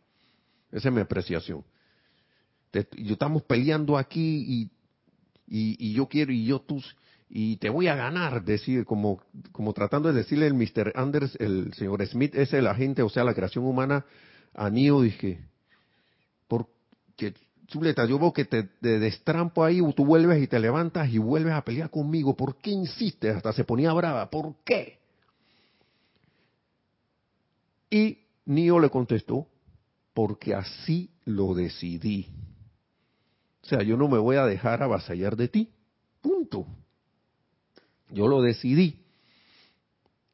Esa 0.71 0.89
es 0.89 0.93
mi 0.93 1.01
apreciación. 1.01 1.63
yo 2.71 3.13
estamos 3.13 3.43
peleando 3.43 3.97
aquí 3.97 4.69
y, 5.47 5.75
y, 5.77 5.93
yo 5.93 6.07
quiero 6.07 6.31
y 6.31 6.45
yo 6.45 6.59
tú 6.59 6.81
y 7.29 7.57
te 7.57 7.69
voy 7.69 7.87
a 7.87 7.95
ganar, 7.95 8.43
decir 8.43 8.85
como 8.85 9.21
como 9.51 9.73
tratando 9.73 10.11
de 10.11 10.19
decirle 10.19 10.47
el 10.47 10.55
Mr. 10.55 10.93
Anders, 10.95 11.35
el 11.39 11.73
señor 11.75 12.05
Smith 12.07 12.33
es 12.35 12.53
el 12.53 12.65
agente, 12.67 13.03
o 13.03 13.09
sea, 13.09 13.23
la 13.23 13.35
creación 13.35 13.65
humana 13.65 14.05
a 14.53 14.69
Neo 14.69 15.01
dije, 15.01 15.45
porque 16.47 17.35
chuleta, 17.67 18.05
yo 18.05 18.17
veo 18.17 18.33
que 18.33 18.45
te, 18.45 18.67
destrampo 18.81 19.63
ahí, 19.63 19.79
tú 19.95 20.05
vuelves 20.05 20.41
y 20.41 20.47
te 20.47 20.59
levantas 20.59 21.09
y 21.09 21.19
vuelves 21.19 21.53
a 21.53 21.63
pelear 21.63 21.89
conmigo. 21.89 22.35
¿Por 22.35 22.57
qué 22.57 22.71
insistes? 22.71 23.35
Hasta 23.35 23.53
se 23.53 23.63
ponía 23.63 23.93
brava. 23.93 24.29
¿Por 24.29 24.55
qué? 24.65 24.97
Y 27.91 28.17
Nio 28.45 28.79
le 28.79 28.89
contestó, 28.89 29.47
porque 30.13 30.55
así 30.55 31.11
lo 31.25 31.53
decidí. 31.53 32.27
O 33.63 33.67
sea, 33.67 33.83
yo 33.83 33.97
no 33.97 34.07
me 34.07 34.17
voy 34.17 34.37
a 34.37 34.45
dejar 34.45 34.81
avasallar 34.81 35.35
de 35.35 35.47
ti. 35.47 35.69
Punto. 36.21 36.65
Yo 38.09 38.27
lo 38.27 38.41
decidí. 38.41 38.99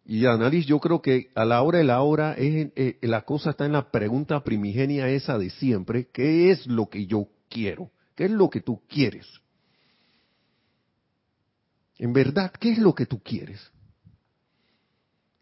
Y 0.06 0.26
Annalise, 0.26 0.68
yo 0.68 0.80
creo 0.80 1.02
que 1.02 1.32
a 1.34 1.46
la 1.46 1.62
hora 1.64 1.80
de 1.80 1.84
la 1.84 2.02
hora 2.02 2.34
es, 2.34 2.72
eh, 2.76 3.00
la 3.02 3.24
cosa 3.24 3.52
está 3.52 3.66
en 3.66 3.72
la 3.72 3.90
pregunta 3.90 4.44
primigenia 4.44 5.10
esa 5.10 5.38
de 5.38 5.50
siempre, 5.50 6.10
¿qué 6.14 6.52
es 6.52 6.68
lo 6.68 6.90
que 6.90 7.08
yo 7.08 7.28
quiero? 7.50 7.90
¿Qué 8.14 8.26
es 8.26 8.32
lo 8.32 8.50
que 8.50 8.62
tú 8.62 8.82
quieres? 8.88 9.26
En 11.98 12.14
verdad, 12.14 12.52
¿qué 12.52 12.72
es 12.72 12.78
lo 12.78 12.94
que 12.94 13.08
tú 13.08 13.20
quieres? 13.20 13.60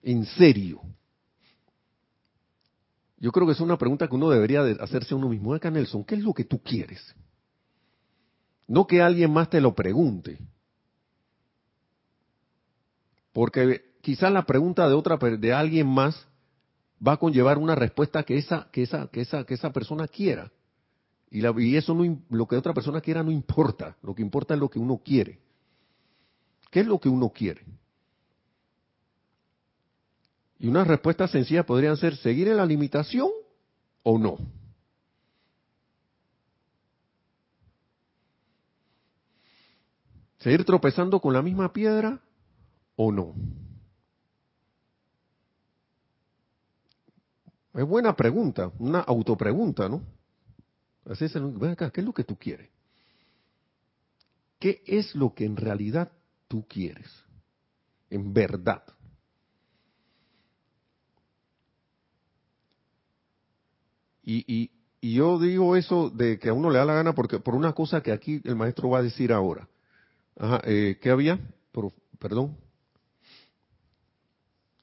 En 0.02 0.26
serio. 0.26 0.82
Yo 3.18 3.32
creo 3.32 3.46
que 3.46 3.54
es 3.54 3.60
una 3.60 3.78
pregunta 3.78 4.08
que 4.08 4.16
uno 4.16 4.30
debería 4.30 4.62
hacerse 4.80 5.14
a 5.14 5.18
uno 5.18 5.30
mismo. 5.30 5.54
Acá, 5.54 5.72
Nelson, 5.72 6.04
¿qué 6.04 6.16
es 6.16 6.22
lo 6.22 6.34
que 6.34 6.44
tú 6.46 6.62
quieres? 6.62 7.02
No 8.68 8.88
que 8.88 9.02
alguien 9.02 9.32
más 9.32 9.50
te 9.50 9.62
lo 9.62 9.74
pregunte. 9.74 10.38
Porque 13.34 13.96
quizás 14.02 14.32
la 14.32 14.46
pregunta 14.46 14.88
de 14.88 14.94
otra 14.94 15.18
de 15.18 15.54
alguien 15.54 15.88
más 15.88 16.28
va 17.06 17.14
a 17.14 17.18
conllevar 17.18 17.58
una 17.58 17.76
respuesta 17.76 18.24
que 18.24 18.38
esa 18.38 18.70
que 18.72 18.84
esa 18.84 19.08
que 19.08 19.22
esa 19.22 19.44
que 19.44 19.56
esa 19.56 19.74
persona 19.74 20.08
quiera. 20.08 20.52
Y, 21.30 21.46
y 21.62 21.76
eso 21.76 21.96
no 21.96 22.20
lo 22.30 22.48
que 22.48 22.56
otra 22.56 22.74
persona 22.74 23.02
quiera 23.02 23.24
no 23.24 23.32
importa, 23.32 23.98
lo 24.04 24.14
que 24.14 24.22
importa 24.22 24.54
es 24.54 24.60
lo 24.60 24.70
que 24.70 24.80
uno 24.80 25.02
quiere. 25.04 25.40
¿Qué 26.70 26.82
es 26.82 26.88
lo 26.88 27.00
que 27.00 27.10
uno 27.10 27.30
quiere? 27.30 27.66
Y 30.60 30.68
una 30.68 30.84
respuesta 30.84 31.28
sencilla 31.28 31.66
podrían 31.66 31.98
ser 31.98 32.16
seguir 32.18 32.48
en 32.48 32.58
la 32.58 32.66
limitación 32.66 33.30
o 34.04 34.18
no. 34.18 34.38
¿Seguir 40.38 40.64
tropezando 40.66 41.20
con 41.20 41.34
la 41.34 41.42
misma 41.42 41.74
piedra 41.74 42.22
o 42.96 43.12
no? 43.12 43.36
Es 47.74 47.86
buena 47.86 48.16
pregunta, 48.16 48.72
una 48.78 49.00
autopregunta, 49.00 49.90
¿no? 49.90 50.04
Así 51.06 51.26
es, 51.26 51.36
acá, 51.36 51.90
¿qué 51.90 52.02
es 52.02 52.06
lo 52.06 52.14
que 52.14 52.24
tú 52.24 52.38
quieres? 52.38 52.70
¿Qué 54.60 54.84
es 54.86 55.14
lo 55.16 55.34
que 55.34 55.46
en 55.46 55.58
realidad 55.58 56.12
tú 56.48 56.66
quieres? 56.68 57.08
En 58.10 58.34
verdad. 58.34 58.84
Y, 64.24 64.72
yo 65.02 65.38
digo 65.38 65.76
eso 65.76 66.10
de 66.10 66.40
que 66.40 66.48
a 66.48 66.54
uno 66.54 66.70
le 66.70 66.80
da 66.80 66.86
la 66.86 66.94
gana 66.94 67.14
porque 67.14 67.40
por 67.40 67.56
una 67.56 67.74
cosa 67.74 68.02
que 68.02 68.14
aquí 68.14 68.40
el 68.46 68.56
maestro 68.56 68.90
va 68.90 69.00
a 69.00 69.04
decir 69.04 69.34
ahora. 69.34 69.68
Ajá, 70.38 70.62
eh, 70.64 70.98
¿Qué 71.02 71.10
había? 71.10 71.40
perdón. 72.20 72.56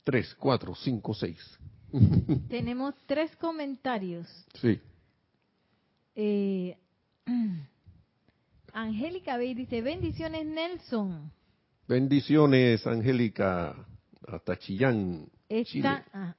Tres, 0.05 0.35
cuatro, 0.39 0.75
cinco, 0.75 1.15
seis. 1.15 1.39
Tenemos 2.49 2.95
tres 3.07 3.35
comentarios. 3.37 4.27
Sí. 4.61 4.81
Eh, 6.15 6.77
Angélica 8.73 9.37
Bey 9.37 9.55
dice, 9.55 9.83
bendiciones 9.83 10.47
Nelson. 10.47 11.31
Bendiciones 11.89 12.87
Angélica, 12.87 13.75
hasta 14.27 14.57
Chillán. 14.59 15.29
Está, 15.49 16.05
ah, 16.13 16.37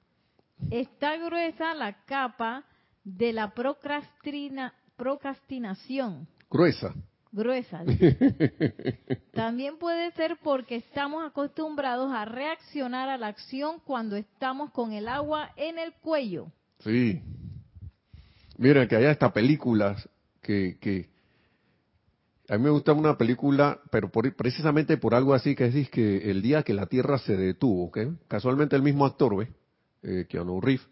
está 0.70 1.18
gruesa 1.18 1.74
la 1.74 2.06
capa 2.06 2.64
de 3.04 3.34
la 3.34 3.54
procrastina, 3.54 4.74
procrastinación. 4.96 6.28
Gruesa. 6.50 6.94
Gruesa. 7.32 7.84
También 9.34 9.78
puede 9.78 10.12
ser 10.12 10.38
porque 10.44 10.76
estamos 10.76 11.26
acostumbrados 11.26 12.12
a 12.12 12.26
reaccionar 12.26 13.10
a 13.10 13.18
la 13.18 13.28
acción 13.28 13.80
cuando 13.86 14.16
estamos 14.16 14.72
con 14.72 14.92
el 14.92 15.08
agua 15.08 15.52
en 15.56 15.80
el 15.80 15.94
cuello. 15.94 16.52
Sí. 16.80 17.22
Miren 18.58 18.88
que 18.88 18.98
hay 18.98 19.06
esta 19.06 19.32
películas 19.32 20.08
que, 20.42 20.78
que 20.80 21.10
a 22.50 22.58
mí 22.58 22.66
me 22.66 22.70
gusta 22.70 22.92
una 22.92 23.18
película, 23.18 23.80
pero 23.92 24.12
precisamente 24.12 24.98
por 24.98 25.16
algo 25.16 25.34
así 25.34 25.56
que 25.56 25.68
es 25.68 25.90
que 25.90 26.30
el 26.30 26.42
día 26.42 26.64
que 26.64 26.74
la 26.74 26.88
Tierra 26.88 27.18
se 27.18 27.38
detuvo. 27.38 27.90
Casualmente 28.28 28.76
el 28.76 28.82
mismo 28.82 29.06
actor, 29.06 29.38
¿ve? 29.38 29.48
Eh, 30.04 30.26
Keanu 30.28 30.60
Reeves, 30.60 30.86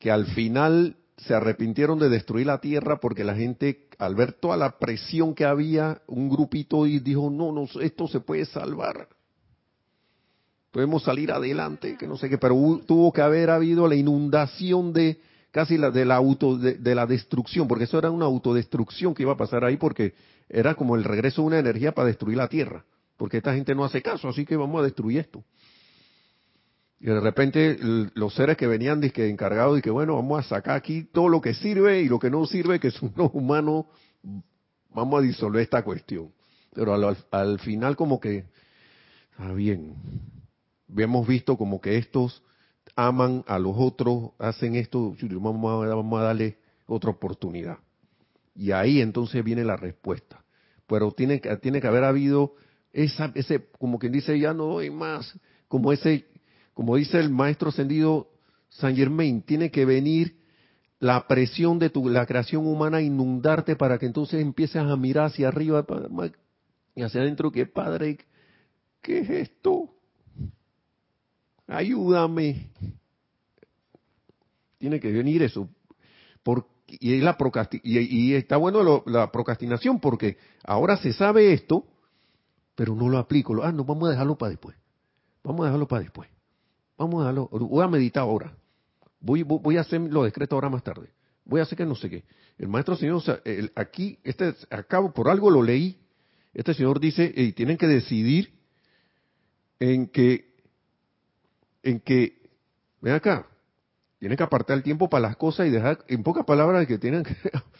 que 0.00 0.10
al 0.10 0.26
final 0.26 0.96
se 1.16 1.34
arrepintieron 1.34 1.98
de 1.98 2.08
destruir 2.08 2.46
la 2.46 2.60
tierra 2.60 2.98
porque 2.98 3.24
la 3.24 3.34
gente, 3.34 3.88
al 3.98 4.14
ver 4.14 4.32
toda 4.32 4.56
la 4.56 4.78
presión 4.78 5.34
que 5.34 5.44
había, 5.44 6.02
un 6.06 6.28
grupito 6.28 6.86
y 6.86 6.98
dijo, 6.98 7.30
no, 7.30 7.52
no, 7.52 7.68
esto 7.80 8.08
se 8.08 8.20
puede 8.20 8.44
salvar. 8.46 9.08
Podemos 10.70 11.02
salir 11.02 11.30
adelante, 11.30 11.96
que 11.98 12.06
no 12.08 12.16
sé 12.16 12.30
qué, 12.30 12.38
pero 12.38 12.54
tuvo 12.86 13.12
que 13.12 13.20
haber 13.20 13.50
habido 13.50 13.86
la 13.86 13.94
inundación 13.94 14.92
de 14.92 15.20
casi 15.50 15.76
la 15.76 15.90
de 15.90 16.06
la 16.06 16.16
auto 16.16 16.56
de, 16.56 16.94
la 16.94 17.06
destrucción, 17.06 17.68
porque 17.68 17.84
eso 17.84 17.98
era 17.98 18.10
una 18.10 18.24
autodestrucción 18.24 19.14
que 19.14 19.22
iba 19.22 19.32
a 19.32 19.36
pasar 19.36 19.64
ahí 19.64 19.76
porque 19.76 20.14
era 20.48 20.74
como 20.74 20.96
el 20.96 21.04
regreso 21.04 21.42
de 21.42 21.48
una 21.48 21.58
energía 21.58 21.92
para 21.92 22.08
destruir 22.08 22.38
la 22.38 22.48
tierra, 22.48 22.84
porque 23.18 23.36
esta 23.36 23.54
gente 23.54 23.74
no 23.74 23.84
hace 23.84 24.00
caso, 24.00 24.28
así 24.28 24.46
que 24.46 24.56
vamos 24.56 24.80
a 24.80 24.84
destruir 24.84 25.18
esto. 25.18 25.44
Y 27.02 27.06
de 27.06 27.18
repente 27.18 27.78
los 28.14 28.32
seres 28.32 28.56
que 28.56 28.68
venían 28.68 29.00
que 29.10 29.28
encargados 29.28 29.76
y 29.76 29.82
que 29.82 29.90
bueno, 29.90 30.14
vamos 30.14 30.38
a 30.38 30.48
sacar 30.48 30.76
aquí 30.76 31.02
todo 31.02 31.28
lo 31.28 31.40
que 31.40 31.52
sirve 31.52 32.00
y 32.00 32.08
lo 32.08 32.20
que 32.20 32.30
no 32.30 32.46
sirve, 32.46 32.78
que 32.78 32.92
son 32.92 33.12
los 33.16 33.30
humanos, 33.34 33.86
vamos 34.88 35.18
a 35.18 35.22
disolver 35.22 35.62
esta 35.62 35.82
cuestión. 35.82 36.30
Pero 36.72 36.94
al, 37.32 37.58
final 37.58 37.96
como 37.96 38.20
que, 38.20 38.44
está 39.32 39.52
bien, 39.52 39.96
hemos 40.96 41.26
visto 41.26 41.58
como 41.58 41.80
que 41.80 41.98
estos 41.98 42.40
aman 42.94 43.42
a 43.48 43.58
los 43.58 43.74
otros, 43.76 44.30
hacen 44.38 44.76
esto, 44.76 45.16
vamos 45.22 45.84
a, 45.84 45.94
vamos 45.96 46.20
a 46.20 46.22
darle 46.22 46.58
otra 46.86 47.10
oportunidad. 47.10 47.78
Y 48.54 48.70
ahí 48.70 49.00
entonces 49.00 49.42
viene 49.42 49.64
la 49.64 49.76
respuesta. 49.76 50.44
Pero 50.86 51.10
tiene, 51.10 51.40
tiene 51.60 51.80
que 51.80 51.88
haber 51.88 52.04
habido 52.04 52.54
esa, 52.92 53.32
ese, 53.34 53.66
como 53.80 53.98
quien 53.98 54.12
dice, 54.12 54.38
ya 54.38 54.54
no 54.54 54.66
doy 54.66 54.88
más, 54.90 55.36
como 55.66 55.92
ese 55.92 56.26
como 56.74 56.96
dice 56.96 57.18
el 57.18 57.30
maestro 57.30 57.68
ascendido 57.68 58.28
Saint 58.68 58.96
Germain, 58.96 59.42
tiene 59.42 59.70
que 59.70 59.84
venir 59.84 60.36
la 60.98 61.26
presión 61.26 61.78
de 61.78 61.90
tu, 61.90 62.08
la 62.08 62.26
creación 62.26 62.66
humana 62.66 62.98
a 62.98 63.02
inundarte 63.02 63.76
para 63.76 63.98
que 63.98 64.06
entonces 64.06 64.40
empieces 64.40 64.76
a 64.76 64.96
mirar 64.96 65.26
hacia 65.26 65.48
arriba 65.48 65.84
y 66.94 67.02
hacia 67.02 67.20
adentro, 67.20 67.50
que 67.50 67.66
Padre, 67.66 68.18
¿qué 69.00 69.18
es 69.18 69.30
esto? 69.30 69.90
Ayúdame. 71.66 72.70
Tiene 74.78 75.00
que 75.00 75.10
venir 75.10 75.42
eso. 75.42 75.68
y, 76.86 77.20
la 77.20 77.36
y, 77.82 78.34
está 78.34 78.56
bueno 78.56 79.02
la 79.06 79.32
procrastinación 79.32 80.00
porque 80.00 80.36
ahora 80.64 80.96
se 80.96 81.12
sabe 81.12 81.52
esto, 81.52 81.84
pero 82.74 82.94
no 82.94 83.08
lo 83.08 83.18
aplico. 83.18 83.62
Ah, 83.62 83.72
no, 83.72 83.84
vamos 83.84 84.08
a 84.08 84.12
dejarlo 84.12 84.36
para 84.36 84.50
después. 84.50 84.76
Vamos 85.42 85.62
a 85.62 85.64
dejarlo 85.64 85.88
para 85.88 86.02
después. 86.02 86.28
Vamos 87.02 87.22
a 87.22 87.24
darlo, 87.24 87.48
voy 87.50 87.82
a 87.82 87.88
meditar 87.88 88.22
ahora. 88.22 88.56
Voy, 89.18 89.42
voy, 89.42 89.76
a 89.76 89.80
hacer 89.80 90.00
lo 90.00 90.22
decreto 90.22 90.54
ahora 90.54 90.68
más 90.68 90.84
tarde. 90.84 91.10
Voy 91.44 91.58
a 91.58 91.64
hacer 91.64 91.76
que 91.76 91.84
no 91.84 91.96
sé 91.96 92.08
qué. 92.08 92.22
El 92.58 92.68
maestro 92.68 92.94
señor, 92.94 93.20
aquí, 93.74 94.20
este, 94.22 94.54
acabo, 94.70 95.12
por 95.12 95.28
algo 95.28 95.50
lo 95.50 95.64
leí. 95.64 95.98
Este 96.54 96.74
señor 96.74 97.00
dice, 97.00 97.32
y 97.34 97.54
tienen 97.54 97.76
que 97.76 97.88
decidir 97.88 98.52
en 99.80 100.06
que, 100.06 100.54
en 101.82 101.98
que, 101.98 102.48
ven 103.00 103.14
acá, 103.14 103.48
tienen 104.20 104.38
que 104.38 104.44
apartar 104.44 104.76
el 104.76 104.84
tiempo 104.84 105.10
para 105.10 105.22
las 105.22 105.36
cosas 105.36 105.66
y 105.66 105.70
dejar, 105.70 106.04
en 106.06 106.22
pocas 106.22 106.44
palabras, 106.44 106.86
que 106.86 106.98
tienen 106.98 107.24
que, 107.24 107.34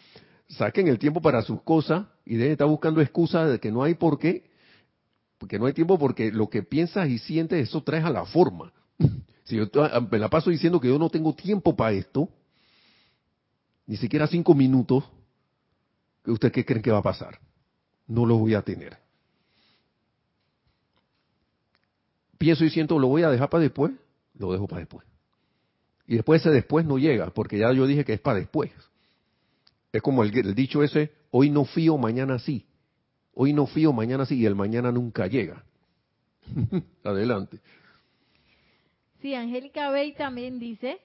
saquen 0.49 0.89
el 0.89 0.99
tiempo 0.99 1.23
para 1.23 1.43
sus 1.43 1.63
cosas 1.63 2.09
y 2.25 2.35
deben 2.35 2.53
estar 2.53 2.67
buscando 2.67 3.01
excusas 3.01 3.53
de 3.53 3.61
que 3.61 3.71
no 3.71 3.85
hay 3.85 3.95
por 3.95 4.19
qué, 4.19 4.51
porque 5.39 5.61
no 5.61 5.67
hay 5.67 5.75
tiempo 5.75 5.97
porque 5.97 6.33
lo 6.33 6.51
que 6.51 6.65
piensas 6.65 7.09
y 7.09 7.19
sientes, 7.19 7.69
eso 7.69 7.85
trae 7.85 8.03
a 8.03 8.11
la 8.11 8.25
forma. 8.25 8.73
Si 9.45 9.57
yo 9.57 9.67
me 10.11 10.19
la 10.19 10.29
paso 10.29 10.51
diciendo 10.51 10.81
que 10.81 10.89
yo 10.89 10.99
no 10.99 11.11
tengo 11.11 11.35
tiempo 11.35 11.77
para 11.77 11.93
esto, 11.93 12.29
ni 13.87 13.97
siquiera 13.97 14.27
cinco 14.27 14.55
minutos, 14.55 15.05
¿usted 16.25 16.53
qué 16.53 16.65
creen 16.65 16.83
que 16.83 16.91
va 16.91 16.99
a 16.99 17.03
pasar? 17.03 17.39
No 18.07 18.25
lo 18.25 18.39
voy 18.39 18.55
a 18.55 18.63
tener. 18.63 18.97
Pienso 22.39 22.65
y 22.65 22.71
siento, 22.71 22.99
lo 22.99 23.09
voy 23.09 23.23
a 23.23 23.31
dejar 23.31 23.51
para 23.51 23.63
después, 23.63 23.93
lo 24.39 24.53
dejo 24.53 24.67
para 24.67 24.81
después. 24.81 25.07
Y 26.07 26.17
después 26.17 26.41
ese 26.41 26.51
después 26.51 26.85
no 26.85 26.99
llega, 26.99 27.31
porque 27.31 27.59
ya 27.59 27.73
yo 27.73 27.87
dije 27.87 28.05
que 28.05 28.15
es 28.15 28.21
para 28.21 28.39
después. 28.39 28.71
Es 29.93 30.03
como 30.03 30.25
el, 30.25 30.37
el 30.37 30.55
dicho 30.55 30.83
ese, 30.83 31.13
hoy 31.31 31.51
no 31.51 31.65
fío, 31.65 31.99
mañana 31.99 32.39
sí. 32.39 32.67
Hoy 33.35 33.53
no 33.53 33.67
fío, 33.67 33.93
mañana 33.93 34.27
sí, 34.27 34.37
y 34.37 34.47
el 34.47 34.55
mañana 34.55 34.91
nunca 34.91 35.27
llega. 35.27 35.65
Adelante. 37.05 37.61
Sí, 39.23 39.35
Angélica 39.35 39.91
Bey 39.91 40.15
también 40.15 40.59
dice, 40.59 40.99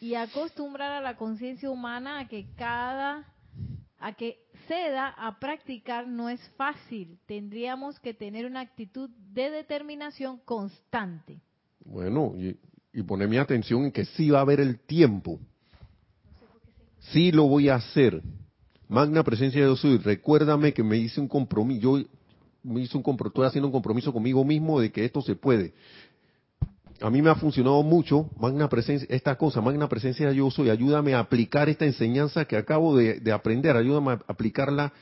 y 0.00 0.14
acostumbrar 0.14 0.90
a 0.92 1.00
la 1.00 1.16
conciencia 1.16 1.70
humana 1.70 2.18
a 2.18 2.28
que 2.28 2.46
cada, 2.56 3.24
a 4.00 4.12
que 4.14 4.38
ceda 4.66 5.08
a 5.16 5.38
practicar 5.38 6.08
no 6.08 6.28
es 6.28 6.40
fácil. 6.56 7.18
Tendríamos 7.26 8.00
que 8.00 8.12
tener 8.14 8.46
una 8.46 8.60
actitud 8.60 9.08
de 9.32 9.50
determinación 9.50 10.38
constante. 10.44 11.40
Bueno, 11.84 12.34
y, 12.36 12.56
y 12.92 13.02
poner 13.04 13.28
mi 13.28 13.38
atención 13.38 13.84
en 13.84 13.92
que 13.92 14.04
sí 14.04 14.28
va 14.28 14.38
a 14.38 14.42
haber 14.42 14.58
el 14.58 14.80
tiempo. 14.80 15.38
Sí 16.98 17.30
lo 17.30 17.44
voy 17.46 17.68
a 17.68 17.76
hacer. 17.76 18.22
Magna 18.88 19.22
presencia 19.22 19.60
de 19.60 19.66
Dios, 19.68 20.04
recuérdame 20.04 20.74
que 20.74 20.82
me 20.82 20.96
hice 20.96 21.20
un 21.20 21.28
compromiso. 21.28 21.80
Yo 21.98 22.04
me 22.64 22.80
hice 22.80 22.96
un 22.96 23.04
compro- 23.04 23.28
estoy 23.28 23.46
haciendo 23.46 23.68
un 23.68 23.72
compromiso 23.72 24.12
conmigo 24.12 24.44
mismo 24.44 24.80
de 24.80 24.90
que 24.90 25.04
esto 25.04 25.22
se 25.22 25.36
puede. 25.36 25.72
A 27.00 27.10
mí 27.10 27.20
me 27.20 27.30
ha 27.30 27.34
funcionado 27.34 27.82
mucho, 27.82 28.30
presencia, 28.70 29.06
esta 29.10 29.36
cosa, 29.36 29.60
magna 29.60 29.88
presencia 29.88 30.32
yo 30.32 30.50
soy, 30.50 30.70
ayúdame 30.70 31.14
a 31.14 31.20
aplicar 31.20 31.68
esta 31.68 31.84
enseñanza 31.84 32.46
que 32.46 32.56
acabo 32.56 32.96
de, 32.96 33.20
de 33.20 33.32
aprender, 33.32 33.76
ayúdame 33.76 34.12
a 34.12 34.20
aplicarla 34.26 34.92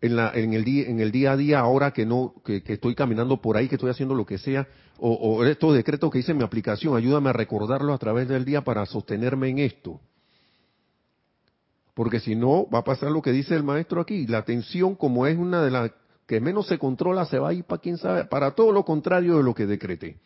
en, 0.00 0.16
la, 0.16 0.30
en, 0.32 0.52
el 0.52 0.64
día, 0.64 0.88
en 0.88 1.00
el 1.00 1.10
día 1.10 1.32
a 1.32 1.36
día 1.36 1.58
ahora 1.58 1.92
que 1.92 2.06
no 2.06 2.34
que, 2.44 2.62
estoy 2.64 2.94
caminando 2.94 3.40
por 3.40 3.56
ahí, 3.56 3.68
que 3.68 3.74
estoy 3.74 3.90
haciendo 3.90 4.14
lo 4.14 4.24
que 4.24 4.38
sea, 4.38 4.68
o, 4.98 5.12
o 5.12 5.44
estos 5.44 5.74
decretos 5.74 6.10
que 6.10 6.20
hice 6.20 6.32
en 6.32 6.38
mi 6.38 6.44
aplicación, 6.44 6.96
ayúdame 6.96 7.30
a 7.30 7.32
recordarlo 7.32 7.92
a 7.92 7.98
través 7.98 8.28
del 8.28 8.44
día 8.44 8.62
para 8.62 8.86
sostenerme 8.86 9.48
en 9.48 9.58
esto. 9.58 10.00
Porque 11.94 12.20
si 12.20 12.36
no, 12.36 12.68
va 12.72 12.78
a 12.78 12.84
pasar 12.84 13.10
lo 13.10 13.20
que 13.20 13.32
dice 13.32 13.56
el 13.56 13.64
maestro 13.64 14.00
aquí, 14.00 14.26
la 14.26 14.38
atención 14.38 14.94
como 14.94 15.26
es 15.26 15.36
una 15.36 15.62
de 15.62 15.70
las 15.70 15.90
que 16.26 16.40
menos 16.40 16.68
se 16.68 16.78
controla, 16.78 17.26
se 17.26 17.40
va 17.40 17.48
a 17.48 17.52
ir 17.52 17.64
para 17.64 17.82
quién 17.82 17.98
sabe, 17.98 18.24
para 18.24 18.52
todo 18.52 18.70
lo 18.70 18.84
contrario 18.84 19.36
de 19.36 19.42
lo 19.42 19.52
que 19.52 19.66
decreté. 19.66 20.20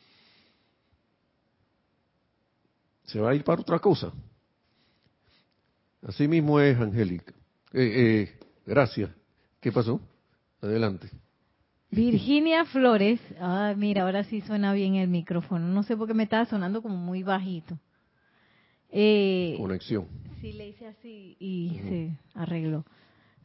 Se 3.05 3.21
va 3.21 3.31
a 3.31 3.35
ir 3.35 3.45
para 3.45 3.61
otra 3.61 3.79
cosa. 3.79 4.13
Así 6.07 6.29
mismo 6.29 6.61
es, 6.61 6.79
Angélica. 6.79 7.33
Eh, 7.73 8.29
eh, 8.29 8.39
gracias. 8.67 9.11
¿Qué 9.61 9.73
pasó? 9.73 10.01
Adelante. 10.61 11.09
Virginia 11.91 12.65
Flores, 12.65 13.21
ah, 13.41 13.73
mira, 13.77 14.03
ahora 14.03 14.25
sí 14.25 14.41
suena 14.41 14.73
bien 14.73 14.97
el 14.97 15.09
micrófono. 15.09 15.69
No 15.69 15.83
sé 15.83 15.97
por 15.97 16.09
qué 16.09 16.15
me 16.15 16.25
estaba 16.25 16.45
sonando 16.45 16.83
como 16.83 16.97
muy 16.97 17.23
bajito. 17.23 17.79
Eh, 18.91 19.55
Conexión. 19.59 20.07
sí, 20.41 20.53
le 20.53 20.69
hice 20.69 20.87
así 20.87 21.37
y 21.39 21.81
se 21.83 22.19
arregló. 22.35 22.85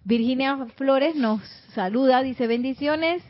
Virginia 0.04 0.66
Flores 0.78 1.16
nos 1.16 1.42
saluda, 1.74 2.24
dice 2.24 2.48
bendiciones. 2.48 3.24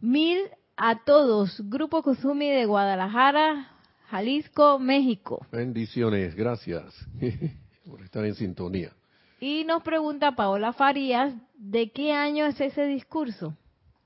Mil 0.00 0.38
a 0.76 1.04
todos. 1.04 1.62
Grupo 1.68 2.02
Kusumi 2.02 2.50
de 2.50 2.66
Guadalajara, 2.66 3.75
Jalisco, 4.10 4.78
México. 4.78 5.46
Bendiciones, 5.50 6.34
gracias 6.34 6.94
por 7.86 8.02
estar 8.02 8.24
en 8.24 8.34
sintonía. 8.34 8.92
Y 9.40 9.64
nos 9.64 9.82
pregunta 9.82 10.36
Paola 10.36 10.72
Farías, 10.72 11.34
¿de 11.58 11.90
qué 11.90 12.12
año 12.12 12.46
es 12.46 12.60
ese 12.60 12.86
discurso? 12.86 13.56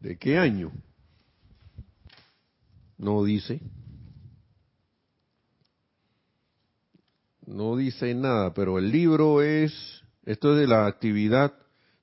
¿De 0.00 0.16
qué 0.16 0.38
año? 0.38 0.72
No 2.98 3.22
dice. 3.24 3.60
No 7.46 7.76
dice 7.76 8.14
nada, 8.14 8.54
pero 8.54 8.78
el 8.78 8.90
libro 8.90 9.42
es, 9.42 10.02
esto 10.24 10.54
es 10.54 10.60
de 10.60 10.66
la 10.66 10.86
actividad 10.86 11.52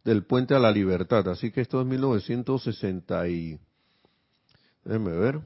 del 0.03 0.23
Puente 0.25 0.55
a 0.55 0.59
la 0.59 0.71
Libertad, 0.71 1.27
así 1.29 1.51
que 1.51 1.61
esto 1.61 1.81
es 1.81 1.87
1960 1.87 3.27
y, 3.27 3.59
déjeme 4.83 5.11
ver, 5.11 5.41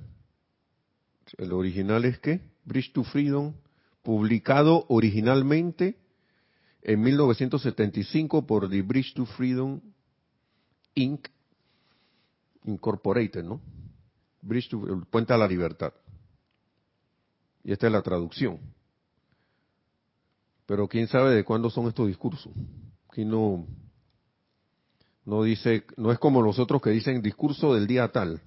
el 1.38 1.54
original 1.54 2.06
es 2.06 2.20
qué? 2.20 2.42
Bridge 2.66 2.92
to 2.94 3.04
Freedom, 3.04 3.54
publicado 4.04 4.86
originalmente 4.90 5.98
en 6.82 7.02
1975 7.02 8.46
por 8.46 8.70
The 8.70 8.82
Bridge 8.82 9.14
to 9.14 9.26
Freedom 9.26 9.82
Inc. 10.96 11.28
Incorporated, 12.66 13.44
¿no? 13.44 13.60
Bridge 14.42 14.74
el 14.74 15.06
Puente 15.10 15.34
a 15.34 15.38
la 15.38 15.48
Libertad. 15.48 15.94
Y 17.64 17.72
esta 17.72 17.88
es 17.88 17.94
la 17.94 18.02
traducción. 18.02 18.60
Pero 20.66 20.88
quién 20.88 21.08
sabe 21.08 21.36
de 21.36 21.44
cuándo 21.44 21.70
son 21.70 21.88
estos 21.88 22.08
discursos. 22.08 22.52
Aquí 23.10 23.26
no, 23.26 23.68
no 25.26 25.44
dice, 25.44 25.86
no 25.98 26.12
es 26.12 26.20
como 26.20 26.42
los 26.42 26.60
otros 26.60 26.82
que 26.82 26.92
dicen 26.92 27.22
discurso 27.22 27.74
del 27.74 27.88
día 27.88 28.12
tal. 28.12 28.42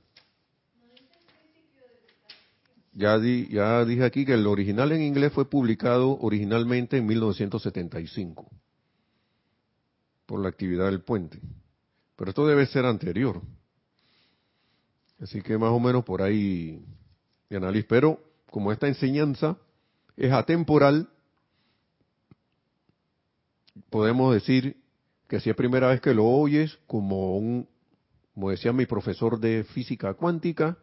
Ya, 2.95 3.18
di, 3.18 3.49
ya 3.49 3.84
dije 3.84 4.05
aquí 4.05 4.24
que 4.24 4.34
el 4.34 4.47
original 4.47 4.92
en 4.92 5.03
inglés 5.03 5.32
fue 5.32 5.51
publicado 5.51 6.16
originalmente 6.20 6.97
en 6.97 7.07
1975 7.07 8.49
por 10.26 10.40
la 10.40 10.49
actividad 10.49 10.86
del 10.86 11.03
puente. 11.03 11.40
Pero 12.16 12.30
esto 12.30 12.47
debe 12.47 12.66
ser 12.66 12.86
anterior. 12.86 13.42
Así 15.20 15.42
que 15.42 15.59
más 15.59 15.70
o 15.70 15.80
menos 15.80 16.05
por 16.05 16.22
ahí, 16.22 16.84
analiz. 17.51 17.84
Pero 17.88 18.20
como 18.51 18.72
esta 18.72 18.86
enseñanza 18.86 19.57
es 20.16 20.32
atemporal, 20.32 21.09
podemos 23.90 24.32
decir 24.32 24.76
que 25.28 25.40
si 25.40 25.51
es 25.51 25.57
primera 25.57 25.88
vez 25.88 26.01
que 26.01 26.14
lo 26.14 26.24
oyes, 26.24 26.78
como 26.86 27.36
un, 27.36 27.68
como 28.34 28.51
decía 28.51 28.72
mi 28.72 28.86
profesor 28.86 29.40
de 29.40 29.64
física 29.64 30.14
cuántica, 30.14 30.78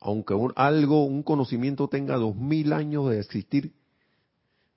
aunque 0.00 0.34
un, 0.34 0.52
algo, 0.56 1.04
un 1.04 1.22
conocimiento 1.22 1.88
tenga 1.88 2.16
dos 2.16 2.36
mil 2.36 2.72
años 2.72 3.10
de 3.10 3.20
existir, 3.20 3.72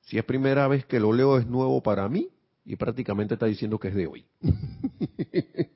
si 0.01 0.17
es 0.17 0.23
primera 0.23 0.67
vez 0.67 0.85
que 0.85 0.99
lo 0.99 1.13
leo 1.13 1.37
es 1.37 1.47
nuevo 1.47 1.81
para 1.83 2.07
mí 2.09 2.29
y 2.65 2.75
prácticamente 2.75 3.35
está 3.35 3.45
diciendo 3.45 3.79
que 3.79 3.89
es 3.89 3.95
de 3.95 4.07
hoy. 4.07 4.25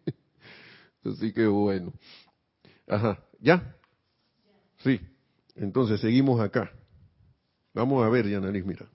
Así 1.06 1.34
que 1.34 1.46
bueno. 1.46 1.94
Ajá, 2.88 3.24
¿ya? 3.40 3.76
Sí. 4.78 5.00
Entonces 5.56 6.02
seguimos 6.02 6.40
acá. 6.40 6.72
Vamos 7.74 8.04
a 8.04 8.10
ver, 8.10 8.28
Yanalis, 8.28 8.66
mira. 8.66 8.88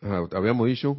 Ajá, 0.00 0.28
habíamos 0.32 0.66
dicho 0.66 0.96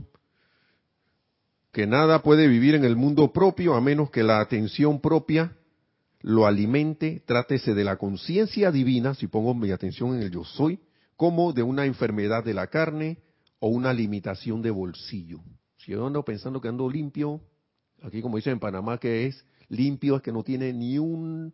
que 1.72 1.86
nada 1.86 2.22
puede 2.22 2.48
vivir 2.48 2.76
en 2.76 2.86
el 2.86 2.96
mundo 2.96 3.34
propio 3.34 3.76
a 3.76 3.82
menos 3.82 4.10
que 4.10 4.24
la 4.24 4.40
atención 4.40 5.02
propia 5.02 5.58
lo 6.22 6.46
alimente, 6.46 7.22
trátese 7.26 7.74
de 7.74 7.84
la 7.84 7.98
conciencia 7.98 8.72
divina, 8.72 9.14
si 9.14 9.28
pongo 9.28 9.54
mi 9.54 9.72
atención 9.72 10.16
en 10.16 10.22
el 10.22 10.32
yo 10.32 10.44
soy, 10.44 10.80
como 11.16 11.54
de 11.54 11.64
una 11.64 11.86
enfermedad 11.86 12.44
de 12.44 12.54
la 12.54 12.68
carne 12.68 13.20
o 13.60 13.70
una 13.70 13.94
limitación 13.94 14.62
de 14.62 14.72
bolsillo. 14.72 15.40
Si 15.78 15.92
yo 15.92 16.06
ando 16.06 16.24
pensando 16.24 16.60
que 16.60 16.68
ando 16.68 16.90
limpio, 16.90 17.42
aquí 18.02 18.22
como 18.22 18.38
dicen 18.38 18.54
en 18.54 18.60
Panamá 18.60 18.98
que 18.98 19.28
es 19.28 19.46
limpio, 19.70 20.18
es 20.18 20.22
que 20.22 20.32
no 20.32 20.44
tiene 20.44 20.74
ni 20.74 20.98
un 20.98 21.54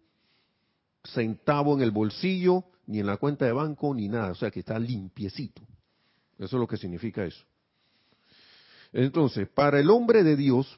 centavo 1.04 1.76
en 1.76 1.82
el 1.82 1.92
bolsillo, 1.92 2.66
ni 2.88 3.00
en 3.00 3.08
la 3.08 3.18
cuenta 3.18 3.46
de 3.46 3.52
banco, 3.52 3.94
ni 3.94 4.08
nada, 4.08 4.32
o 4.32 4.36
sea 4.36 4.52
que 4.52 4.62
está 4.62 4.80
limpiecito. 4.80 5.62
Eso 6.38 6.58
es 6.58 6.60
lo 6.60 6.68
que 6.68 6.78
significa 6.78 7.24
eso. 7.24 7.44
Entonces, 8.94 9.48
para 9.48 9.80
el 9.80 9.90
hombre 9.90 10.24
de 10.24 10.36
Dios, 10.36 10.78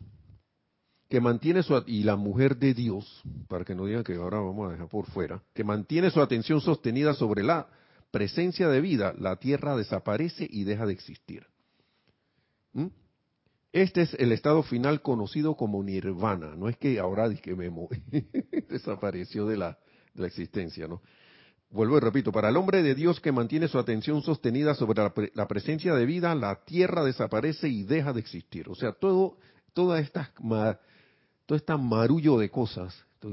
que 1.09 1.21
mantiene 1.21 1.63
su 1.63 1.83
y 1.85 2.03
la 2.03 2.15
mujer 2.15 2.57
de 2.57 2.73
Dios, 2.73 3.23
para 3.47 3.63
que 3.65 3.75
no 3.75 3.85
digan 3.85 4.03
que 4.03 4.15
ahora 4.15 4.39
vamos 4.39 4.67
a 4.67 4.71
dejar 4.71 4.87
por 4.87 5.05
fuera, 5.07 5.41
que 5.53 5.63
mantiene 5.63 6.09
su 6.09 6.21
atención 6.21 6.61
sostenida 6.61 7.13
sobre 7.13 7.43
la 7.43 7.67
presencia 8.11 8.69
de 8.69 8.81
vida, 8.81 9.13
la 9.17 9.37
tierra 9.37 9.75
desaparece 9.75 10.47
y 10.49 10.63
deja 10.63 10.85
de 10.85 10.93
existir. 10.93 11.45
¿Mm? 12.73 12.87
Este 13.71 14.03
es 14.03 14.13
el 14.13 14.31
estado 14.31 14.61
final 14.61 15.01
conocido 15.01 15.55
como 15.55 15.83
nirvana. 15.83 16.55
No 16.55 16.69
es 16.69 16.77
que 16.77 16.99
ahora 16.99 17.33
que 17.33 17.55
me 17.55 17.71
desapareció 18.69 19.47
de 19.47 19.57
la, 19.57 19.79
de 20.13 20.21
la 20.21 20.27
existencia, 20.27 20.87
¿no? 20.87 21.01
Vuelvo 21.71 21.97
y 21.97 22.01
repito, 22.01 22.31
para 22.31 22.49
el 22.49 22.57
hombre 22.57 22.83
de 22.83 22.93
Dios 22.93 23.19
que 23.19 23.31
mantiene 23.31 23.67
su 23.67 23.79
atención 23.79 24.21
sostenida 24.21 24.75
sobre 24.75 25.01
la, 25.01 25.11
la, 25.33 25.47
presencia 25.47 25.95
de 25.95 26.05
vida, 26.05 26.35
la 26.35 26.63
tierra 26.65 27.03
desaparece 27.03 27.67
y 27.67 27.81
deja 27.81 28.13
de 28.13 28.19
existir. 28.19 28.69
O 28.69 28.75
sea, 28.75 28.91
todo, 28.91 29.39
toda 29.73 29.99
esta, 29.99 30.31
todo 31.45 31.57
este 31.57 31.75
marullo 31.77 32.37
de 32.37 32.49
cosas, 32.49 32.95
todo, 33.19 33.31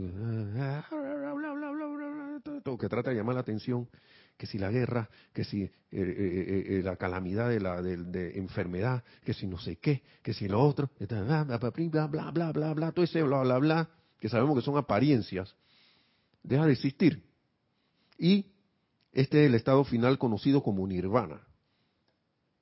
que 2.78 2.88
trata 2.88 3.10
de 3.10 3.16
llamar 3.16 3.34
la 3.34 3.40
atención, 3.42 3.88
que 4.36 4.46
si 4.46 4.58
la 4.58 4.70
guerra, 4.70 5.10
que 5.32 5.44
si 5.44 5.62
eh, 5.62 5.70
eh, 5.92 6.64
eh, 6.68 6.82
la 6.82 6.96
calamidad 6.96 7.48
de 7.48 7.60
la 7.60 7.82
de, 7.82 7.96
de, 7.98 8.38
enfermedad, 8.38 9.04
que 9.24 9.34
si 9.34 9.46
no 9.46 9.58
sé 9.58 9.76
qué, 9.76 10.02
que 10.22 10.32
si 10.32 10.48
lo 10.48 10.60
otro, 10.62 10.90
bla, 10.98 11.22
bla, 11.44 11.44
bla, 11.58 12.06
bla, 12.06 12.30
bla, 12.30 12.52
bla, 12.52 12.74
bla, 12.74 12.92
todo 12.92 13.04
ese 13.04 13.22
bla, 13.22 13.42
bla, 13.42 13.58
bla, 13.58 13.90
que 14.18 14.28
sabemos 14.28 14.56
que 14.56 14.62
son 14.62 14.76
apariencias, 14.78 15.54
deja 16.42 16.66
de 16.66 16.72
existir. 16.72 17.22
Y 18.18 18.46
este 19.12 19.42
es 19.42 19.48
el 19.48 19.54
estado 19.54 19.84
final 19.84 20.18
conocido 20.18 20.62
como 20.62 20.86
nirvana. 20.86 21.40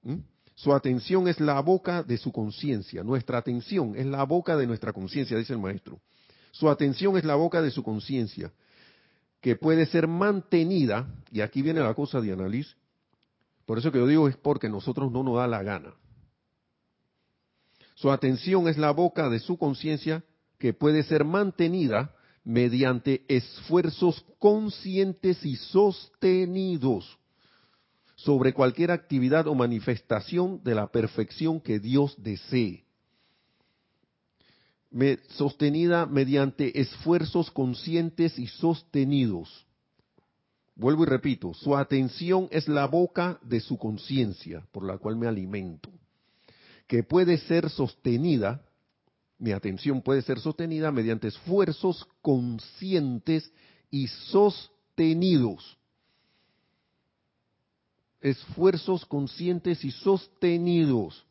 ¿Mm? 0.02 0.18
Su 0.58 0.74
atención 0.74 1.28
es 1.28 1.38
la 1.38 1.60
boca 1.60 2.02
de 2.02 2.18
su 2.18 2.32
conciencia. 2.32 3.04
Nuestra 3.04 3.38
atención 3.38 3.94
es 3.94 4.06
la 4.06 4.24
boca 4.24 4.56
de 4.56 4.66
nuestra 4.66 4.92
conciencia, 4.92 5.38
dice 5.38 5.52
el 5.52 5.60
maestro. 5.60 6.00
Su 6.50 6.68
atención 6.68 7.16
es 7.16 7.22
la 7.22 7.36
boca 7.36 7.62
de 7.62 7.70
su 7.70 7.84
conciencia, 7.84 8.50
que 9.40 9.54
puede 9.54 9.86
ser 9.86 10.08
mantenida, 10.08 11.06
y 11.30 11.42
aquí 11.42 11.62
viene 11.62 11.78
la 11.78 11.94
cosa 11.94 12.20
de 12.20 12.32
análisis, 12.32 12.76
por 13.66 13.78
eso 13.78 13.92
que 13.92 13.98
yo 13.98 14.08
digo 14.08 14.26
es 14.26 14.36
porque 14.36 14.68
nosotros 14.68 15.12
no 15.12 15.22
nos 15.22 15.36
da 15.36 15.46
la 15.46 15.62
gana. 15.62 15.94
Su 17.94 18.10
atención 18.10 18.66
es 18.66 18.78
la 18.78 18.90
boca 18.90 19.28
de 19.28 19.38
su 19.38 19.58
conciencia, 19.58 20.24
que 20.58 20.74
puede 20.74 21.04
ser 21.04 21.24
mantenida 21.24 22.16
mediante 22.42 23.24
esfuerzos 23.28 24.24
conscientes 24.40 25.46
y 25.46 25.54
sostenidos 25.54 27.16
sobre 28.18 28.52
cualquier 28.52 28.90
actividad 28.90 29.46
o 29.46 29.54
manifestación 29.54 30.60
de 30.64 30.74
la 30.74 30.88
perfección 30.88 31.60
que 31.60 31.78
Dios 31.78 32.16
desee. 32.18 32.84
sostenida 35.28 36.04
mediante 36.06 36.80
esfuerzos 36.80 37.50
conscientes 37.52 38.36
y 38.36 38.48
sostenidos. 38.48 39.66
Vuelvo 40.74 41.04
y 41.04 41.06
repito, 41.06 41.54
su 41.54 41.76
atención 41.76 42.48
es 42.50 42.66
la 42.66 42.86
boca 42.86 43.38
de 43.42 43.60
su 43.60 43.78
conciencia, 43.78 44.66
por 44.72 44.84
la 44.84 44.98
cual 44.98 45.16
me 45.16 45.28
alimento, 45.28 45.88
que 46.88 47.04
puede 47.04 47.38
ser 47.38 47.70
sostenida, 47.70 48.64
mi 49.38 49.52
atención 49.52 50.02
puede 50.02 50.22
ser 50.22 50.40
sostenida 50.40 50.90
mediante 50.90 51.28
esfuerzos 51.28 52.04
conscientes 52.20 53.52
y 53.92 54.08
sostenidos. 54.08 55.77
Esfuerzos 58.20 59.04
conscientes 59.06 59.84
y 59.84 59.90
sostenidos. 59.90 61.24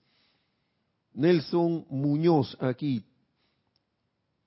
Nelson 1.13 1.85
Muñoz 1.89 2.55
aquí, 2.61 3.03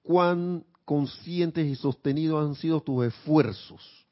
cuán 0.03 0.64
conscientes 0.84 1.66
y 1.66 1.74
sostenidos 1.74 2.47
han 2.47 2.55
sido 2.55 2.80
tus 2.80 3.07
esfuerzos. 3.07 4.07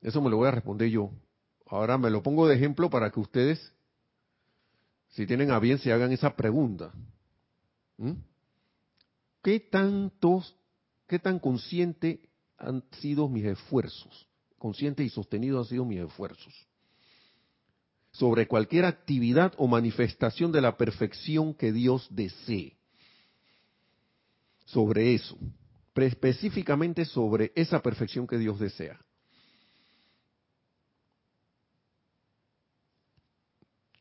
Eso 0.00 0.20
me 0.22 0.30
lo 0.30 0.36
voy 0.36 0.48
a 0.48 0.52
responder 0.52 0.88
yo. 0.88 1.10
Ahora 1.66 1.98
me 1.98 2.10
lo 2.10 2.22
pongo 2.22 2.46
de 2.46 2.56
ejemplo 2.56 2.88
para 2.88 3.10
que 3.10 3.20
ustedes, 3.20 3.72
si 5.08 5.26
tienen 5.26 5.50
a 5.50 5.58
bien, 5.58 5.78
se 5.78 5.92
hagan 5.92 6.12
esa 6.12 6.34
pregunta. 6.36 6.92
¿Mm? 7.96 8.12
¿Qué 9.42 9.60
tantos, 9.60 10.54
qué 11.06 11.18
tan 11.18 11.38
consciente 11.38 12.28
han 12.56 12.84
sido 12.92 13.28
mis 13.28 13.44
esfuerzos? 13.44 14.27
Conscientes 14.58 15.06
y 15.06 15.10
sostenidos 15.10 15.66
han 15.66 15.70
sido 15.70 15.84
mis 15.84 16.00
esfuerzos. 16.00 16.54
Sobre 18.10 18.48
cualquier 18.48 18.84
actividad 18.84 19.52
o 19.56 19.68
manifestación 19.68 20.50
de 20.50 20.60
la 20.60 20.76
perfección 20.76 21.54
que 21.54 21.72
Dios 21.72 22.08
desee 22.10 22.78
sobre 24.68 25.14
eso, 25.14 25.38
específicamente 25.94 27.04
sobre 27.04 27.52
esa 27.54 27.80
perfección 27.80 28.26
que 28.26 28.38
Dios 28.38 28.58
desea. 28.58 29.00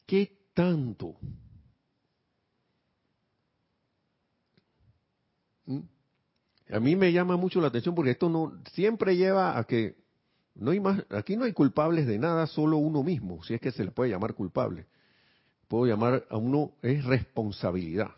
¿Qué 0.05 0.37
tanto? 0.53 1.15
¿Mm? 5.65 5.79
A 6.69 6.79
mí 6.79 6.95
me 6.95 7.11
llama 7.11 7.37
mucho 7.37 7.61
la 7.61 7.67
atención 7.67 7.95
porque 7.95 8.11
esto 8.11 8.29
no 8.29 8.61
siempre 8.73 9.15
lleva 9.15 9.57
a 9.57 9.63
que 9.63 9.95
no 10.59 10.71
hay 10.71 10.79
más, 10.79 11.03
aquí 11.09 11.37
no 11.37 11.45
hay 11.45 11.53
culpables 11.53 12.07
de 12.07 12.17
nada, 12.17 12.47
solo 12.47 12.77
uno 12.77 13.03
mismo, 13.03 13.43
si 13.43 13.53
es 13.53 13.61
que 13.61 13.71
se 13.71 13.83
le 13.83 13.91
puede 13.91 14.11
llamar 14.11 14.33
culpable. 14.33 14.85
Puedo 15.67 15.85
llamar 15.85 16.25
a 16.29 16.37
uno 16.37 16.71
es 16.81 17.03
responsabilidad 17.05 18.11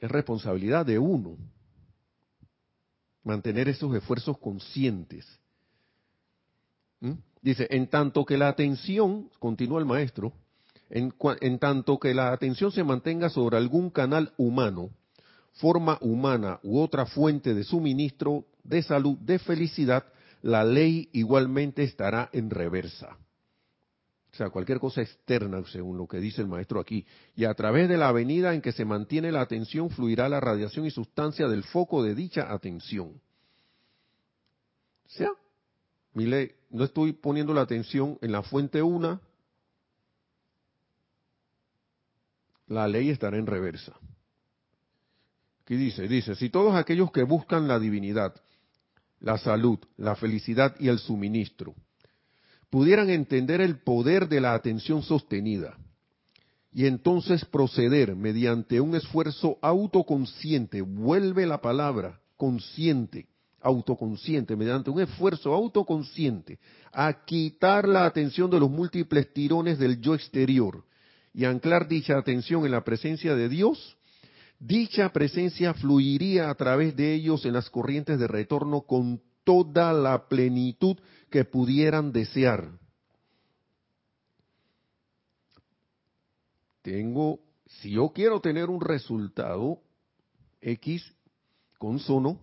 es 0.00 0.10
responsabilidad 0.10 0.86
de 0.86 0.98
uno 0.98 1.36
mantener 3.24 3.68
esos 3.68 3.94
esfuerzos 3.94 4.38
conscientes. 4.38 5.26
¿Mm? 7.00 7.12
Dice, 7.42 7.66
en 7.70 7.88
tanto 7.88 8.24
que 8.24 8.38
la 8.38 8.48
atención, 8.48 9.30
continúa 9.38 9.80
el 9.80 9.86
maestro, 9.86 10.32
en, 10.90 11.12
en, 11.40 11.58
tanto 11.58 11.98
que 11.98 12.14
la 12.14 12.32
atención 12.32 12.72
se 12.72 12.84
mantenga 12.84 13.28
sobre 13.28 13.56
algún 13.56 13.90
canal 13.90 14.32
humano, 14.36 14.90
forma 15.54 15.98
humana 16.00 16.58
u 16.62 16.80
otra 16.80 17.06
fuente 17.06 17.54
de 17.54 17.64
suministro 17.64 18.46
de 18.68 18.82
salud, 18.82 19.16
de 19.18 19.38
felicidad, 19.38 20.04
la 20.42 20.64
ley 20.64 21.08
igualmente 21.12 21.82
estará 21.82 22.28
en 22.32 22.50
reversa. 22.50 23.16
O 24.32 24.36
sea, 24.36 24.50
cualquier 24.50 24.78
cosa 24.78 25.00
externa, 25.02 25.64
según 25.72 25.96
lo 25.96 26.06
que 26.06 26.18
dice 26.18 26.42
el 26.42 26.48
maestro 26.48 26.78
aquí. 26.78 27.04
Y 27.34 27.44
a 27.44 27.54
través 27.54 27.88
de 27.88 27.96
la 27.96 28.08
avenida 28.08 28.54
en 28.54 28.60
que 28.60 28.72
se 28.72 28.84
mantiene 28.84 29.32
la 29.32 29.40
atención 29.40 29.90
fluirá 29.90 30.28
la 30.28 30.38
radiación 30.38 30.86
y 30.86 30.90
sustancia 30.90 31.48
del 31.48 31.64
foco 31.64 32.02
de 32.02 32.14
dicha 32.14 32.52
atención. 32.52 33.20
O 35.06 35.10
sea, 35.10 35.30
mi 36.12 36.26
no 36.70 36.84
estoy 36.84 37.14
poniendo 37.14 37.54
la 37.54 37.62
atención 37.62 38.18
en 38.20 38.32
la 38.32 38.42
fuente 38.42 38.82
una, 38.82 39.20
la 42.66 42.86
ley 42.86 43.08
estará 43.08 43.38
en 43.38 43.46
reversa. 43.46 43.94
¿Qué 45.64 45.76
dice? 45.76 46.06
Dice, 46.06 46.34
si 46.34 46.50
todos 46.50 46.74
aquellos 46.74 47.10
que 47.10 47.22
buscan 47.22 47.66
la 47.66 47.78
divinidad, 47.78 48.34
la 49.20 49.38
salud, 49.38 49.78
la 49.96 50.16
felicidad 50.16 50.74
y 50.78 50.88
el 50.88 50.98
suministro, 50.98 51.74
pudieran 52.70 53.10
entender 53.10 53.60
el 53.60 53.78
poder 53.78 54.28
de 54.28 54.40
la 54.40 54.54
atención 54.54 55.02
sostenida 55.02 55.76
y 56.72 56.86
entonces 56.86 57.44
proceder 57.44 58.14
mediante 58.14 58.80
un 58.80 58.94
esfuerzo 58.94 59.58
autoconsciente, 59.62 60.82
vuelve 60.82 61.46
la 61.46 61.60
palabra 61.60 62.20
consciente, 62.36 63.26
autoconsciente, 63.60 64.54
mediante 64.54 64.90
un 64.90 65.00
esfuerzo 65.00 65.54
autoconsciente, 65.54 66.58
a 66.92 67.24
quitar 67.24 67.88
la 67.88 68.04
atención 68.04 68.50
de 68.50 68.60
los 68.60 68.70
múltiples 68.70 69.32
tirones 69.32 69.78
del 69.78 70.00
yo 70.00 70.14
exterior 70.14 70.84
y 71.34 71.44
anclar 71.44 71.88
dicha 71.88 72.16
atención 72.16 72.64
en 72.64 72.72
la 72.72 72.84
presencia 72.84 73.34
de 73.34 73.48
Dios, 73.48 73.97
dicha 74.58 75.12
presencia 75.12 75.74
fluiría 75.74 76.50
a 76.50 76.54
través 76.54 76.96
de 76.96 77.14
ellos 77.14 77.44
en 77.44 77.52
las 77.52 77.70
corrientes 77.70 78.18
de 78.18 78.26
retorno 78.26 78.82
con 78.82 79.20
toda 79.44 79.92
la 79.92 80.28
plenitud 80.28 80.96
que 81.30 81.44
pudieran 81.44 82.12
desear. 82.12 82.70
Tengo, 86.82 87.40
si 87.66 87.90
yo 87.90 88.12
quiero 88.14 88.40
tener 88.40 88.70
un 88.70 88.80
resultado 88.80 89.80
X 90.60 91.14
con 91.78 91.98
sono, 91.98 92.40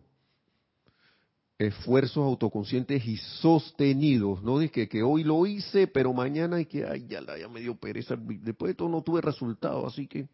esfuerzos 1.58 2.24
autoconscientes 2.24 3.06
y 3.06 3.18
sostenidos, 3.18 4.44
no 4.44 4.60
dije 4.60 4.90
que 4.90 5.04
hoy 5.04 5.24
lo 5.24 5.46
hice, 5.46 5.88
pero 5.88 6.14
mañana 6.14 6.60
y 6.60 6.66
que 6.66 6.86
ay, 6.86 7.06
ya, 7.08 7.22
ya 7.38 7.48
me 7.48 7.62
dio 7.62 7.76
pereza, 7.76 8.16
después 8.18 8.72
de 8.72 8.76
todo 8.76 8.90
no 8.90 9.02
tuve 9.02 9.22
resultado, 9.22 9.88
así 9.88 10.08
que 10.08 10.28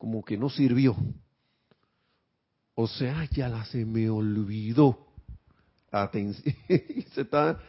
como 0.00 0.24
que 0.24 0.38
no 0.38 0.48
sirvió. 0.48 0.96
O 2.74 2.88
sea, 2.88 3.28
ya 3.30 3.50
la 3.50 3.66
se 3.66 3.84
me 3.84 4.08
olvidó. 4.08 5.06
Atención, 5.90 6.56
se 7.14 7.20
está 7.20 7.60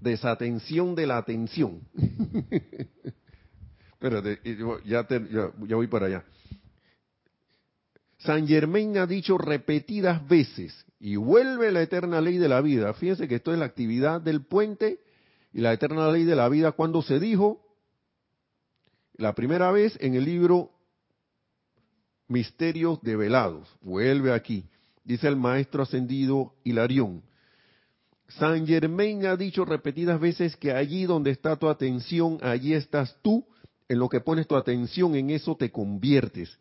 desatención 0.00 0.96
de 0.96 1.06
la 1.06 1.18
atención. 1.18 1.80
Espérate, 3.92 4.40
ya, 4.84 5.06
ya, 5.08 5.76
voy 5.76 5.86
para 5.86 6.06
allá. 6.06 6.24
San 8.18 8.48
Germain 8.48 8.98
ha 8.98 9.06
dicho 9.06 9.38
repetidas 9.38 10.26
veces, 10.26 10.84
y 10.98 11.14
vuelve 11.14 11.70
la 11.70 11.82
eterna 11.82 12.20
ley 12.20 12.38
de 12.38 12.48
la 12.48 12.62
vida. 12.62 12.92
Fíjense 12.94 13.28
que 13.28 13.36
esto 13.36 13.52
es 13.52 13.60
la 13.60 13.66
actividad 13.66 14.20
del 14.20 14.44
puente 14.44 14.98
y 15.52 15.60
la 15.60 15.72
eterna 15.72 16.10
ley 16.10 16.24
de 16.24 16.34
la 16.34 16.48
vida 16.48 16.72
cuando 16.72 17.00
se 17.02 17.20
dijo 17.20 17.62
la 19.14 19.36
primera 19.36 19.70
vez 19.70 19.96
en 20.00 20.16
el 20.16 20.24
libro 20.24 20.72
Misterios 22.28 23.00
develados. 23.02 23.68
Vuelve 23.80 24.32
aquí. 24.32 24.68
Dice 25.04 25.28
el 25.28 25.36
maestro 25.36 25.82
ascendido 25.82 26.54
Hilarión. 26.64 27.22
San 28.28 28.66
Germain 28.66 29.24
ha 29.26 29.36
dicho 29.36 29.64
repetidas 29.64 30.18
veces 30.18 30.56
que 30.56 30.72
allí 30.72 31.04
donde 31.04 31.30
está 31.30 31.56
tu 31.56 31.68
atención, 31.68 32.38
allí 32.42 32.74
estás 32.74 33.16
tú, 33.22 33.46
en 33.88 34.00
lo 34.00 34.08
que 34.08 34.20
pones 34.20 34.48
tu 34.48 34.56
atención, 34.56 35.14
en 35.14 35.30
eso 35.30 35.56
te 35.56 35.70
conviertes. 35.70 36.58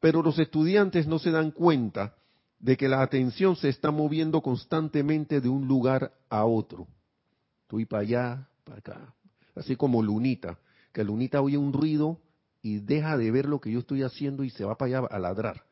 Pero 0.00 0.22
los 0.22 0.38
estudiantes 0.38 1.06
no 1.06 1.18
se 1.18 1.30
dan 1.30 1.50
cuenta 1.50 2.14
de 2.58 2.78
que 2.78 2.88
la 2.88 3.02
atención 3.02 3.56
se 3.56 3.68
está 3.68 3.90
moviendo 3.90 4.40
constantemente 4.40 5.42
de 5.42 5.50
un 5.50 5.68
lugar 5.68 6.12
a 6.30 6.46
otro. 6.46 6.88
Estoy 7.62 7.84
para 7.84 8.02
allá, 8.02 8.48
para 8.64 8.78
acá. 8.78 9.14
Así 9.54 9.76
como 9.76 10.02
Lunita, 10.02 10.58
que 10.92 11.04
Lunita 11.04 11.42
oye 11.42 11.58
un 11.58 11.72
ruido 11.74 12.18
y 12.64 12.80
deja 12.80 13.16
de 13.16 13.30
ver 13.30 13.46
lo 13.46 13.60
que 13.60 13.70
yo 13.70 13.78
estoy 13.78 14.02
haciendo 14.02 14.42
y 14.42 14.50
se 14.50 14.64
va 14.64 14.76
para 14.76 14.98
allá 14.98 15.06
a 15.08 15.18
ladrar. 15.20 15.62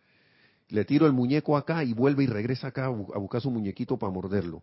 Le 0.69 0.85
tiro 0.85 1.07
el 1.07 1.13
muñeco 1.13 1.57
acá 1.57 1.83
y 1.83 1.93
vuelve 1.93 2.23
y 2.23 2.29
regresa 2.29 2.69
acá 2.69 2.85
a 2.85 3.19
buscar 3.19 3.41
su 3.41 3.51
muñequito 3.51 3.99
para 3.99 4.13
morderlo 4.13 4.63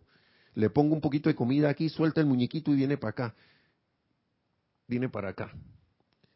le 0.54 0.70
pongo 0.70 0.94
un 0.94 1.00
poquito 1.00 1.28
de 1.28 1.34
comida 1.34 1.68
aquí, 1.68 1.88
suelta 1.88 2.20
el 2.20 2.26
muñequito 2.26 2.72
y 2.72 2.76
viene 2.76 2.96
para 2.96 3.10
acá. 3.10 3.34
Viene 4.86 5.08
para 5.08 5.30
acá. 5.30 5.52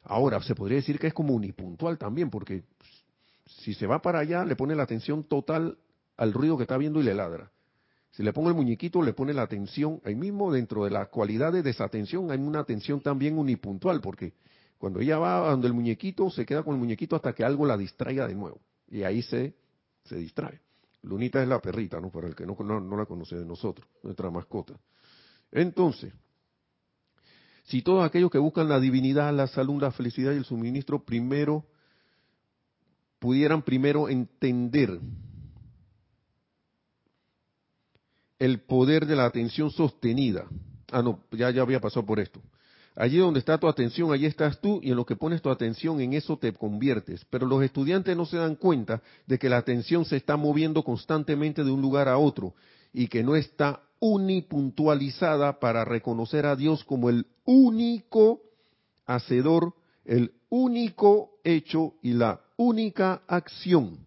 Ahora, 0.03 0.40
se 0.42 0.55
podría 0.55 0.76
decir 0.76 0.99
que 0.99 1.09
es 1.09 1.14
como 1.14 1.34
unipuntual 1.34 1.99
también, 1.99 2.30
porque 2.30 2.64
si 3.47 3.74
se 3.74 3.86
va 3.86 4.01
para 4.03 4.20
allá, 4.20 4.45
le 4.45 4.55
pone 4.55 4.74
la 4.74 4.84
atención 4.84 5.24
total 5.24 5.78
al 6.16 6.32
ruido 6.32 6.57
que 6.57 6.62
está 6.62 6.76
viendo 6.76 7.01
y 7.01 7.05
le 7.05 7.14
ladra. 7.14 7.51
Si 8.12 8.22
le 8.22 8.32
pongo 8.32 8.49
el 8.49 8.55
muñequito, 8.55 9.03
le 9.03 9.12
pone 9.12 9.34
la 9.34 9.42
atención, 9.42 10.01
ahí 10.05 10.14
mismo 10.14 10.53
dentro 10.53 10.84
de 10.84 10.90
la 10.90 11.07
cualidad 11.07 11.53
de 11.53 11.62
desatención 11.62 12.30
hay 12.30 12.38
una 12.38 12.61
atención 12.61 13.01
también 13.01 13.38
unipuntual, 13.38 14.01
porque 14.01 14.34
cuando 14.85 15.01
ella 15.01 15.16
va 15.16 15.49
donde 15.49 15.66
el 15.66 15.72
muñequito, 15.72 16.28
se 16.28 16.45
queda 16.45 16.62
con 16.62 16.74
el 16.74 16.78
muñequito 16.78 17.16
hasta 17.16 17.32
que 17.32 17.43
algo 17.43 17.64
la 17.64 17.74
distraiga 17.74 18.28
de 18.28 18.35
nuevo. 18.35 18.61
Y 18.91 19.03
ahí 19.03 19.22
se, 19.22 19.55
se 20.05 20.16
distrae. 20.16 20.61
Lunita 21.05 21.41
es 21.41 21.49
la 21.49 21.59
perrita, 21.59 21.99
¿no? 22.03 22.11
Para 22.11 22.28
el 22.28 22.35
que 22.35 22.45
no, 22.45 22.55
no, 22.55 22.95
la 22.95 23.07
conoce 23.07 23.35
de 23.37 23.47
nosotros, 23.47 23.89
nuestra 24.03 24.30
mascota. 24.30 24.78
Entonces, 25.51 26.12
si 27.62 27.80
todos 27.80 28.05
aquellos 28.05 28.30
que 28.30 28.37
buscan 28.37 28.68
la 28.68 28.78
divinidad, 28.78 29.32
la 29.32 29.47
salud, 29.47 29.80
la 29.80 29.91
felicidad 29.91 30.32
y 30.32 30.37
el 30.37 30.45
suministro 30.45 31.03
primero 31.03 31.64
pudieran 33.20 33.62
primero 33.62 34.11
entender 34.11 35.01
el 38.39 38.61
poder 38.61 39.07
de 39.07 39.16
la 39.16 39.24
atención 39.24 39.70
sostenida. 39.70 40.47
Ah, 40.93 41.01
no, 41.01 41.20
ya, 41.30 41.51
ya 41.51 41.62
había 41.62 41.80
pasado 41.80 42.05
por 42.05 42.20
esto. 42.20 42.43
Allí 42.97 43.18
donde 43.18 43.40
está 43.40 43.59
tu 43.59 43.66
atención, 43.66 44.12
allí 44.12 44.26
estás 44.26 44.61
tú 44.61 44.80
y 44.82 44.90
en 44.90 44.97
lo 44.97 45.05
que 45.05 45.16
pones 45.16 45.42
tu 45.42 45.51
atención, 45.51 46.01
en 46.01 46.12
eso 46.12 46.36
te 46.36 46.53
conviertes. 46.53 47.24
Pero 47.28 47.47
los 47.47 47.62
estudiantes 47.62 48.16
no 48.16 48.24
se 48.24 48.36
dan 48.36 48.55
cuenta 48.55 49.03
de 49.26 49.38
que 49.38 49.49
la 49.49 49.57
atención 49.57 50.05
se 50.05 50.16
está 50.16 50.36
moviendo 50.36 50.84
constantemente 50.84 51.64
de 51.64 51.72
un 51.72 51.82
lugar 51.82 52.09
a 52.09 52.18
otro 52.18 52.55
y 52.92 53.09
que 53.09 53.24
no 53.24 53.34
está 53.34 53.80
unipuntualizada 53.99 55.59
para 55.59 55.84
reconocer 55.84 56.47
a 56.47 56.55
Dios 56.55 56.84
como 56.84 57.11
el 57.11 57.26
único 57.45 58.42
hacedor, 59.07 59.74
el 60.05 60.32
único 60.49 61.38
hecho 61.42 61.95
y 62.01 62.12
la 62.12 62.40
única 62.57 63.22
acción. 63.26 64.07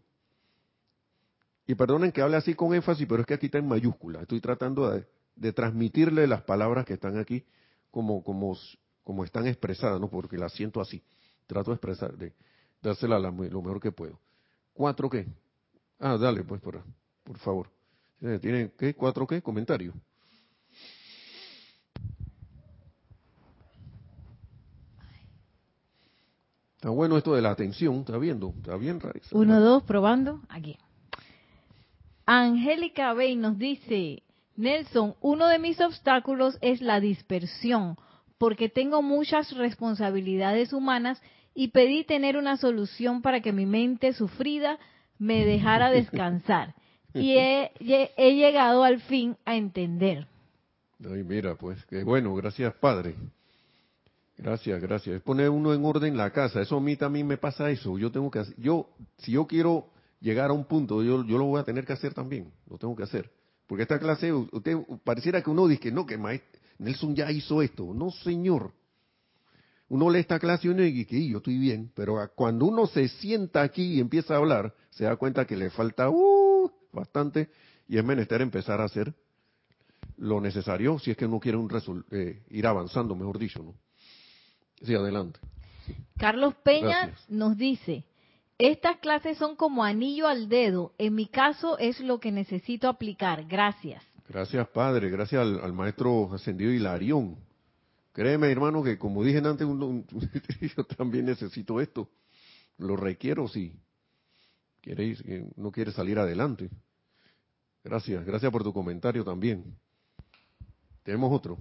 Y 1.65 1.75
perdonen 1.75 2.13
que 2.13 2.21
hable 2.21 2.37
así 2.37 2.53
con 2.53 2.73
énfasis, 2.73 3.05
pero 3.07 3.21
es 3.21 3.27
que 3.27 3.33
aquí 3.33 3.47
está 3.47 3.57
en 3.57 3.67
mayúscula. 3.67 4.21
Estoy 4.21 4.39
tratando 4.39 4.89
de, 4.89 5.51
transmitirle 5.51 6.25
las 6.25 6.43
palabras 6.43 6.85
que 6.85 6.93
están 6.93 7.17
aquí 7.17 7.43
como, 7.91 8.23
como, 8.23 8.57
como 9.03 9.23
están 9.23 9.47
expresadas, 9.47 9.99
¿no? 9.99 10.09
Porque 10.09 10.37
las 10.37 10.53
siento 10.53 10.81
así. 10.81 11.01
Trato 11.45 11.71
de 11.71 11.75
expresar, 11.75 12.17
de 12.17 12.33
dársela 12.81 13.19
lo 13.19 13.31
mejor 13.31 13.79
que 13.79 13.91
puedo. 13.91 14.19
¿Cuatro 14.73 15.09
qué? 15.09 15.27
Ah, 15.99 16.17
dale, 16.17 16.43
pues, 16.43 16.61
por, 16.61 16.83
por 17.23 17.37
favor. 17.39 17.69
¿Tienen 18.19 18.71
qué? 18.77 18.93
¿Cuatro 18.93 19.25
qué? 19.25 19.41
Comentario. 19.41 19.93
Está 26.75 26.89
bueno 26.89 27.17
esto 27.17 27.33
de 27.33 27.41
la 27.41 27.49
atención, 27.49 27.95
está 27.95 28.17
viendo, 28.19 28.53
está 28.55 28.77
bien 28.77 28.99
rarísimo. 28.99 29.41
Uno, 29.41 29.59
dos, 29.59 29.81
probando, 29.83 30.41
aquí. 30.47 30.77
Angélica 32.25 33.13
Bey 33.13 33.35
nos 33.35 33.57
dice, 33.57 34.21
Nelson, 34.57 35.15
uno 35.21 35.47
de 35.47 35.59
mis 35.59 35.79
obstáculos 35.79 36.57
es 36.61 36.81
la 36.81 36.99
dispersión, 36.99 37.95
porque 38.37 38.69
tengo 38.69 39.01
muchas 39.01 39.55
responsabilidades 39.55 40.73
humanas 40.73 41.21
y 41.53 41.69
pedí 41.69 42.03
tener 42.03 42.37
una 42.37 42.57
solución 42.57 43.21
para 43.21 43.41
que 43.41 43.53
mi 43.53 43.65
mente 43.65 44.13
sufrida 44.13 44.79
me 45.19 45.45
dejara 45.45 45.91
descansar. 45.91 46.75
y 47.13 47.33
he, 47.37 47.71
he, 48.17 48.35
llegado 48.35 48.83
al 48.83 48.99
fin 49.01 49.37
a 49.45 49.55
entender. 49.55 50.27
Ay, 51.03 51.23
mira, 51.23 51.55
pues, 51.55 51.83
qué 51.85 52.03
bueno, 52.03 52.33
gracias 52.35 52.73
Padre. 52.75 53.15
Gracias, 54.37 54.79
gracias. 54.81 55.15
Es 55.15 55.21
poner 55.21 55.49
uno 55.49 55.73
en 55.73 55.83
orden 55.83 56.15
la 56.15 56.31
casa. 56.31 56.61
Eso 56.61 56.77
a 56.77 56.81
mí 56.81 56.95
también 56.95 57.25
me 57.25 57.37
pasa 57.37 57.69
eso. 57.71 57.97
Yo 57.97 58.11
tengo 58.11 58.29
que 58.29 58.39
hacer, 58.39 58.55
yo, 58.57 58.89
si 59.17 59.31
yo 59.31 59.47
quiero 59.47 59.87
llegar 60.19 60.51
a 60.51 60.53
un 60.53 60.65
punto, 60.65 61.01
yo, 61.03 61.23
yo 61.25 61.37
lo 61.37 61.45
voy 61.45 61.59
a 61.59 61.63
tener 61.63 61.85
que 61.85 61.93
hacer 61.93 62.13
también. 62.13 62.51
Lo 62.69 62.77
tengo 62.77 62.95
que 62.95 63.03
hacer. 63.03 63.31
Porque 63.67 63.83
esta 63.83 63.99
clase, 63.99 64.31
usted 64.31 64.77
pareciera 65.03 65.41
que 65.41 65.49
uno 65.49 65.67
dice 65.67 65.81
que 65.81 65.91
no, 65.91 66.05
que 66.05 66.17
Nelson 66.79 67.15
ya 67.15 67.29
hizo 67.31 67.61
esto. 67.61 67.93
No, 67.93 68.11
señor. 68.11 68.73
Uno 69.89 70.09
lee 70.09 70.19
esta 70.19 70.39
clase 70.39 70.67
y 70.67 70.71
uno 70.71 70.81
dice 70.81 71.05
que 71.05 71.27
yo 71.27 71.37
estoy 71.37 71.57
bien. 71.57 71.91
Pero 71.93 72.17
cuando 72.35 72.65
uno 72.65 72.87
se 72.87 73.07
sienta 73.09 73.61
aquí 73.61 73.95
y 73.95 73.99
empieza 73.99 74.33
a 74.33 74.37
hablar, 74.37 74.73
se 74.89 75.03
da 75.03 75.15
cuenta 75.17 75.45
que 75.45 75.57
le 75.57 75.69
falta 75.69 76.09
uh, 76.09 76.71
bastante 76.91 77.49
y 77.87 77.97
es 77.97 78.03
menester 78.03 78.41
empezar 78.41 78.81
a 78.81 78.85
hacer 78.85 79.13
lo 80.17 80.41
necesario 80.41 80.99
si 80.99 81.11
es 81.11 81.17
que 81.17 81.25
uno 81.25 81.39
quiere 81.39 81.57
un 81.57 82.05
eh, 82.11 82.43
ir 82.49 82.67
avanzando, 82.67 83.15
mejor 83.15 83.37
dicho, 83.37 83.61
¿no? 83.61 83.75
Sí, 84.81 84.93
adelante. 84.93 85.39
Carlos 86.17 86.55
Peña 86.63 87.13
nos 87.29 87.57
dice, 87.57 88.03
estas 88.59 88.97
clases 88.97 89.37
son 89.37 89.55
como 89.55 89.83
anillo 89.83 90.27
al 90.27 90.49
dedo. 90.49 90.93
En 90.97 91.15
mi 91.15 91.27
caso 91.27 91.77
es 91.77 91.99
lo 91.99 92.19
que 92.19 92.31
necesito 92.31 92.87
aplicar. 92.89 93.45
Gracias. 93.45 94.03
Gracias, 94.27 94.67
Padre. 94.69 95.09
Gracias 95.09 95.41
al, 95.41 95.73
maestro 95.73 96.33
ascendido 96.33 96.71
Hilarión. 96.71 97.37
Créeme, 98.13 98.51
hermano, 98.51 98.83
que 98.83 98.97
como 98.97 99.23
dije 99.23 99.37
antes, 99.37 99.67
yo 100.75 100.83
también 100.85 101.25
necesito 101.25 101.79
esto. 101.79 102.09
Lo 102.77 102.95
requiero 102.95 103.47
si 103.47 103.73
queréis, 104.81 105.23
no 105.55 105.71
quiere 105.71 105.91
salir 105.91 106.17
adelante. 106.17 106.69
Gracias, 107.83 108.25
gracias 108.25 108.51
por 108.51 108.63
tu 108.63 108.73
comentario 108.73 109.23
también. 109.23 109.77
Tenemos 111.03 111.31
otro. 111.31 111.57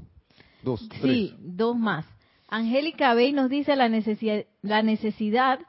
Dos, 0.63 0.89
sí, 1.03 1.37
dos 1.39 1.77
más. 1.77 2.07
Angélica 2.49 3.15
Bey 3.15 3.33
nos 3.33 3.51
dice 3.51 3.77
la 3.77 3.89
necesidad, 3.89 4.45
la 4.63 4.83
necesidad 4.83 5.61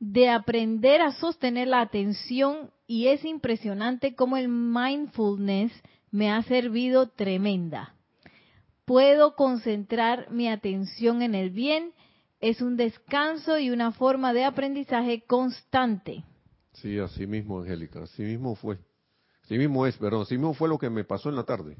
de 0.00 0.28
aprender 0.28 1.00
a 1.00 1.12
sostener 1.12 1.68
la 1.68 1.80
atención 1.80 2.70
y 2.86 3.08
es 3.08 3.24
impresionante 3.24 4.14
cómo 4.14 4.36
el 4.36 4.48
mindfulness 4.48 5.72
me 6.10 6.30
ha 6.30 6.42
servido 6.42 7.08
tremenda. 7.08 7.94
Puedo 8.84 9.34
concentrar 9.34 10.30
mi 10.30 10.48
atención 10.48 11.22
en 11.22 11.34
el 11.34 11.50
bien, 11.50 11.92
es 12.40 12.60
un 12.60 12.76
descanso 12.76 13.58
y 13.58 13.70
una 13.70 13.92
forma 13.92 14.32
de 14.32 14.44
aprendizaje 14.44 15.24
constante. 15.26 16.24
Sí, 16.74 16.98
así 16.98 17.26
mismo, 17.26 17.60
Angélica, 17.60 18.02
así 18.02 18.22
mismo 18.22 18.54
fue. 18.54 18.78
Así 19.44 19.56
mismo 19.56 19.86
es, 19.86 19.96
perdón, 19.96 20.22
así 20.22 20.34
mismo 20.34 20.54
fue 20.54 20.68
lo 20.68 20.78
que 20.78 20.90
me 20.90 21.04
pasó 21.04 21.28
en 21.28 21.36
la 21.36 21.44
tarde. 21.44 21.76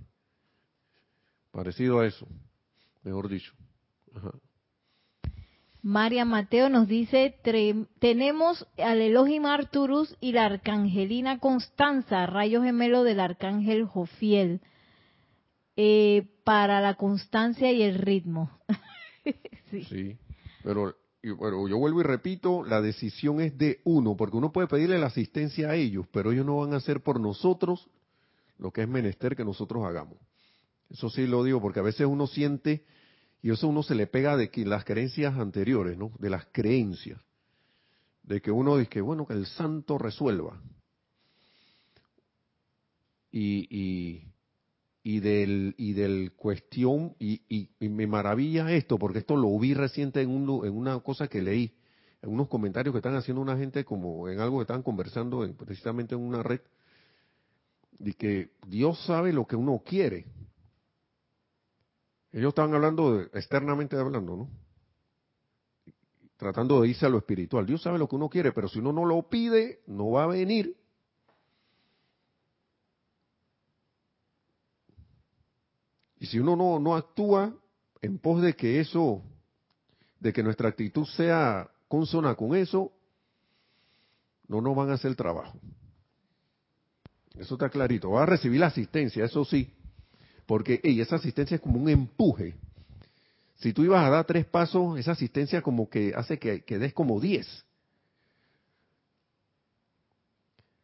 Parecido 1.51 2.01
a 2.01 2.07
eso, 2.07 2.27
mejor 3.03 3.29
dicho. 3.29 3.53
María 5.85 6.25
Mateo 6.25 6.71
nos 6.71 6.89
dice, 6.89 7.37
tenemos 7.99 8.67
al 8.79 9.03
Elohim 9.03 9.45
Arturus 9.45 10.17
y 10.19 10.33
la 10.33 10.47
Arcangelina 10.47 11.41
Constanza, 11.41 12.25
rayo 12.25 12.63
gemelo 12.63 13.03
del 13.05 13.21
Arcángel 13.21 13.85
Jofiel, 13.85 14.63
eh, 15.77 16.27
para 16.43 16.81
la 16.81 16.95
constancia 16.95 17.71
y 17.71 17.83
el 17.83 17.97
ritmo. 17.97 18.51
sí. 19.71 20.17
pero 20.63 20.97
bueno, 21.37 21.69
yo 21.69 21.77
vuelvo 21.77 22.01
y 22.01 22.05
repito, 22.05 22.65
la 22.65 22.81
decisión 22.81 23.43
es 23.43 23.59
de 23.59 23.83
uno, 23.85 24.17
porque 24.17 24.39
uno 24.39 24.53
puede 24.53 24.69
pedirle 24.69 24.99
la 24.99 25.09
asistencia 25.09 25.69
a 25.69 25.75
ellos, 25.75 26.07
pero 26.11 26.33
ellos 26.33 26.47
no 26.47 26.57
van 26.57 26.73
a 26.73 26.79
hacer 26.79 27.03
por 27.03 27.21
nosotros 27.21 27.91
lo 28.57 28.71
que 28.71 28.81
es 28.81 28.89
menester 28.89 29.37
que 29.37 29.45
nosotros 29.45 29.85
hagamos. 29.85 30.17
Eso 30.89 31.11
sí 31.11 31.27
lo 31.27 31.45
digo, 31.45 31.61
porque 31.61 31.81
a 31.81 31.83
veces 31.83 32.07
uno 32.07 32.27
siente 32.27 32.87
y 33.45 33.51
eso 33.51 33.69
uno 33.69 33.83
se 33.83 33.95
le 33.95 34.07
pega 34.07 34.39
de 34.39 34.49
que 34.49 34.65
las 34.65 34.87
creencias 34.87 35.37
anteriores, 35.39 35.99
¿no? 35.99 36.13
De 36.19 36.31
las 36.31 36.47
creencias. 36.47 37.21
De 38.23 38.41
que 38.41 38.51
uno 38.51 38.79
dice 38.79 38.89
que, 38.89 39.01
bueno, 39.03 39.27
que 39.27 39.35
el 39.35 39.45
santo 39.45 39.99
resuelva. 39.99 40.63
Y, 43.31 43.69
y, 43.69 44.33
y 45.03 45.21
del, 45.21 45.75
y 45.77 45.93
del 45.93 46.33
cuestión, 46.33 47.17
y, 47.19 47.69
me 47.81 48.07
maravilla 48.07 48.73
esto, 48.73 48.99
porque 48.99 49.19
esto 49.19 49.37
lo 49.37 49.59
vi 49.59 49.75
reciente 49.75 50.23
en, 50.23 50.31
en 50.31 50.75
una 50.75 50.99
cosa 51.01 51.29
que 51.29 51.43
leí, 51.43 51.75
en 52.23 52.31
unos 52.31 52.49
comentarios 52.49 52.95
que 52.95 53.01
están 53.01 53.15
haciendo 53.15 53.43
una 53.43 53.59
gente 53.59 53.85
como 53.85 54.27
en 54.31 54.41
algo 54.41 54.57
que 54.57 54.63
están 54.63 54.83
conversando 54.83 55.47
precisamente 55.59 56.15
en 56.15 56.23
una 56.23 56.43
red, 56.43 56.63
de 57.99 58.15
que 58.15 58.53
Dios 58.67 59.05
sabe 59.05 59.35
lo 59.35 59.47
que 59.47 59.57
uno 59.57 59.83
quiere, 59.85 60.25
ellos 62.35 62.49
estaban 62.49 62.75
hablando 62.75 63.17
de, 63.17 63.25
externamente 63.39 63.97
hablando, 63.97 64.37
¿no? 64.37 64.51
Tratando 66.37 66.81
de 66.81 66.89
irse 66.89 67.07
a 67.07 67.09
lo 67.09 67.19
espiritual. 67.19 67.65
Dios 67.65 67.81
sabe 67.81 67.97
lo 67.97 68.09
que 68.09 68.17
uno 68.17 68.29
quiere, 68.29 68.51
pero 68.51 68.69
si 68.69 68.81
uno 68.81 68.93
no 68.93 69.05
lo 69.05 69.23
pide, 69.29 69.83
no 69.87 70.11
va 70.11 70.25
a 70.25 70.27
venir. 70.27 70.77
Y 76.19 76.27
si 76.27 76.41
uno 76.41 76.57
no, 76.57 76.81
no 76.81 76.97
actúa 76.97 77.55
en 78.03 78.19
pos 78.19 78.43
de 78.43 78.57
que 78.57 78.81
eso, 78.81 79.23
de 80.19 80.33
que 80.33 80.43
nuestra 80.43 80.69
actitud 80.69 81.07
sea 81.07 81.71
consona 81.87 82.35
con 82.35 82.57
eso, 82.57 82.91
no 84.49 84.61
nos 84.61 84.75
van 84.75 84.91
a 84.91 84.95
hacer 84.95 85.11
el 85.11 85.17
trabajo. 85.17 85.57
Eso 87.37 87.55
está 87.55 87.69
clarito. 87.69 88.11
Va 88.11 88.25
a 88.25 88.27
recibir 88.27 88.59
la 88.59 88.67
asistencia, 88.67 89.25
eso 89.25 89.45
sí, 89.45 89.73
porque 90.47 90.81
esa 90.83 91.17
asistencia 91.17 91.57
es 91.57 91.61
como 91.61 91.81
un 91.81 91.89
empuje. 91.89 92.55
Si 93.57 93.73
tú 93.73 93.83
ibas 93.83 94.05
a 94.05 94.11
dar 94.11 94.27
tres 94.27 94.45
pasos, 94.45 94.99
esa 94.99 95.13
asistencia 95.13 95.63
como 95.63 95.89
que 95.89 96.13
hace 96.15 96.39
que, 96.39 96.79
des 96.79 96.93
como 96.93 97.21
diez. 97.21 97.65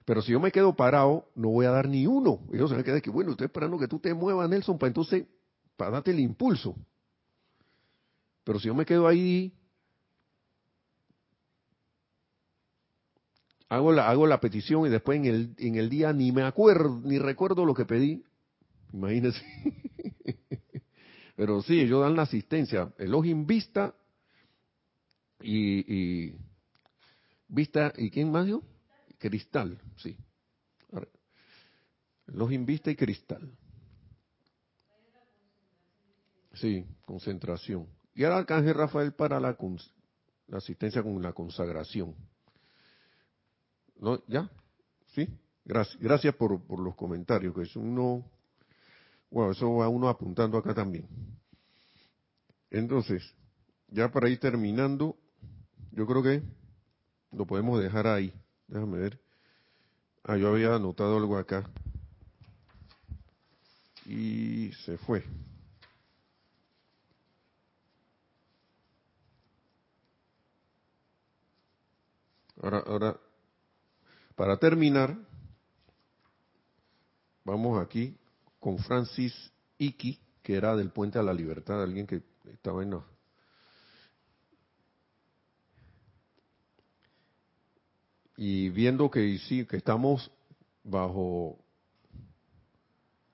Pero 0.04 0.22
si 0.22 0.32
yo 0.32 0.40
me 0.40 0.50
quedo 0.50 0.74
parado, 0.74 1.28
no 1.34 1.50
voy 1.50 1.66
a 1.66 1.70
dar 1.70 1.88
ni 1.88 2.06
uno. 2.06 2.40
Ellos 2.52 2.70
se 2.70 2.74
van 2.74 2.82
a 2.82 2.84
quedar 2.84 3.02
que, 3.02 3.10
bueno, 3.10 3.32
estoy 3.32 3.46
esperando 3.46 3.78
que 3.78 3.86
tú 3.86 3.98
te 3.98 4.14
muevas, 4.14 4.48
Nelson, 4.48 4.78
para 4.78 4.88
entonces, 4.88 5.26
para 5.76 5.92
darte 5.92 6.10
el 6.10 6.20
impulso. 6.20 6.74
Pero 8.44 8.58
si 8.58 8.68
yo 8.68 8.74
me 8.74 8.86
quedo 8.86 9.06
ahí, 9.06 9.52
hago 13.68 13.92
la, 13.92 14.08
hago 14.08 14.26
la 14.26 14.40
petición 14.40 14.86
y 14.86 14.88
después 14.88 15.18
en 15.18 15.26
el, 15.26 15.54
en 15.58 15.76
el 15.76 15.90
día 15.90 16.12
ni 16.12 16.32
me 16.32 16.42
acuerdo, 16.42 17.00
ni 17.04 17.18
recuerdo 17.18 17.64
lo 17.64 17.74
que 17.74 17.84
pedí, 17.84 18.24
Imagínense. 18.92 19.40
Pero 21.36 21.62
sí, 21.62 21.80
ellos 21.80 22.02
dan 22.02 22.16
la 22.16 22.22
asistencia. 22.22 22.92
Elohim 22.98 23.46
Vista 23.46 23.94
y, 25.40 26.34
Vista, 27.48 27.92
¿y 27.96 28.10
quién 28.10 28.30
más 28.30 28.46
dio? 28.46 28.62
Cristal, 29.18 29.80
sí. 29.96 30.16
Elohim 32.26 32.66
Vista 32.66 32.90
y 32.90 32.96
Cristal. 32.96 33.50
Sí, 36.52 36.84
concentración. 37.06 37.88
Y 38.14 38.24
el 38.24 38.32
arcángel 38.32 38.74
Rafael 38.74 39.12
para 39.14 39.40
la, 39.40 39.56
asistencia 40.52 41.02
con 41.02 41.22
la 41.22 41.32
consagración. 41.32 42.14
¿No? 43.96 44.22
¿Ya? 44.26 44.50
¿Sí? 45.14 45.26
Gracias, 45.64 45.98
gracias 46.00 46.34
por, 46.34 46.62
por 46.66 46.80
los 46.80 46.94
comentarios, 46.96 47.54
que 47.54 47.62
es 47.62 47.74
uno, 47.76 48.30
bueno, 49.30 49.52
eso 49.52 49.72
va 49.76 49.88
uno 49.88 50.08
apuntando 50.08 50.58
acá 50.58 50.74
también. 50.74 51.06
Entonces, 52.70 53.22
ya 53.88 54.10
para 54.10 54.28
ir 54.28 54.40
terminando, 54.40 55.16
yo 55.92 56.06
creo 56.06 56.22
que 56.22 56.42
lo 57.32 57.46
podemos 57.46 57.80
dejar 57.80 58.06
ahí. 58.06 58.32
Déjame 58.66 58.98
ver. 58.98 59.20
Ah, 60.24 60.36
yo 60.36 60.48
había 60.48 60.74
anotado 60.74 61.16
algo 61.16 61.36
acá. 61.36 61.68
Y 64.04 64.72
se 64.84 64.98
fue. 64.98 65.24
Ahora, 72.62 72.78
ahora, 72.86 73.20
para 74.34 74.58
terminar, 74.58 75.16
vamos 77.44 77.80
aquí 77.80 78.19
con 78.60 78.78
Francis 78.78 79.34
Iki, 79.78 80.20
que 80.42 80.54
era 80.54 80.76
del 80.76 80.90
Puente 80.90 81.18
a 81.18 81.22
la 81.22 81.34
Libertad, 81.34 81.82
alguien 81.82 82.06
que 82.06 82.22
estaba 82.52 82.82
en... 82.82 83.00
Y 88.36 88.68
viendo 88.70 89.10
que 89.10 89.38
sí, 89.38 89.66
que 89.66 89.76
estamos 89.76 90.30
bajo 90.84 91.58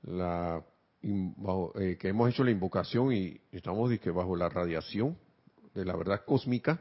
la 0.03 0.65
eh, 1.03 1.97
que 2.01 2.09
hemos 2.09 2.29
hecho 2.29 2.43
la 2.43 2.51
invocación 2.51 3.13
y 3.13 3.41
estamos 3.53 3.97
que 4.01 4.11
bajo 4.11 4.35
la 4.35 4.49
radiación 4.49 5.17
de 5.73 5.85
la 5.85 5.95
verdad 5.95 6.25
cósmica 6.25 6.81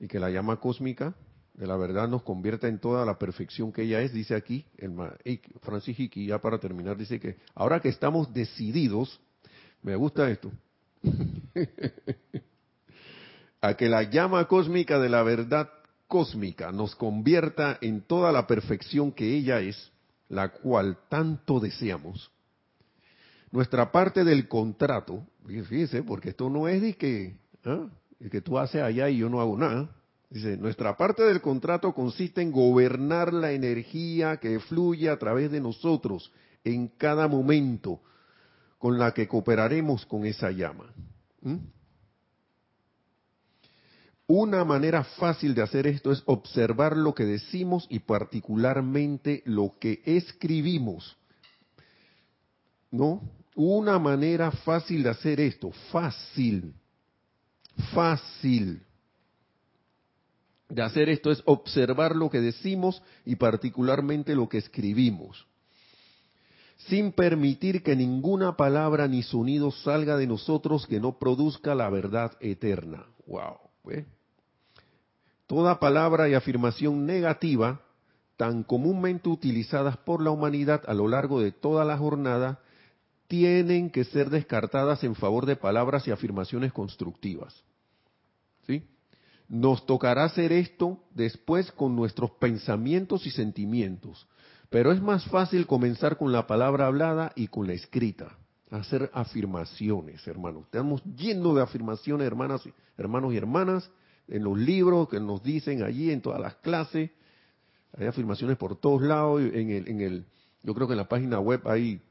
y 0.00 0.08
que 0.08 0.18
la 0.18 0.30
llama 0.30 0.58
cósmica 0.58 1.14
de 1.56 1.66
la 1.66 1.76
verdad 1.76 2.06
nos 2.06 2.22
convierta 2.22 2.68
en 2.68 2.78
toda 2.78 3.04
la 3.06 3.18
perfección 3.18 3.72
que 3.72 3.82
ella 3.82 4.02
es, 4.02 4.12
dice 4.12 4.34
aquí 4.34 4.66
el 4.76 4.92
Francis 5.62 5.98
Hickey, 5.98 6.26
ya 6.26 6.38
para 6.38 6.58
terminar, 6.58 6.96
dice 6.96 7.18
que 7.18 7.36
ahora 7.54 7.80
que 7.80 7.88
estamos 7.88 8.32
decididos, 8.32 9.20
me 9.82 9.96
gusta 9.96 10.28
esto, 10.30 10.52
a 13.62 13.74
que 13.74 13.88
la 13.88 14.02
llama 14.02 14.46
cósmica 14.46 14.98
de 14.98 15.08
la 15.08 15.22
verdad 15.22 15.70
cósmica 16.08 16.72
nos 16.72 16.94
convierta 16.94 17.78
en 17.80 18.02
toda 18.02 18.32
la 18.32 18.46
perfección 18.46 19.10
que 19.10 19.34
ella 19.34 19.60
es, 19.60 19.90
la 20.28 20.50
cual 20.50 20.98
tanto 21.08 21.58
deseamos. 21.58 22.30
Nuestra 23.50 23.90
parte 23.90 24.24
del 24.24 24.46
contrato, 24.46 25.26
fíjese, 25.46 26.02
porque 26.02 26.30
esto 26.30 26.50
no 26.50 26.68
es 26.68 26.82
de 26.82 26.94
que, 26.94 27.38
¿ah? 27.64 27.88
que 28.30 28.42
tú 28.42 28.58
haces 28.58 28.82
allá 28.82 29.08
y 29.08 29.18
yo 29.18 29.30
no 29.30 29.40
hago 29.40 29.56
nada. 29.56 29.88
Dice, 30.28 30.56
nuestra 30.56 30.96
parte 30.96 31.22
del 31.22 31.40
contrato 31.40 31.94
consiste 31.94 32.42
en 32.42 32.50
gobernar 32.50 33.32
la 33.32 33.52
energía 33.52 34.38
que 34.38 34.58
fluye 34.58 35.08
a 35.08 35.18
través 35.18 35.50
de 35.52 35.60
nosotros 35.60 36.32
en 36.64 36.88
cada 36.88 37.28
momento 37.28 38.00
con 38.78 38.98
la 38.98 39.14
que 39.14 39.28
cooperaremos 39.28 40.04
con 40.06 40.26
esa 40.26 40.50
llama. 40.50 40.92
¿Mm? 41.42 41.56
Una 44.28 44.64
manera 44.64 45.04
fácil 45.04 45.54
de 45.54 45.62
hacer 45.62 45.86
esto 45.86 46.10
es 46.10 46.24
observar 46.26 46.96
lo 46.96 47.14
que 47.14 47.24
decimos 47.24 47.86
y 47.88 48.00
particularmente 48.00 49.42
lo 49.46 49.76
que 49.78 50.02
escribimos. 50.04 51.16
¿No? 52.90 53.22
Una 53.54 54.00
manera 54.00 54.50
fácil 54.50 55.04
de 55.04 55.10
hacer 55.10 55.38
esto, 55.38 55.70
fácil, 55.92 56.74
fácil 57.94 58.85
de 60.68 60.82
hacer 60.82 61.08
esto 61.08 61.30
es 61.30 61.42
observar 61.46 62.16
lo 62.16 62.30
que 62.30 62.40
decimos 62.40 63.02
y 63.24 63.36
particularmente 63.36 64.34
lo 64.34 64.48
que 64.48 64.58
escribimos, 64.58 65.46
sin 66.88 67.12
permitir 67.12 67.82
que 67.82 67.96
ninguna 67.96 68.56
palabra 68.56 69.08
ni 69.08 69.22
sonido 69.22 69.70
salga 69.70 70.16
de 70.16 70.26
nosotros 70.26 70.86
que 70.86 71.00
no 71.00 71.18
produzca 71.18 71.74
la 71.74 71.88
verdad 71.88 72.32
eterna. 72.40 73.06
Wow. 73.26 73.58
Toda 75.46 75.78
palabra 75.78 76.28
y 76.28 76.34
afirmación 76.34 77.06
negativa, 77.06 77.80
tan 78.36 78.64
comúnmente 78.64 79.28
utilizadas 79.28 79.96
por 79.98 80.22
la 80.22 80.30
humanidad 80.30 80.82
a 80.86 80.94
lo 80.94 81.06
largo 81.08 81.40
de 81.40 81.52
toda 81.52 81.84
la 81.84 81.96
jornada, 81.96 82.60
tienen 83.28 83.90
que 83.90 84.04
ser 84.04 84.30
descartadas 84.30 85.02
en 85.04 85.14
favor 85.14 85.46
de 85.46 85.56
palabras 85.56 86.06
y 86.06 86.10
afirmaciones 86.10 86.72
constructivas. 86.72 87.62
¿Sí? 88.66 88.84
Nos 89.48 89.86
tocará 89.86 90.24
hacer 90.24 90.52
esto 90.52 90.98
después 91.14 91.70
con 91.72 91.94
nuestros 91.94 92.32
pensamientos 92.32 93.26
y 93.26 93.30
sentimientos, 93.30 94.26
pero 94.70 94.90
es 94.90 95.00
más 95.00 95.24
fácil 95.26 95.66
comenzar 95.66 96.18
con 96.18 96.32
la 96.32 96.46
palabra 96.46 96.86
hablada 96.86 97.32
y 97.36 97.46
con 97.48 97.66
la 97.66 97.74
escrita. 97.74 98.36
Hacer 98.70 99.08
afirmaciones, 99.14 100.26
hermanos. 100.26 100.64
Estamos 100.64 101.02
llenos 101.04 101.54
de 101.54 101.62
afirmaciones, 101.62 102.26
hermanas, 102.26 102.62
hermanos 102.98 103.32
y 103.32 103.36
hermanas, 103.36 103.88
en 104.26 104.42
los 104.42 104.58
libros 104.58 105.08
que 105.08 105.20
nos 105.20 105.40
dicen 105.44 105.84
allí, 105.84 106.10
en 106.10 106.20
todas 106.20 106.40
las 106.40 106.56
clases. 106.56 107.10
Hay 107.96 108.06
afirmaciones 108.06 108.56
por 108.56 108.74
todos 108.74 109.02
lados. 109.02 109.40
En 109.40 109.70
el, 109.70 109.88
en 109.88 110.00
el, 110.00 110.26
yo 110.64 110.74
creo 110.74 110.88
que 110.88 110.94
en 110.94 110.98
la 110.98 111.08
página 111.08 111.38
web 111.38 111.60
hay, 111.68 112.02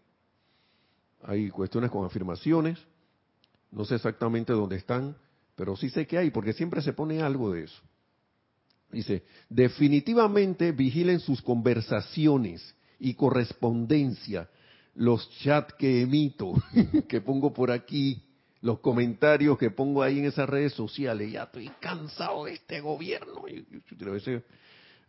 hay 1.23 1.49
cuestiones 1.49 1.91
con 1.91 2.05
afirmaciones. 2.05 2.79
No 3.71 3.83
sé 3.83 3.95
exactamente 3.95 4.53
dónde 4.53 4.77
están, 4.77 5.17
pero 5.56 5.76
sí 5.76 5.89
sé 5.89 6.06
que 6.06 6.18
hay, 6.18 6.32
porque 6.32 6.53
siempre 6.53 6.82
se 6.82 6.93
pone 6.93 7.22
algo 7.22 7.51
de 7.51 7.64
eso. 7.64 7.82
Dice, 8.91 9.24
definitivamente 9.49 10.72
vigilen 10.72 11.20
sus 11.20 11.41
conversaciones 11.41 12.76
y 12.99 13.14
correspondencia, 13.14 14.49
los 14.93 15.30
chats 15.39 15.74
que 15.74 16.01
emito, 16.01 16.53
que 17.10 17.22
pongo 17.22 17.53
por 17.53 17.72
aquí, 17.72 18.22
los 18.62 18.80
comentarios 18.80 19.58
que 19.58 19.70
pongo 19.70 20.01
ahí 20.01 20.20
en 20.20 20.26
esas 20.26 20.47
redes 20.47 20.74
sociales. 20.74 21.32
Ya 21.32 21.43
estoy 21.43 21.70
cansado 21.80 22.45
de 22.45 22.53
este 22.53 22.80
gobierno. 22.82 23.43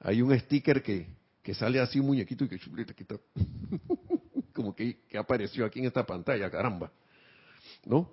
Hay 0.01 0.23
un 0.23 0.39
sticker 0.39 0.83
que, 0.83 1.07
que 1.43 1.55
sale 1.55 1.81
así 1.81 2.01
un 2.01 2.07
muñequito 2.07 2.45
y 2.45 2.49
que 2.49 2.59
como 4.53 4.75
que, 4.75 4.99
que 5.09 5.19
apareció 5.19 5.65
aquí 5.65 5.79
en 5.79 5.87
esta 5.87 6.05
pantalla, 6.05 6.51
caramba. 6.51 6.91
¿No? 7.85 8.11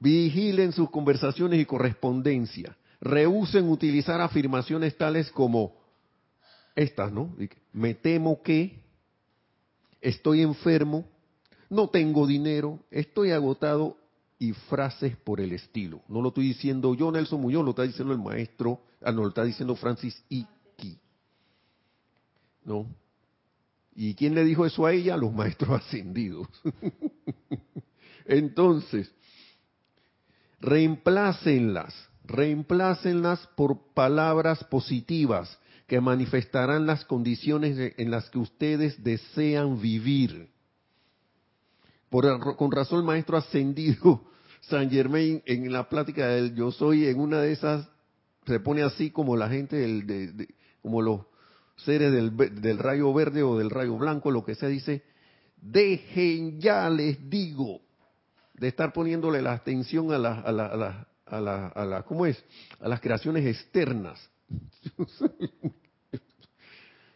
Vigilen 0.00 0.72
sus 0.72 0.90
conversaciones 0.90 1.60
y 1.60 1.66
correspondencia. 1.66 2.76
Rehúsen 3.00 3.68
utilizar 3.68 4.20
afirmaciones 4.20 4.96
tales 4.96 5.30
como 5.30 5.74
estas, 6.74 7.12
¿no? 7.12 7.36
Me 7.72 7.94
temo 7.94 8.42
que, 8.42 8.82
estoy 10.00 10.40
enfermo, 10.42 11.06
no 11.68 11.88
tengo 11.88 12.26
dinero, 12.26 12.80
estoy 12.90 13.30
agotado 13.30 13.96
y 14.38 14.52
frases 14.52 15.16
por 15.18 15.40
el 15.40 15.52
estilo. 15.52 16.02
No 16.08 16.22
lo 16.22 16.28
estoy 16.28 16.48
diciendo 16.48 16.94
yo, 16.94 17.12
Nelson 17.12 17.40
Muñoz, 17.40 17.64
lo 17.64 17.70
está 17.70 17.82
diciendo 17.82 18.12
el 18.14 18.20
maestro, 18.20 18.80
ah, 19.02 19.12
no, 19.12 19.22
lo 19.22 19.28
está 19.28 19.44
diciendo 19.44 19.76
Francis 19.76 20.24
Iki. 20.28 20.98
¿No? 22.64 22.86
¿Y 23.94 24.14
quién 24.14 24.34
le 24.34 24.44
dijo 24.44 24.64
eso 24.64 24.86
a 24.86 24.92
ella? 24.92 25.16
Los 25.16 25.32
maestros 25.32 25.70
ascendidos. 25.82 26.48
Entonces, 28.24 29.12
reemplácenlas, 30.60 31.94
reemplácenlas 32.24 33.46
por 33.56 33.92
palabras 33.94 34.62
positivas 34.64 35.58
que 35.86 36.00
manifestarán 36.00 36.86
las 36.86 37.04
condiciones 37.04 37.94
en 37.96 38.10
las 38.10 38.30
que 38.30 38.38
ustedes 38.38 39.02
desean 39.02 39.80
vivir. 39.80 40.48
Por, 42.08 42.56
con 42.56 42.70
razón 42.70 43.00
el 43.00 43.04
maestro 43.04 43.36
ascendido 43.36 44.24
San 44.60 44.90
Germain 44.90 45.42
en 45.46 45.72
la 45.72 45.88
plática 45.88 46.28
del 46.28 46.54
yo 46.54 46.70
soy, 46.70 47.06
en 47.06 47.18
una 47.18 47.40
de 47.40 47.52
esas 47.52 47.88
se 48.46 48.60
pone 48.60 48.82
así 48.82 49.10
como 49.10 49.36
la 49.36 49.48
gente, 49.48 49.76
del, 49.76 50.48
como 50.82 51.02
los 51.02 51.22
seres 51.76 52.12
del, 52.12 52.36
del 52.36 52.78
rayo 52.78 53.12
verde 53.12 53.42
o 53.42 53.56
del 53.56 53.70
rayo 53.70 53.96
blanco, 53.96 54.30
lo 54.30 54.44
que 54.44 54.54
sea, 54.54 54.68
dice, 54.68 55.02
dejen 55.60 56.60
ya 56.60 56.88
les 56.90 57.28
digo 57.28 57.80
de 58.60 58.68
estar 58.68 58.92
poniéndole 58.92 59.40
la 59.40 59.54
atención 59.54 60.12
a 60.12 60.18
la, 60.18 60.34
a 60.34 60.52
la, 60.52 60.66
a 60.66 60.76
la, 60.76 61.08
a 61.24 61.40
la, 61.40 61.96
a 61.96 62.02
¿cómo 62.02 62.26
es? 62.26 62.44
A 62.78 62.88
las 62.88 63.00
creaciones 63.00 63.46
externas. 63.46 64.20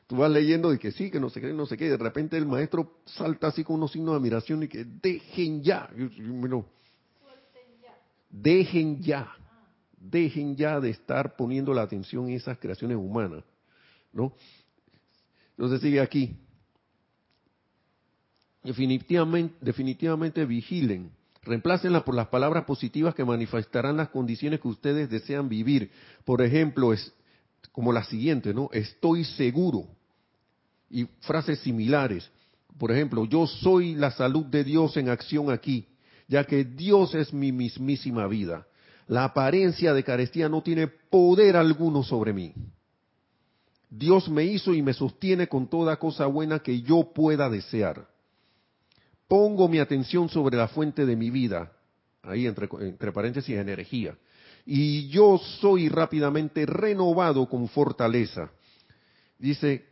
Tú 0.06 0.16
vas 0.16 0.30
leyendo 0.30 0.72
y 0.72 0.78
que 0.78 0.90
sí, 0.90 1.10
que 1.10 1.20
no 1.20 1.28
sé 1.28 1.42
qué, 1.42 1.52
no 1.52 1.66
sé 1.66 1.76
qué, 1.76 1.90
de 1.90 1.98
repente 1.98 2.38
el 2.38 2.46
maestro 2.46 3.00
salta 3.04 3.48
así 3.48 3.62
con 3.62 3.76
unos 3.76 3.92
signos 3.92 4.14
de 4.14 4.16
admiración 4.16 4.62
y 4.62 4.68
que 4.68 4.84
dejen 4.84 5.62
ya. 5.62 5.90
dejen 8.30 9.02
ya. 9.02 9.30
Dejen 9.98 10.56
ya 10.56 10.80
de 10.80 10.90
estar 10.90 11.36
poniendo 11.36 11.74
la 11.74 11.82
atención 11.82 12.26
en 12.28 12.36
esas 12.36 12.58
creaciones 12.58 12.96
humanas. 12.96 13.44
¿No? 14.14 14.32
Entonces 15.50 15.82
sigue 15.82 16.00
aquí. 16.00 16.38
Definitivamente, 18.62 19.54
definitivamente 19.60 20.46
vigilen. 20.46 21.10
Reemplácenla 21.44 22.04
por 22.04 22.14
las 22.14 22.28
palabras 22.28 22.64
positivas 22.64 23.14
que 23.14 23.24
manifestarán 23.24 23.96
las 23.96 24.08
condiciones 24.08 24.60
que 24.60 24.68
ustedes 24.68 25.10
desean 25.10 25.48
vivir. 25.48 25.90
Por 26.24 26.40
ejemplo, 26.40 26.92
es, 26.92 27.12
como 27.72 27.92
la 27.92 28.04
siguiente, 28.04 28.54
¿no? 28.54 28.70
Estoy 28.72 29.24
seguro. 29.24 29.86
Y 30.90 31.04
frases 31.20 31.58
similares. 31.60 32.30
Por 32.78 32.90
ejemplo, 32.90 33.24
yo 33.26 33.46
soy 33.46 33.94
la 33.94 34.10
salud 34.10 34.46
de 34.46 34.64
Dios 34.64 34.96
en 34.96 35.08
acción 35.08 35.50
aquí, 35.50 35.86
ya 36.28 36.44
que 36.44 36.64
Dios 36.64 37.14
es 37.14 37.32
mi 37.32 37.52
mismísima 37.52 38.26
vida. 38.26 38.66
La 39.06 39.24
apariencia 39.24 39.92
de 39.92 40.02
carestía 40.02 40.48
no 40.48 40.62
tiene 40.62 40.86
poder 40.86 41.56
alguno 41.56 42.02
sobre 42.02 42.32
mí. 42.32 42.54
Dios 43.90 44.28
me 44.28 44.44
hizo 44.44 44.74
y 44.74 44.82
me 44.82 44.94
sostiene 44.94 45.46
con 45.46 45.68
toda 45.68 45.96
cosa 45.98 46.26
buena 46.26 46.58
que 46.60 46.80
yo 46.80 47.12
pueda 47.14 47.50
desear. 47.50 48.08
Pongo 49.28 49.68
mi 49.68 49.78
atención 49.78 50.28
sobre 50.28 50.56
la 50.56 50.68
fuente 50.68 51.06
de 51.06 51.16
mi 51.16 51.30
vida, 51.30 51.72
ahí 52.22 52.46
entre, 52.46 52.68
paréntesis 53.12 53.56
energía, 53.56 54.16
y 54.66 55.08
yo 55.08 55.38
soy 55.60 55.88
rápidamente 55.88 56.66
renovado 56.66 57.48
con 57.48 57.68
fortaleza. 57.68 58.50
Dice, 59.38 59.84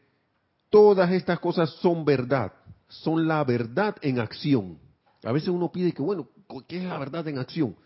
todas 0.71 1.11
estas 1.13 1.39
cosas 1.41 1.71
son 1.81 2.05
verdad, 2.05 2.53
son 2.89 3.27
la 3.27 3.43
verdad 3.45 3.97
en 4.03 4.19
acción. 4.19 4.79
A 5.23 5.33
veces 5.33 5.49
uno 5.49 5.71
pide 5.71 5.93
que, 5.93 6.03
bueno, 6.03 6.29
¿qué 6.69 6.79
es 6.79 6.85
la 6.85 6.99
verdad 6.99 7.27
en 7.29 7.39
acción? 7.39 7.77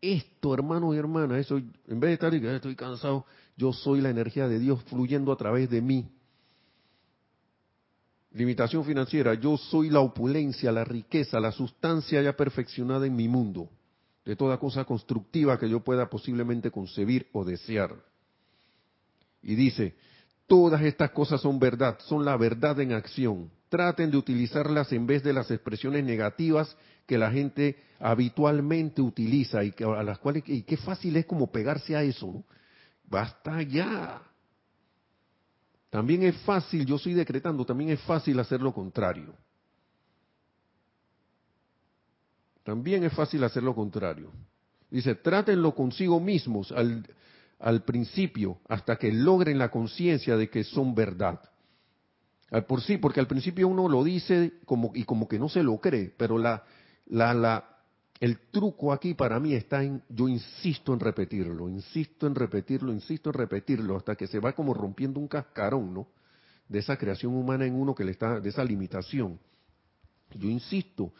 Esto, 0.00 0.52
hermanos 0.52 0.94
y 0.94 0.98
hermanas, 0.98 1.38
eso, 1.38 1.56
en 1.56 2.00
vez 2.00 2.08
de 2.08 2.12
estar 2.14 2.34
y 2.34 2.40
que 2.40 2.54
estoy 2.54 2.76
cansado, 2.76 3.24
yo 3.56 3.72
soy 3.72 4.00
la 4.00 4.10
energía 4.10 4.48
de 4.48 4.58
Dios 4.58 4.82
fluyendo 4.84 5.32
a 5.32 5.36
través 5.36 5.70
de 5.70 5.80
mí. 5.80 6.13
Limitación 8.34 8.84
financiera, 8.84 9.34
yo 9.34 9.56
soy 9.56 9.90
la 9.90 10.00
opulencia, 10.00 10.72
la 10.72 10.84
riqueza, 10.84 11.38
la 11.38 11.52
sustancia 11.52 12.20
ya 12.20 12.36
perfeccionada 12.36 13.06
en 13.06 13.14
mi 13.14 13.28
mundo 13.28 13.70
de 14.24 14.34
toda 14.34 14.58
cosa 14.58 14.84
constructiva 14.84 15.58
que 15.58 15.68
yo 15.68 15.80
pueda 15.80 16.10
posiblemente 16.10 16.70
concebir 16.70 17.28
o 17.32 17.44
desear. 17.44 17.94
Y 19.42 19.54
dice, 19.54 19.94
todas 20.46 20.82
estas 20.82 21.10
cosas 21.10 21.40
son 21.42 21.58
verdad, 21.60 21.98
son 22.00 22.24
la 22.24 22.36
verdad 22.36 22.80
en 22.80 22.92
acción. 22.92 23.50
Traten 23.68 24.10
de 24.10 24.16
utilizarlas 24.16 24.92
en 24.92 25.06
vez 25.06 25.22
de 25.22 25.32
las 25.32 25.50
expresiones 25.50 26.04
negativas 26.04 26.76
que 27.06 27.18
la 27.18 27.30
gente 27.30 27.76
habitualmente 28.00 29.02
utiliza 29.02 29.62
y 29.62 29.72
que 29.72 29.84
a 29.84 30.02
las 30.02 30.18
cuales 30.18 30.42
y 30.46 30.62
qué 30.62 30.76
fácil 30.76 31.16
es 31.16 31.26
como 31.26 31.52
pegarse 31.52 31.94
a 31.94 32.02
eso. 32.02 32.42
Basta 33.04 33.62
ya. 33.62 34.22
También 35.94 36.24
es 36.24 36.36
fácil, 36.38 36.84
yo 36.84 36.96
estoy 36.96 37.14
decretando, 37.14 37.64
también 37.64 37.90
es 37.90 38.00
fácil 38.00 38.36
hacer 38.40 38.60
lo 38.60 38.74
contrario. 38.74 39.32
También 42.64 43.04
es 43.04 43.12
fácil 43.12 43.44
hacer 43.44 43.62
lo 43.62 43.76
contrario. 43.76 44.32
Dice, 44.90 45.14
trátenlo 45.14 45.72
consigo 45.72 46.18
mismos 46.18 46.72
al, 46.72 47.84
principio 47.84 48.58
hasta 48.68 48.96
que 48.96 49.12
logren 49.12 49.56
la 49.56 49.70
conciencia 49.70 50.36
de 50.36 50.50
que 50.50 50.64
son 50.64 50.96
verdad. 50.96 51.40
Por 52.66 52.80
sí, 52.80 52.96
porque 52.96 53.20
al 53.20 53.28
principio 53.28 53.68
uno 53.68 53.88
lo 53.88 54.02
dice 54.02 54.54
como, 54.64 54.90
y 54.96 55.04
como 55.04 55.28
que 55.28 55.38
no 55.38 55.48
se 55.48 55.62
lo 55.62 55.78
cree, 55.78 56.12
pero 56.16 56.38
la, 56.38 56.64
la, 57.06 57.32
la, 57.32 57.73
el 58.20 58.38
truco 58.50 58.92
aquí 58.92 59.14
para 59.14 59.40
mí 59.40 59.54
está 59.54 59.82
en, 59.82 60.02
yo 60.08 60.28
insisto 60.28 60.92
en 60.94 61.00
repetirlo, 61.00 61.68
insisto 61.68 62.26
en 62.26 62.34
repetirlo, 62.34 62.92
insisto 62.92 63.30
en 63.30 63.34
repetirlo, 63.34 63.96
hasta 63.96 64.14
que 64.14 64.26
se 64.26 64.38
va 64.38 64.52
como 64.52 64.72
rompiendo 64.72 65.20
un 65.20 65.28
cascarón, 65.28 65.92
¿no? 65.92 66.06
De 66.68 66.78
esa 66.78 66.96
creación 66.96 67.34
humana 67.34 67.66
en 67.66 67.74
uno 67.74 67.94
que 67.94 68.04
le 68.04 68.12
está, 68.12 68.40
de 68.40 68.48
esa 68.48 68.64
limitación. 68.64 69.38
Yo 70.32 70.48
insisto, 70.48 71.12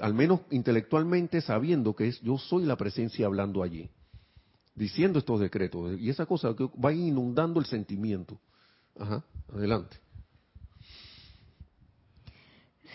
al 0.00 0.14
menos 0.14 0.40
intelectualmente 0.50 1.40
sabiendo 1.40 1.94
que 1.94 2.08
es 2.08 2.20
yo 2.20 2.38
soy 2.38 2.64
la 2.64 2.76
presencia 2.76 3.26
hablando 3.26 3.62
allí, 3.62 3.90
diciendo 4.74 5.18
estos 5.18 5.40
decretos. 5.40 5.98
Y 5.98 6.10
esa 6.10 6.26
cosa 6.26 6.54
que 6.54 6.68
va 6.82 6.92
inundando 6.92 7.60
el 7.60 7.66
sentimiento. 7.66 8.38
Ajá, 8.98 9.24
adelante. 9.52 9.96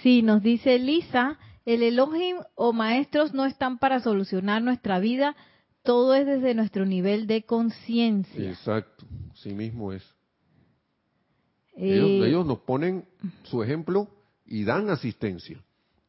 Sí, 0.02 0.22
nos 0.22 0.42
dice 0.42 0.80
Lisa, 0.80 1.38
el 1.74 1.84
Elohim 1.84 2.38
o 2.56 2.74
maestros 2.74 3.34
no 3.34 3.46
están 3.46 3.78
para 3.78 4.00
solucionar 4.00 4.62
nuestra 4.62 5.00
vida, 5.00 5.36
todo 5.84 6.14
es 6.16 6.26
desde 6.26 6.54
nuestro 6.54 6.86
nivel 6.86 7.28
de 7.28 7.44
conciencia. 7.44 8.50
Exacto, 8.50 9.06
sí 9.36 9.54
mismo 9.54 9.94
es. 9.94 10.04
Eh, 11.76 12.22
ellos 12.26 12.46
nos 12.46 12.60
ponen 12.60 13.06
su 13.44 13.64
ejemplo 13.64 14.08
y 14.46 14.66
dan 14.66 14.90
asistencia 14.90 15.64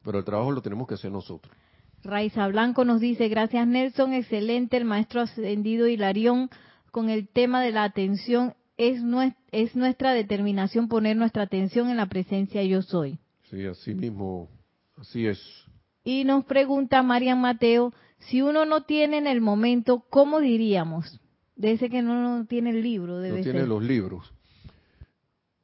pero 0.04 0.18
el 0.18 0.24
trabajo 0.24 0.52
lo 0.52 0.62
tenemos 0.62 0.86
que 0.86 0.94
hacer 0.94 1.10
nosotros. 1.10 1.54
Raiza 2.02 2.48
Blanco 2.48 2.84
nos 2.84 3.00
dice, 3.00 3.28
gracias 3.28 3.66
Nelson, 3.66 4.14
excelente 4.14 4.76
el 4.76 4.84
maestro 4.84 5.20
ascendido 5.20 5.86
Hilarión 5.86 6.48
con 6.90 7.10
el 7.10 7.28
tema 7.28 7.62
de 7.62 7.72
la 7.72 7.84
atención. 7.84 8.54
Es, 8.78 9.02
es 9.52 9.76
nuestra 9.76 10.14
determinación 10.14 10.88
poner 10.88 11.16
nuestra 11.16 11.42
atención 11.42 11.90
en 11.90 11.98
la 11.98 12.06
presencia 12.06 12.62
yo 12.62 12.80
soy. 12.80 13.18
Sí, 13.50 13.66
así 13.66 13.94
mismo, 13.94 14.48
así 15.00 15.26
es. 15.26 15.40
Y 16.04 16.24
nos 16.24 16.44
pregunta 16.44 17.02
Marian 17.02 17.40
Mateo, 17.40 17.92
si 18.18 18.42
uno 18.42 18.64
no 18.64 18.84
tiene 18.84 19.18
en 19.18 19.26
el 19.26 19.40
momento, 19.40 20.04
¿cómo 20.10 20.40
diríamos? 20.40 21.20
De 21.56 21.72
ese 21.72 21.90
que 21.90 22.02
no, 22.02 22.46
tiene 22.46 22.70
el 22.70 22.82
libro, 22.82 23.18
debe 23.18 23.38
no 23.38 23.44
tiene 23.44 23.66
los 23.66 23.82
libros. 23.82 24.32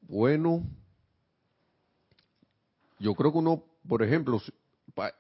Bueno, 0.03 0.63
yo 2.99 3.15
creo 3.15 3.33
que 3.33 3.39
uno 3.39 3.63
por 3.87 4.03
ejemplo, 4.03 4.41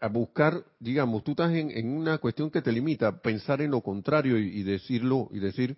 a 0.00 0.08
buscar, 0.08 0.64
digamos, 0.80 1.22
tú 1.24 1.32
estás 1.32 1.52
en, 1.52 1.88
una 1.88 2.18
cuestión 2.18 2.50
que 2.50 2.62
te 2.62 2.72
limita, 2.72 3.20
pensar 3.20 3.60
en 3.60 3.70
lo 3.70 3.80
contrario 3.80 4.38
y, 4.38 4.62
decirlo, 4.62 5.28
y 5.32 5.38
decir 5.38 5.76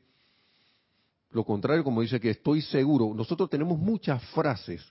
lo 1.30 1.44
contrario, 1.44 1.84
como 1.84 2.00
dice 2.00 2.20
que 2.20 2.30
estoy 2.30 2.62
seguro. 2.62 3.12
Nosotros 3.14 3.50
tenemos 3.50 3.78
muchas 3.78 4.22
frases, 4.30 4.82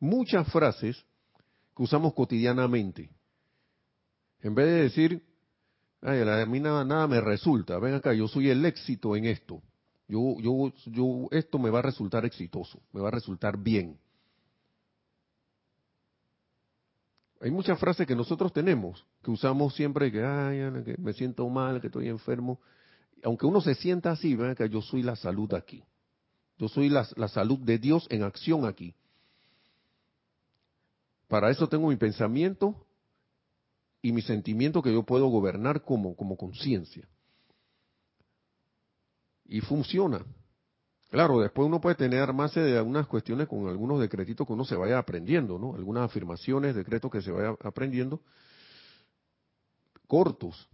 muchas 0.00 0.50
frases 0.50 1.04
que 1.76 1.82
usamos 1.82 2.14
cotidianamente. 2.14 3.10
En 4.40 4.54
vez 4.54 4.66
de 4.66 4.82
decir, 4.82 5.22
Ay, 6.06 6.20
a 6.20 6.44
mí 6.44 6.60
nada, 6.60 6.84
nada 6.84 7.06
me 7.06 7.18
resulta, 7.18 7.78
ven 7.78 7.94
acá, 7.94 8.12
yo 8.12 8.28
soy 8.28 8.50
el 8.50 8.62
éxito 8.66 9.16
en 9.16 9.24
esto. 9.24 9.62
Yo, 10.06 10.36
yo, 10.38 10.70
yo, 10.84 11.28
esto 11.30 11.58
me 11.58 11.70
va 11.70 11.78
a 11.78 11.82
resultar 11.82 12.26
exitoso, 12.26 12.78
me 12.92 13.00
va 13.00 13.08
a 13.08 13.12
resultar 13.12 13.56
bien. 13.56 13.98
Hay 17.40 17.50
muchas 17.50 17.78
frases 17.78 18.06
que 18.06 18.14
nosotros 18.14 18.52
tenemos, 18.52 19.02
que 19.22 19.30
usamos 19.30 19.74
siempre, 19.74 20.12
que, 20.12 20.22
Ay, 20.22 20.58
que 20.84 20.96
me 20.98 21.14
siento 21.14 21.48
mal, 21.48 21.80
que 21.80 21.86
estoy 21.86 22.08
enfermo. 22.08 22.60
Aunque 23.22 23.46
uno 23.46 23.62
se 23.62 23.74
sienta 23.74 24.10
así, 24.10 24.34
ven 24.34 24.54
que 24.54 24.68
yo 24.68 24.82
soy 24.82 25.02
la 25.02 25.16
salud 25.16 25.52
aquí. 25.54 25.82
Yo 26.58 26.68
soy 26.68 26.90
la, 26.90 27.04
salud 27.28 27.58
de 27.60 27.78
Dios 27.78 28.06
en 28.10 28.22
acción 28.24 28.66
aquí. 28.66 28.94
Para 31.34 31.50
eso 31.50 31.68
tengo 31.68 31.88
mi 31.88 31.96
pensamiento 31.96 32.86
y 34.00 34.12
mi 34.12 34.22
sentimiento 34.22 34.80
que 34.80 34.92
yo 34.92 35.02
puedo 35.02 35.26
gobernar 35.26 35.82
como, 35.82 36.14
como 36.14 36.36
conciencia. 36.36 37.08
Y 39.44 39.60
funciona. 39.60 40.24
Claro, 41.10 41.40
después 41.40 41.66
uno 41.66 41.80
puede 41.80 41.96
tener 41.96 42.32
más 42.32 42.54
de 42.54 42.78
algunas 42.78 43.08
cuestiones 43.08 43.48
con 43.48 43.66
algunos 43.66 43.98
decretitos 43.98 44.46
que 44.46 44.52
uno 44.52 44.64
se 44.64 44.76
vaya 44.76 44.96
aprendiendo, 44.96 45.58
¿no? 45.58 45.74
Algunas 45.74 46.04
afirmaciones, 46.04 46.76
decretos 46.76 47.10
que 47.10 47.20
se 47.20 47.32
vaya 47.32 47.56
aprendiendo, 47.64 48.20
cortos. 50.06 50.68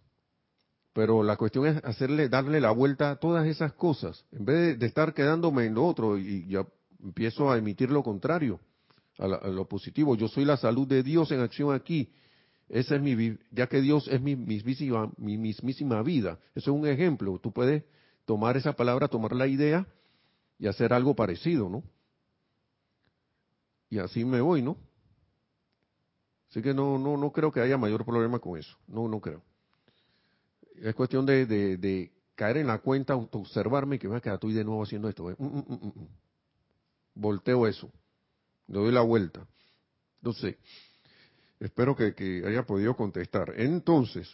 Pero 0.92 1.22
la 1.22 1.38
cuestión 1.38 1.68
es 1.68 1.82
hacerle, 1.84 2.28
darle 2.28 2.60
la 2.60 2.72
vuelta 2.72 3.12
a 3.12 3.16
todas 3.16 3.46
esas 3.46 3.72
cosas, 3.72 4.26
en 4.30 4.44
vez 4.44 4.78
de, 4.78 4.86
estar 4.86 5.14
quedándome 5.14 5.64
en 5.64 5.74
lo 5.76 5.86
otro 5.86 6.18
y 6.18 6.46
ya 6.48 6.66
empiezo 7.02 7.50
a 7.50 7.56
emitir 7.56 7.90
lo 7.90 8.02
contrario, 8.02 8.60
a, 9.20 9.48
lo 9.48 9.68
positivo. 9.68 10.16
Yo 10.16 10.28
soy 10.28 10.44
la 10.44 10.56
salud 10.56 10.86
de 10.88 11.02
Dios 11.02 11.30
en 11.30 11.40
acción 11.40 11.74
aquí. 11.74 12.10
Esa 12.68 12.96
es 12.96 13.02
mi, 13.02 13.36
ya 13.50 13.66
que 13.66 13.80
Dios 13.80 14.08
es 14.08 14.20
mi, 14.20 14.36
mismísima, 14.36 15.10
mi 15.16 15.36
mismísima 15.36 16.02
vida. 16.02 16.38
Eso 16.54 16.70
es 16.70 16.76
un 16.76 16.86
ejemplo. 16.86 17.38
Tú 17.38 17.52
puedes 17.52 17.84
tomar 18.24 18.56
esa 18.56 18.72
palabra, 18.72 19.08
tomar 19.08 19.34
la 19.34 19.46
idea 19.46 19.86
y 20.58 20.66
hacer 20.66 20.92
algo 20.92 21.14
parecido, 21.14 21.68
¿no? 21.68 21.82
Y 23.90 23.98
así 23.98 24.24
me 24.24 24.40
voy, 24.40 24.62
¿no? 24.62 24.76
Así 26.48 26.62
que 26.62 26.72
no, 26.72 26.98
no, 26.98 27.16
no 27.16 27.32
creo 27.32 27.52
que 27.52 27.60
haya 27.60 27.76
mayor 27.76 28.04
problema 28.04 28.38
con 28.38 28.58
eso. 28.58 28.76
No, 28.86 29.08
no 29.08 29.20
creo. 29.20 29.42
Es 30.76 30.94
cuestión 30.94 31.26
de, 31.26 31.46
de, 31.46 32.12
caer 32.34 32.56
en 32.56 32.68
la 32.68 32.78
cuenta, 32.78 33.16
observarme 33.16 33.96
y 33.96 33.98
que 33.98 34.08
me 34.08 34.16
estoy 34.16 34.54
de 34.54 34.64
nuevo 34.64 34.82
haciendo 34.82 35.08
esto. 35.08 35.30
¿eh? 35.30 35.36
Volteo 37.14 37.66
eso, 37.66 37.90
le 38.70 38.78
doy 38.78 38.92
la 38.92 39.02
vuelta. 39.02 39.46
Entonces, 40.20 40.56
espero 41.58 41.96
que, 41.96 42.42
haya 42.46 42.64
podido 42.64 42.94
contestar. 42.94 43.52
Entonces, 43.56 44.32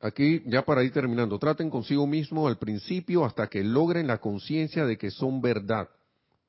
aquí 0.00 0.42
ya 0.46 0.64
para 0.64 0.82
ir 0.82 0.92
terminando, 0.92 1.38
traten 1.38 1.68
consigo 1.68 2.06
mismo 2.06 2.48
al 2.48 2.58
principio 2.58 3.24
hasta 3.24 3.48
que 3.48 3.62
logren 3.62 4.06
la 4.06 4.18
conciencia 4.18 4.86
de 4.86 4.96
que 4.96 5.10
son 5.10 5.40
verdad. 5.40 5.88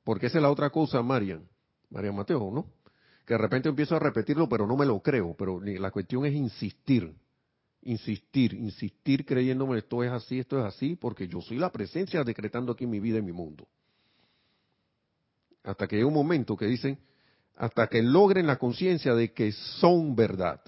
Porque 0.02 0.26
esa 0.26 0.38
es 0.38 0.42
la 0.42 0.50
otra 0.50 0.70
cosa, 0.70 1.02
Marian, 1.02 1.46
María 1.90 2.10
Mateo, 2.10 2.50
¿no? 2.50 2.66
Que 3.26 3.34
de 3.34 3.38
repente 3.38 3.68
empiezo 3.68 3.94
a 3.94 4.00
repetirlo, 4.00 4.48
pero 4.48 4.66
no 4.66 4.76
me 4.76 4.86
lo 4.86 5.00
creo. 5.00 5.36
Pero 5.38 5.60
la 5.60 5.90
cuestión 5.90 6.24
es 6.24 6.34
insistir, 6.34 7.14
insistir, 7.82 8.54
insistir 8.54 9.26
creyéndome 9.26 9.78
esto 9.78 10.02
es 10.02 10.10
así, 10.10 10.40
esto 10.40 10.58
es 10.58 10.64
así, 10.64 10.96
porque 10.96 11.28
yo 11.28 11.40
soy 11.42 11.58
la 11.58 11.70
presencia 11.70 12.24
decretando 12.24 12.72
aquí 12.72 12.86
mi 12.86 12.98
vida 12.98 13.18
y 13.18 13.22
mi 13.22 13.32
mundo. 13.32 13.68
Hasta 15.64 15.86
que 15.86 15.96
llega 15.96 16.08
un 16.08 16.14
momento 16.14 16.56
que 16.56 16.66
dicen, 16.66 16.98
hasta 17.56 17.86
que 17.86 18.02
logren 18.02 18.46
la 18.46 18.58
conciencia 18.58 19.14
de 19.14 19.32
que 19.32 19.52
son 19.52 20.16
verdad. 20.16 20.60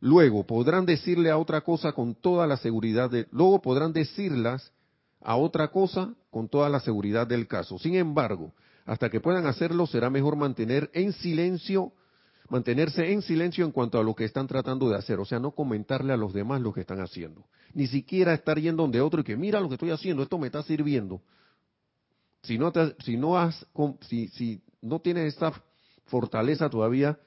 Luego 0.00 0.46
podrán 0.46 0.86
decirle 0.86 1.30
a 1.30 1.38
otra 1.38 1.60
cosa 1.60 1.92
con 1.92 2.14
toda 2.14 2.46
la 2.46 2.56
seguridad 2.56 3.10
de, 3.10 3.26
luego 3.30 3.60
podrán 3.60 3.92
decirlas 3.92 4.72
a 5.20 5.36
otra 5.36 5.68
cosa 5.68 6.14
con 6.30 6.48
toda 6.48 6.68
la 6.70 6.80
seguridad 6.80 7.26
del 7.26 7.46
caso. 7.46 7.78
Sin 7.78 7.94
embargo, 7.94 8.52
hasta 8.86 9.10
que 9.10 9.20
puedan 9.20 9.46
hacerlo 9.46 9.86
será 9.86 10.08
mejor 10.08 10.36
mantener 10.36 10.90
en 10.94 11.12
silencio, 11.12 11.92
mantenerse 12.48 13.12
en 13.12 13.20
silencio 13.20 13.64
en 13.64 13.72
cuanto 13.72 13.98
a 13.98 14.02
lo 14.02 14.14
que 14.14 14.24
están 14.24 14.46
tratando 14.46 14.88
de 14.88 14.96
hacer, 14.96 15.20
o 15.20 15.24
sea, 15.26 15.38
no 15.38 15.50
comentarle 15.50 16.14
a 16.14 16.16
los 16.16 16.32
demás 16.32 16.62
lo 16.62 16.72
que 16.72 16.80
están 16.80 17.00
haciendo, 17.00 17.44
ni 17.74 17.86
siquiera 17.86 18.32
estar 18.32 18.58
yendo 18.58 18.82
donde 18.82 19.00
otro 19.02 19.20
y 19.20 19.24
que 19.24 19.36
mira 19.36 19.60
lo 19.60 19.68
que 19.68 19.74
estoy 19.74 19.90
haciendo, 19.90 20.22
esto 20.22 20.38
me 20.38 20.46
está 20.46 20.62
sirviendo. 20.62 21.20
Si 22.42 22.58
no, 22.58 22.72
si 23.04 23.16
no 23.16 23.38
has, 23.38 23.66
si, 24.02 24.28
si 24.28 24.62
no 24.80 25.00
tienes 25.00 25.34
esta 25.34 25.52
fortaleza 26.06 26.70
todavía, 26.70 27.18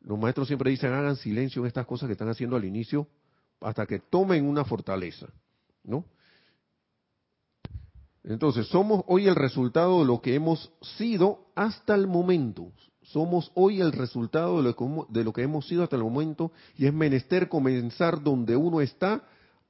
los 0.00 0.18
maestros 0.18 0.48
siempre 0.48 0.70
dicen 0.70 0.92
hagan 0.92 1.16
silencio 1.16 1.62
en 1.62 1.68
estas 1.68 1.86
cosas 1.86 2.06
que 2.06 2.12
están 2.12 2.28
haciendo 2.28 2.56
al 2.56 2.64
inicio 2.64 3.08
hasta 3.60 3.86
que 3.86 3.98
tomen 3.98 4.46
una 4.46 4.64
fortaleza, 4.64 5.26
¿no? 5.82 6.04
Entonces, 8.22 8.66
somos 8.68 9.04
hoy 9.06 9.26
el 9.26 9.34
resultado 9.34 10.00
de 10.00 10.06
lo 10.06 10.20
que 10.20 10.34
hemos 10.34 10.72
sido 10.96 11.46
hasta 11.54 11.94
el 11.94 12.06
momento. 12.06 12.72
Somos 13.02 13.52
hoy 13.54 13.82
el 13.82 13.92
resultado 13.92 14.56
de 14.58 14.62
lo, 14.62 14.76
que, 14.76 14.84
de 15.10 15.24
lo 15.24 15.32
que 15.32 15.42
hemos 15.42 15.68
sido 15.68 15.82
hasta 15.82 15.96
el 15.96 16.02
momento 16.02 16.50
y 16.78 16.86
es 16.86 16.94
menester 16.94 17.50
comenzar 17.50 18.22
donde 18.22 18.56
uno 18.56 18.80
está 18.80 19.22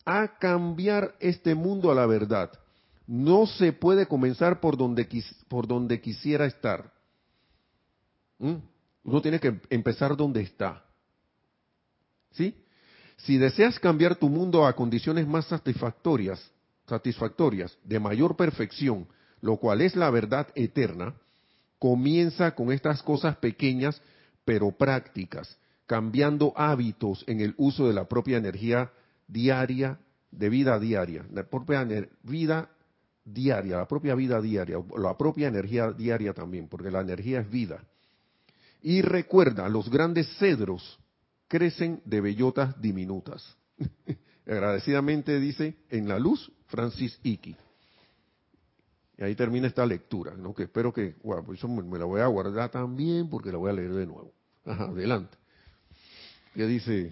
a 0.05 0.39
cambiar 0.39 1.17
este 1.19 1.57
mundo 1.57 1.91
a 1.91 1.97
la 1.97 2.07
verdad. 2.07 2.53
No 3.07 3.47
se 3.47 3.73
puede 3.73 4.07
comenzar 4.07 4.61
por 4.61 4.77
donde, 4.77 5.07
por 5.49 5.67
donde 5.67 6.01
quisiera 6.01 6.47
estar. 6.47 6.93
¿Mm? 8.39 8.57
Uno 9.05 9.21
tiene 9.21 9.39
que 9.39 9.61
empezar 9.71 10.17
donde 10.17 10.41
está. 10.41 10.83
¿Sí? 12.33 12.55
Si 13.19 13.39
deseas 13.39 13.79
cambiar 13.79 14.17
tu 14.17 14.29
mundo 14.29 14.67
a 14.67 14.75
condiciones 14.75 15.27
más 15.27 15.47
satisfactorias, 15.47 16.51
satisfactorias, 16.87 17.77
de 17.85 18.01
mayor 18.01 18.37
perfección, 18.37 19.07
lo 19.41 19.57
cual 19.59 19.83
es 19.83 19.95
la 19.95 20.11
verdad 20.11 20.49
eterna, 20.55 21.15
comienza 21.79 22.55
con 22.55 22.73
estas 22.73 23.03
cosas 23.03 23.37
pequeñas 23.37 24.01
pero 24.45 24.73
prácticas, 24.73 25.59
cambiando 25.87 26.53
hábitos 26.57 27.25
en 27.27 27.41
el 27.41 27.55
uso 27.57 27.87
de 27.87 27.95
la 27.95 28.09
propia 28.09 28.39
energía 28.39 28.91
diaria, 29.27 29.99
de 30.31 30.49
vida 30.49 30.79
diaria, 30.79 31.27
la 31.33 31.45
propia 31.45 31.87
vida 32.23 32.69
diaria, 33.25 33.79
la 33.79 33.89
propia 33.89 34.15
vida 34.15 34.41
diaria, 34.41 34.79
la 34.97 35.17
propia 35.17 35.49
energía 35.49 35.93
diaria 35.93 36.33
también, 36.33 36.69
porque 36.69 36.91
la 36.91 37.01
energía 37.01 37.41
es 37.41 37.51
vida. 37.51 37.83
Y 38.83 39.01
recuerda, 39.03 39.69
los 39.69 39.89
grandes 39.89 40.29
cedros 40.39 40.99
crecen 41.49 42.03
de 42.05 42.21
bellotas 42.21 42.81
diminutas. 42.81 43.57
Agradecidamente 44.47 45.41
dice, 45.41 45.77
en 45.89 46.07
la 46.07 46.19
luz 46.19 46.53
Francis 46.67 47.19
Iki. 47.23 47.57
Y 49.17 49.23
ahí 49.23 49.35
termina 49.35 49.69
esta 49.69 49.87
lectura, 49.87 50.35
¿no? 50.37 50.53
que 50.55 50.65
espero 50.65 50.93
que, 50.93 51.15
bueno, 51.23 51.45
pues 51.45 51.59
eso 51.59 51.69
me 51.69 51.99
la 51.99 52.05
voy 52.05 52.21
a 52.21 52.27
guardar 52.27 52.71
también 52.71 53.31
porque 53.31 53.53
la 53.53 53.59
voy 53.59 53.71
a 53.71 53.75
leer 53.75 53.93
de 53.93 54.07
nuevo. 54.07 54.33
Adelante. 54.65 55.37
¿Qué 56.55 56.67
dice? 56.67 57.11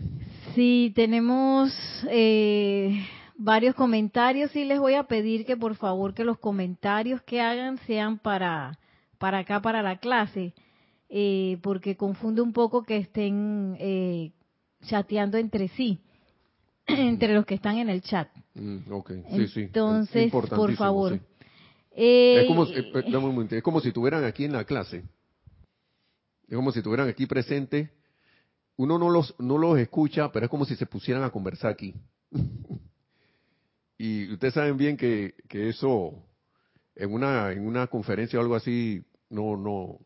Sí, 0.54 0.92
tenemos 0.94 1.72
eh, 2.08 3.04
varios 3.42 3.74
comentarios 3.74 4.54
y 4.54 4.64
les 4.64 4.78
voy 4.78 4.94
a 4.94 5.04
pedir 5.04 5.44
que 5.44 5.56
por 5.56 5.74
favor 5.74 6.14
que 6.14 6.24
los 6.24 6.38
comentarios 6.38 7.20
que 7.22 7.40
hagan 7.40 7.78
sean 7.86 8.18
para, 8.18 8.78
para 9.18 9.38
acá, 9.38 9.60
para 9.60 9.82
la 9.82 9.98
clase, 9.98 10.54
eh, 11.08 11.58
porque 11.62 11.96
confunde 11.96 12.40
un 12.40 12.52
poco 12.52 12.84
que 12.84 12.96
estén 12.98 13.76
eh, 13.80 14.32
chateando 14.86 15.38
entre 15.38 15.68
sí, 15.68 15.98
entre 16.86 17.34
los 17.34 17.44
que 17.44 17.54
están 17.54 17.78
en 17.78 17.88
el 17.88 18.02
chat. 18.02 18.28
Mm, 18.54 18.78
Entonces, 19.56 20.30
por 20.30 20.74
favor. 20.76 21.18
Eh, 21.94 22.42
es, 22.42 22.46
como, 22.46 22.64
eh, 22.64 23.48
es 23.50 23.62
como 23.62 23.80
si 23.80 23.88
estuvieran 23.88 24.24
aquí 24.24 24.44
en 24.44 24.52
la 24.52 24.64
clase. 24.64 25.04
Es 26.48 26.56
como 26.56 26.70
si 26.70 26.78
estuvieran 26.78 27.08
aquí 27.08 27.26
presentes. 27.26 27.90
Uno 28.76 28.98
no 28.98 29.10
los, 29.10 29.34
no 29.38 29.58
los 29.58 29.78
escucha, 29.78 30.32
pero 30.32 30.46
es 30.46 30.50
como 30.50 30.64
si 30.64 30.76
se 30.76 30.86
pusieran 30.86 31.24
a 31.24 31.30
conversar 31.30 31.72
aquí. 31.72 31.94
y 33.98 34.32
ustedes 34.32 34.54
saben 34.54 34.76
bien 34.76 34.96
que, 34.96 35.34
que 35.48 35.68
eso, 35.68 36.12
en 36.96 37.12
una, 37.12 37.52
en 37.52 37.66
una 37.66 37.86
conferencia 37.86 38.38
o 38.38 38.42
algo 38.42 38.54
así, 38.54 39.02
no, 39.30 39.56
no, 39.56 39.98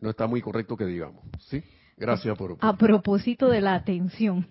no 0.00 0.10
está 0.10 0.26
muy 0.26 0.40
correcto 0.40 0.76
que 0.76 0.86
digamos. 0.86 1.24
¿Sí? 1.48 1.62
Gracias 1.96 2.36
por... 2.36 2.56
A 2.60 2.76
propósito 2.76 3.48
de 3.48 3.60
la 3.60 3.74
atención. 3.74 4.46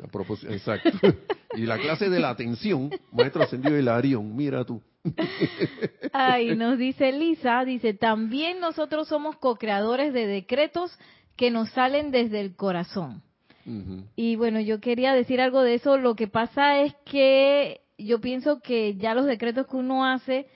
exacto. 0.50 0.92
y 1.56 1.62
la 1.66 1.78
clase 1.78 2.10
de 2.10 2.20
la 2.20 2.30
atención, 2.30 2.90
maestro 3.12 3.44
ascendido 3.44 3.78
Hilarión, 3.78 4.36
mira 4.36 4.64
tú. 4.64 4.82
Ay, 6.14 6.56
nos 6.56 6.78
dice 6.78 7.12
Lisa, 7.12 7.66
dice, 7.66 7.94
también 7.94 8.60
nosotros 8.60 9.08
somos 9.08 9.36
co-creadores 9.38 10.14
de 10.14 10.28
decretos 10.28 10.98
que 11.36 11.52
nos 11.52 11.70
salen 11.72 12.12
desde 12.12 12.40
el 12.40 12.56
corazón. 12.56 13.24
Y 14.16 14.36
bueno, 14.38 14.60
yo 14.60 14.80
quería 14.80 15.14
decir 15.14 15.40
algo 15.40 15.62
de 15.62 15.76
eso. 15.76 15.98
Lo 15.98 16.16
que 16.16 16.28
pasa 16.28 16.82
es 16.82 16.96
que 17.06 17.81
yo 18.06 18.22
pienso 18.22 18.60
que 18.60 18.96
ya 18.96 19.14
los 19.14 19.26
decretos 19.26 19.68
que 19.68 19.78
uno 19.78 20.06
hace 20.06 20.48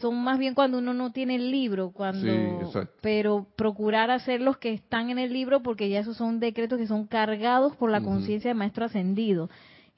son 0.00 0.22
más 0.22 0.38
bien 0.38 0.54
cuando 0.54 0.78
uno 0.78 0.92
no 0.94 1.12
tiene 1.12 1.36
el 1.36 1.50
libro, 1.50 1.90
cuando 1.90 2.70
pero 3.00 3.46
procurar 3.56 4.10
hacer 4.10 4.40
los 4.40 4.58
que 4.58 4.72
están 4.72 5.10
en 5.10 5.18
el 5.18 5.32
libro 5.32 5.62
porque 5.62 5.88
ya 5.88 6.00
esos 6.00 6.16
son 6.16 6.40
decretos 6.40 6.78
que 6.78 6.86
son 6.86 7.06
cargados 7.06 7.74
por 7.76 7.90
la 7.90 8.00
conciencia 8.00 8.50
del 8.50 8.58
maestro 8.58 8.84
ascendido 8.84 9.48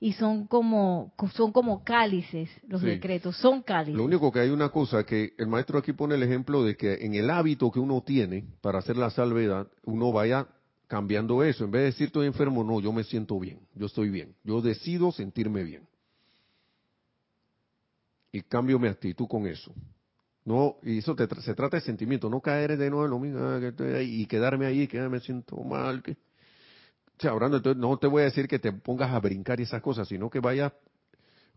y 0.00 0.12
son 0.12 0.46
como 0.46 1.12
son 1.32 1.50
como 1.52 1.82
cálices 1.82 2.48
los 2.68 2.82
decretos, 2.82 3.36
son 3.38 3.62
cálices. 3.62 3.96
Lo 3.96 4.04
único 4.04 4.30
que 4.30 4.40
hay 4.40 4.50
una 4.50 4.68
cosa 4.68 5.04
que 5.04 5.32
el 5.38 5.48
maestro 5.48 5.78
aquí 5.78 5.92
pone 5.92 6.14
el 6.14 6.22
ejemplo 6.22 6.62
de 6.62 6.76
que 6.76 6.94
en 7.00 7.14
el 7.14 7.30
hábito 7.30 7.70
que 7.72 7.80
uno 7.80 8.02
tiene 8.02 8.44
para 8.60 8.78
hacer 8.78 8.96
la 8.96 9.10
salvedad, 9.10 9.66
uno 9.84 10.12
vaya 10.12 10.46
cambiando 10.86 11.42
eso, 11.42 11.64
en 11.64 11.70
vez 11.70 11.80
de 11.80 11.86
decir 11.86 12.06
estoy 12.06 12.26
enfermo, 12.26 12.62
no, 12.62 12.80
yo 12.80 12.92
me 12.92 13.04
siento 13.04 13.38
bien, 13.38 13.60
yo 13.74 13.86
estoy 13.86 14.10
bien, 14.10 14.34
yo 14.44 14.62
decido 14.62 15.12
sentirme 15.12 15.64
bien 15.64 15.87
y 18.38 18.42
cambio 18.42 18.78
mi 18.78 18.88
actitud 18.88 19.26
con 19.26 19.46
eso. 19.46 19.72
No, 20.44 20.76
y 20.82 20.98
eso 20.98 21.14
se 21.42 21.54
trata 21.54 21.76
de 21.76 21.82
sentimiento, 21.82 22.30
no 22.30 22.40
caer 22.40 22.78
de 22.78 22.88
nuevo 22.88 23.04
en 23.04 23.10
lo 23.10 23.18
mismo 23.18 23.40
ah, 23.40 24.02
y 24.02 24.24
quedarme 24.26 24.66
ahí, 24.66 24.86
que 24.86 24.98
me 25.08 25.20
siento 25.20 25.56
mal. 25.56 26.02
Que, 26.02 26.12
o 26.12 27.20
sea, 27.20 27.32
entonces, 27.32 27.76
no 27.76 27.98
te 27.98 28.06
voy 28.06 28.22
a 28.22 28.24
decir 28.26 28.48
que 28.48 28.58
te 28.58 28.72
pongas 28.72 29.12
a 29.12 29.20
brincar 29.20 29.60
y 29.60 29.64
esas 29.64 29.82
cosas, 29.82 30.08
sino 30.08 30.30
que 30.30 30.40
vaya 30.40 30.72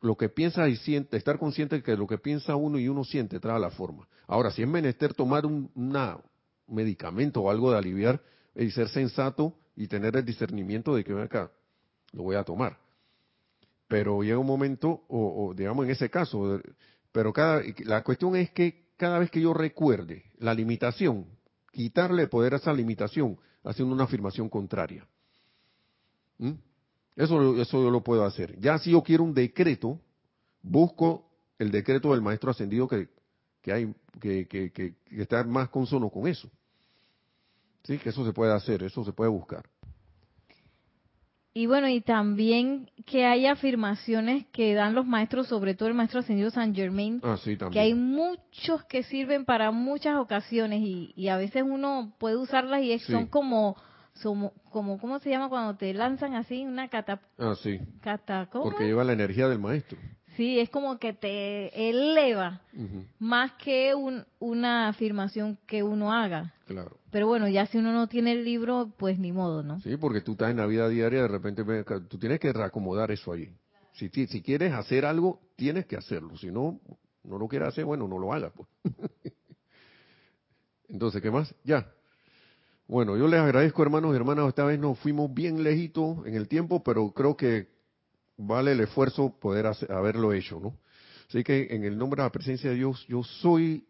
lo 0.01 0.17
que 0.17 0.27
piensas 0.27 0.67
y 0.69 0.75
siente, 0.75 1.15
estar 1.15 1.39
consciente 1.39 1.77
de 1.77 1.83
que 1.83 1.95
lo 1.95 2.07
que 2.07 2.17
piensa 2.17 2.55
uno 2.55 2.79
y 2.79 2.89
uno 2.89 3.05
siente 3.05 3.39
trae 3.39 3.59
la 3.59 3.69
forma. 3.69 4.07
Ahora, 4.27 4.51
si 4.51 4.61
es 4.61 4.67
menester 4.67 5.13
tomar 5.13 5.45
un 5.45 5.69
medicamento 6.67 7.41
o 7.41 7.49
algo 7.49 7.71
de 7.71 7.77
aliviar, 7.77 8.21
y 8.55 8.69
ser 8.71 8.89
sensato 8.89 9.55
y 9.77 9.87
tener 9.87 10.17
el 10.17 10.25
discernimiento 10.25 10.93
de 10.95 11.05
que 11.05 11.13
acá, 11.13 11.49
lo 12.11 12.23
voy 12.23 12.35
a 12.35 12.43
tomar 12.43 12.77
pero 13.91 14.23
llega 14.23 14.37
un 14.37 14.47
momento, 14.47 15.03
o, 15.09 15.53
digamos 15.53 15.83
en 15.83 15.91
ese 15.91 16.09
caso, 16.09 16.61
pero 17.11 17.33
cada, 17.33 17.61
la 17.79 18.05
cuestión 18.05 18.37
es 18.37 18.49
que 18.51 18.85
cada 18.95 19.19
vez 19.19 19.29
que 19.29 19.41
yo 19.41 19.53
recuerde 19.53 20.31
la 20.37 20.53
limitación, 20.53 21.25
quitarle 21.73 22.27
poder 22.27 22.53
a 22.53 22.57
esa 22.57 22.71
limitación, 22.71 23.37
haciendo 23.65 23.93
una 23.93 24.05
afirmación 24.05 24.47
contraria. 24.47 25.05
¿Mm? 26.37 26.53
Eso, 27.17 27.61
eso 27.61 27.83
yo 27.83 27.91
lo 27.91 28.01
puedo 28.01 28.23
hacer. 28.23 28.57
Ya 28.61 28.79
si 28.79 28.91
yo 28.91 29.03
quiero 29.03 29.25
un 29.25 29.33
decreto, 29.33 29.99
busco 30.61 31.29
el 31.59 31.69
decreto 31.69 32.11
del 32.11 32.21
maestro 32.21 32.51
ascendido 32.51 32.87
que, 32.87 33.09
que 33.61 33.73
hay, 33.73 33.93
que, 34.21 34.47
que, 34.47 34.71
que, 34.71 34.95
está 35.21 35.43
más 35.43 35.67
consono 35.67 36.09
con 36.09 36.29
eso. 36.29 36.49
Sí, 37.83 37.97
que 37.97 38.07
eso 38.07 38.25
se 38.25 38.31
puede 38.31 38.53
hacer, 38.53 38.83
eso 38.83 39.03
se 39.03 39.11
puede 39.11 39.29
buscar. 39.29 39.65
Y 41.53 41.65
bueno, 41.65 41.89
y 41.89 41.99
también 41.99 42.89
que 43.05 43.25
hay 43.25 43.45
afirmaciones 43.45 44.45
que 44.53 44.73
dan 44.73 44.95
los 44.95 45.05
maestros, 45.05 45.47
sobre 45.47 45.73
todo 45.75 45.89
el 45.89 45.95
maestro 45.95 46.21
ascendido 46.21 46.49
San 46.49 46.73
Germain, 46.73 47.19
Ah, 47.23 47.35
sí, 47.37 47.57
que 47.71 47.79
hay 47.79 47.93
muchos 47.93 48.83
que 48.85 49.03
sirven 49.03 49.43
para 49.43 49.71
muchas 49.71 50.15
ocasiones 50.17 50.79
y, 50.81 51.11
y 51.15 51.27
a 51.27 51.35
veces 51.37 51.63
uno 51.65 52.13
puede 52.19 52.37
usarlas 52.37 52.83
y 52.83 52.93
es- 52.93 53.03
Sí. 53.03 53.11
son 53.11 53.27
como, 53.27 53.75
como, 54.23 54.53
como, 54.69 54.97
¿cómo 54.97 55.19
se 55.19 55.29
llama 55.29 55.49
cuando 55.49 55.75
te 55.75 55.93
lanzan 55.93 56.35
así 56.35 56.65
una 56.65 56.87
cata, 56.87 57.19
Ah, 57.37 57.55
sí. 57.61 57.79
cata 58.01 58.47
¿cómo 58.49 58.63
Porque 58.65 58.85
lleva 58.85 59.03
la 59.03 59.13
energía 59.13 59.49
del 59.49 59.59
maestro. 59.59 59.97
Sí, 60.41 60.59
es 60.59 60.71
como 60.71 60.97
que 60.97 61.13
te 61.13 61.87
eleva 61.89 62.61
más 63.19 63.51
que 63.63 63.93
un- 63.93 64.25
una 64.39 64.87
afirmación 64.87 65.59
que 65.67 65.83
uno 65.83 66.11
haga. 66.11 66.55
Claro. 66.65 66.97
Pero 67.11 67.27
bueno, 67.27 67.47
ya 67.47 67.67
si 67.67 67.77
uno 67.77 67.93
no 67.93 68.07
tiene 68.07 68.31
el 68.31 68.43
libro, 68.43 68.91
pues 68.97 69.19
ni 69.19 69.31
modo, 69.31 69.61
¿no? 69.61 69.79
Sí, 69.81 69.97
porque 69.97 70.21
tú 70.21 70.31
estás 70.31 70.49
en 70.49 70.57
la 70.57 70.65
vida 70.65 70.89
diaria, 70.89 71.21
de 71.21 71.27
repente 71.27 71.63
tú 72.09 72.17
tienes 72.17 72.39
que 72.39 72.51
reacomodar 72.51 73.11
eso 73.11 73.31
allí. 73.31 73.53
Si, 73.93 74.09
si 74.09 74.41
quieres 74.41 74.73
hacer 74.73 75.05
algo, 75.05 75.41
tienes 75.57 75.85
que 75.85 75.95
hacerlo. 75.95 76.35
Si 76.35 76.49
no, 76.49 76.79
no 77.23 77.37
lo 77.37 77.47
quieres 77.47 77.67
hacer, 77.67 77.85
bueno, 77.85 78.07
no 78.07 78.17
lo 78.17 78.33
hagas. 78.33 78.51
Pues. 78.55 78.67
Entonces, 80.89 81.21
¿qué 81.21 81.29
más? 81.29 81.53
Ya. 81.63 81.87
Bueno, 82.87 83.15
yo 83.15 83.27
les 83.27 83.39
agradezco, 83.41 83.83
hermanos 83.83 84.11
y 84.13 84.15
hermanas. 84.15 84.47
Esta 84.47 84.65
vez 84.65 84.79
nos 84.79 84.97
fuimos 84.97 85.31
bien 85.31 85.61
lejitos 85.63 86.25
en 86.25 86.33
el 86.33 86.47
tiempo, 86.47 86.81
pero 86.81 87.11
creo 87.11 87.37
que 87.37 87.79
vale 88.47 88.71
el 88.73 88.79
esfuerzo 88.81 89.37
poder 89.39 89.67
hacer- 89.67 89.91
haberlo 89.91 90.33
hecho, 90.33 90.59
¿no? 90.59 90.77
Así 91.29 91.43
que 91.43 91.67
en 91.71 91.83
el 91.83 91.97
nombre 91.97 92.21
de 92.21 92.25
la 92.25 92.31
presencia 92.31 92.69
de 92.69 92.75
Dios, 92.75 93.05
yo 93.07 93.23
soy 93.23 93.85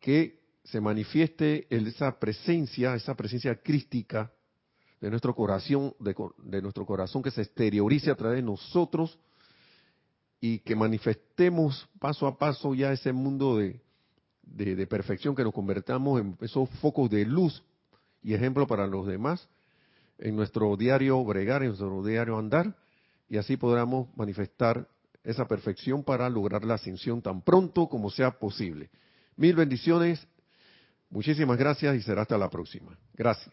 que 0.00 0.40
se 0.64 0.80
manifieste 0.80 1.66
esa 1.70 2.18
presencia, 2.18 2.94
esa 2.94 3.14
presencia 3.14 3.54
crística 3.56 4.32
de 5.00 5.10
nuestro 5.10 5.34
corazón, 5.34 5.94
de, 6.00 6.14
de 6.44 6.62
nuestro 6.62 6.86
corazón 6.86 7.22
que 7.22 7.30
se 7.30 7.42
exteriorice 7.42 8.10
a 8.10 8.14
través 8.16 8.36
de 8.36 8.42
nosotros 8.42 9.18
y 10.40 10.58
que 10.60 10.74
manifestemos 10.74 11.88
paso 12.00 12.26
a 12.26 12.36
paso 12.36 12.74
ya 12.74 12.92
ese 12.92 13.12
mundo 13.12 13.58
de, 13.58 13.80
de 14.42 14.86
perfección, 14.86 15.34
que 15.36 15.44
nos 15.44 15.52
convertamos 15.54 16.20
en 16.20 16.36
esos 16.40 16.68
focos 16.80 17.08
de 17.10 17.24
luz 17.24 17.62
y 18.22 18.34
ejemplo 18.34 18.66
para 18.66 18.86
los 18.86 19.06
demás 19.06 19.48
en 20.22 20.36
nuestro 20.36 20.76
diario 20.76 21.22
bregar, 21.24 21.62
en 21.62 21.68
nuestro 21.68 22.02
diario 22.04 22.38
andar, 22.38 22.76
y 23.28 23.38
así 23.38 23.56
podamos 23.56 24.08
manifestar 24.16 24.86
esa 25.24 25.48
perfección 25.48 26.04
para 26.04 26.30
lograr 26.30 26.64
la 26.64 26.74
ascensión 26.74 27.20
tan 27.20 27.42
pronto 27.42 27.88
como 27.88 28.08
sea 28.08 28.30
posible. 28.38 28.88
Mil 29.36 29.56
bendiciones, 29.56 30.24
muchísimas 31.10 31.58
gracias 31.58 31.96
y 31.96 32.02
será 32.02 32.22
hasta 32.22 32.38
la 32.38 32.48
próxima. 32.48 32.96
Gracias. 33.14 33.52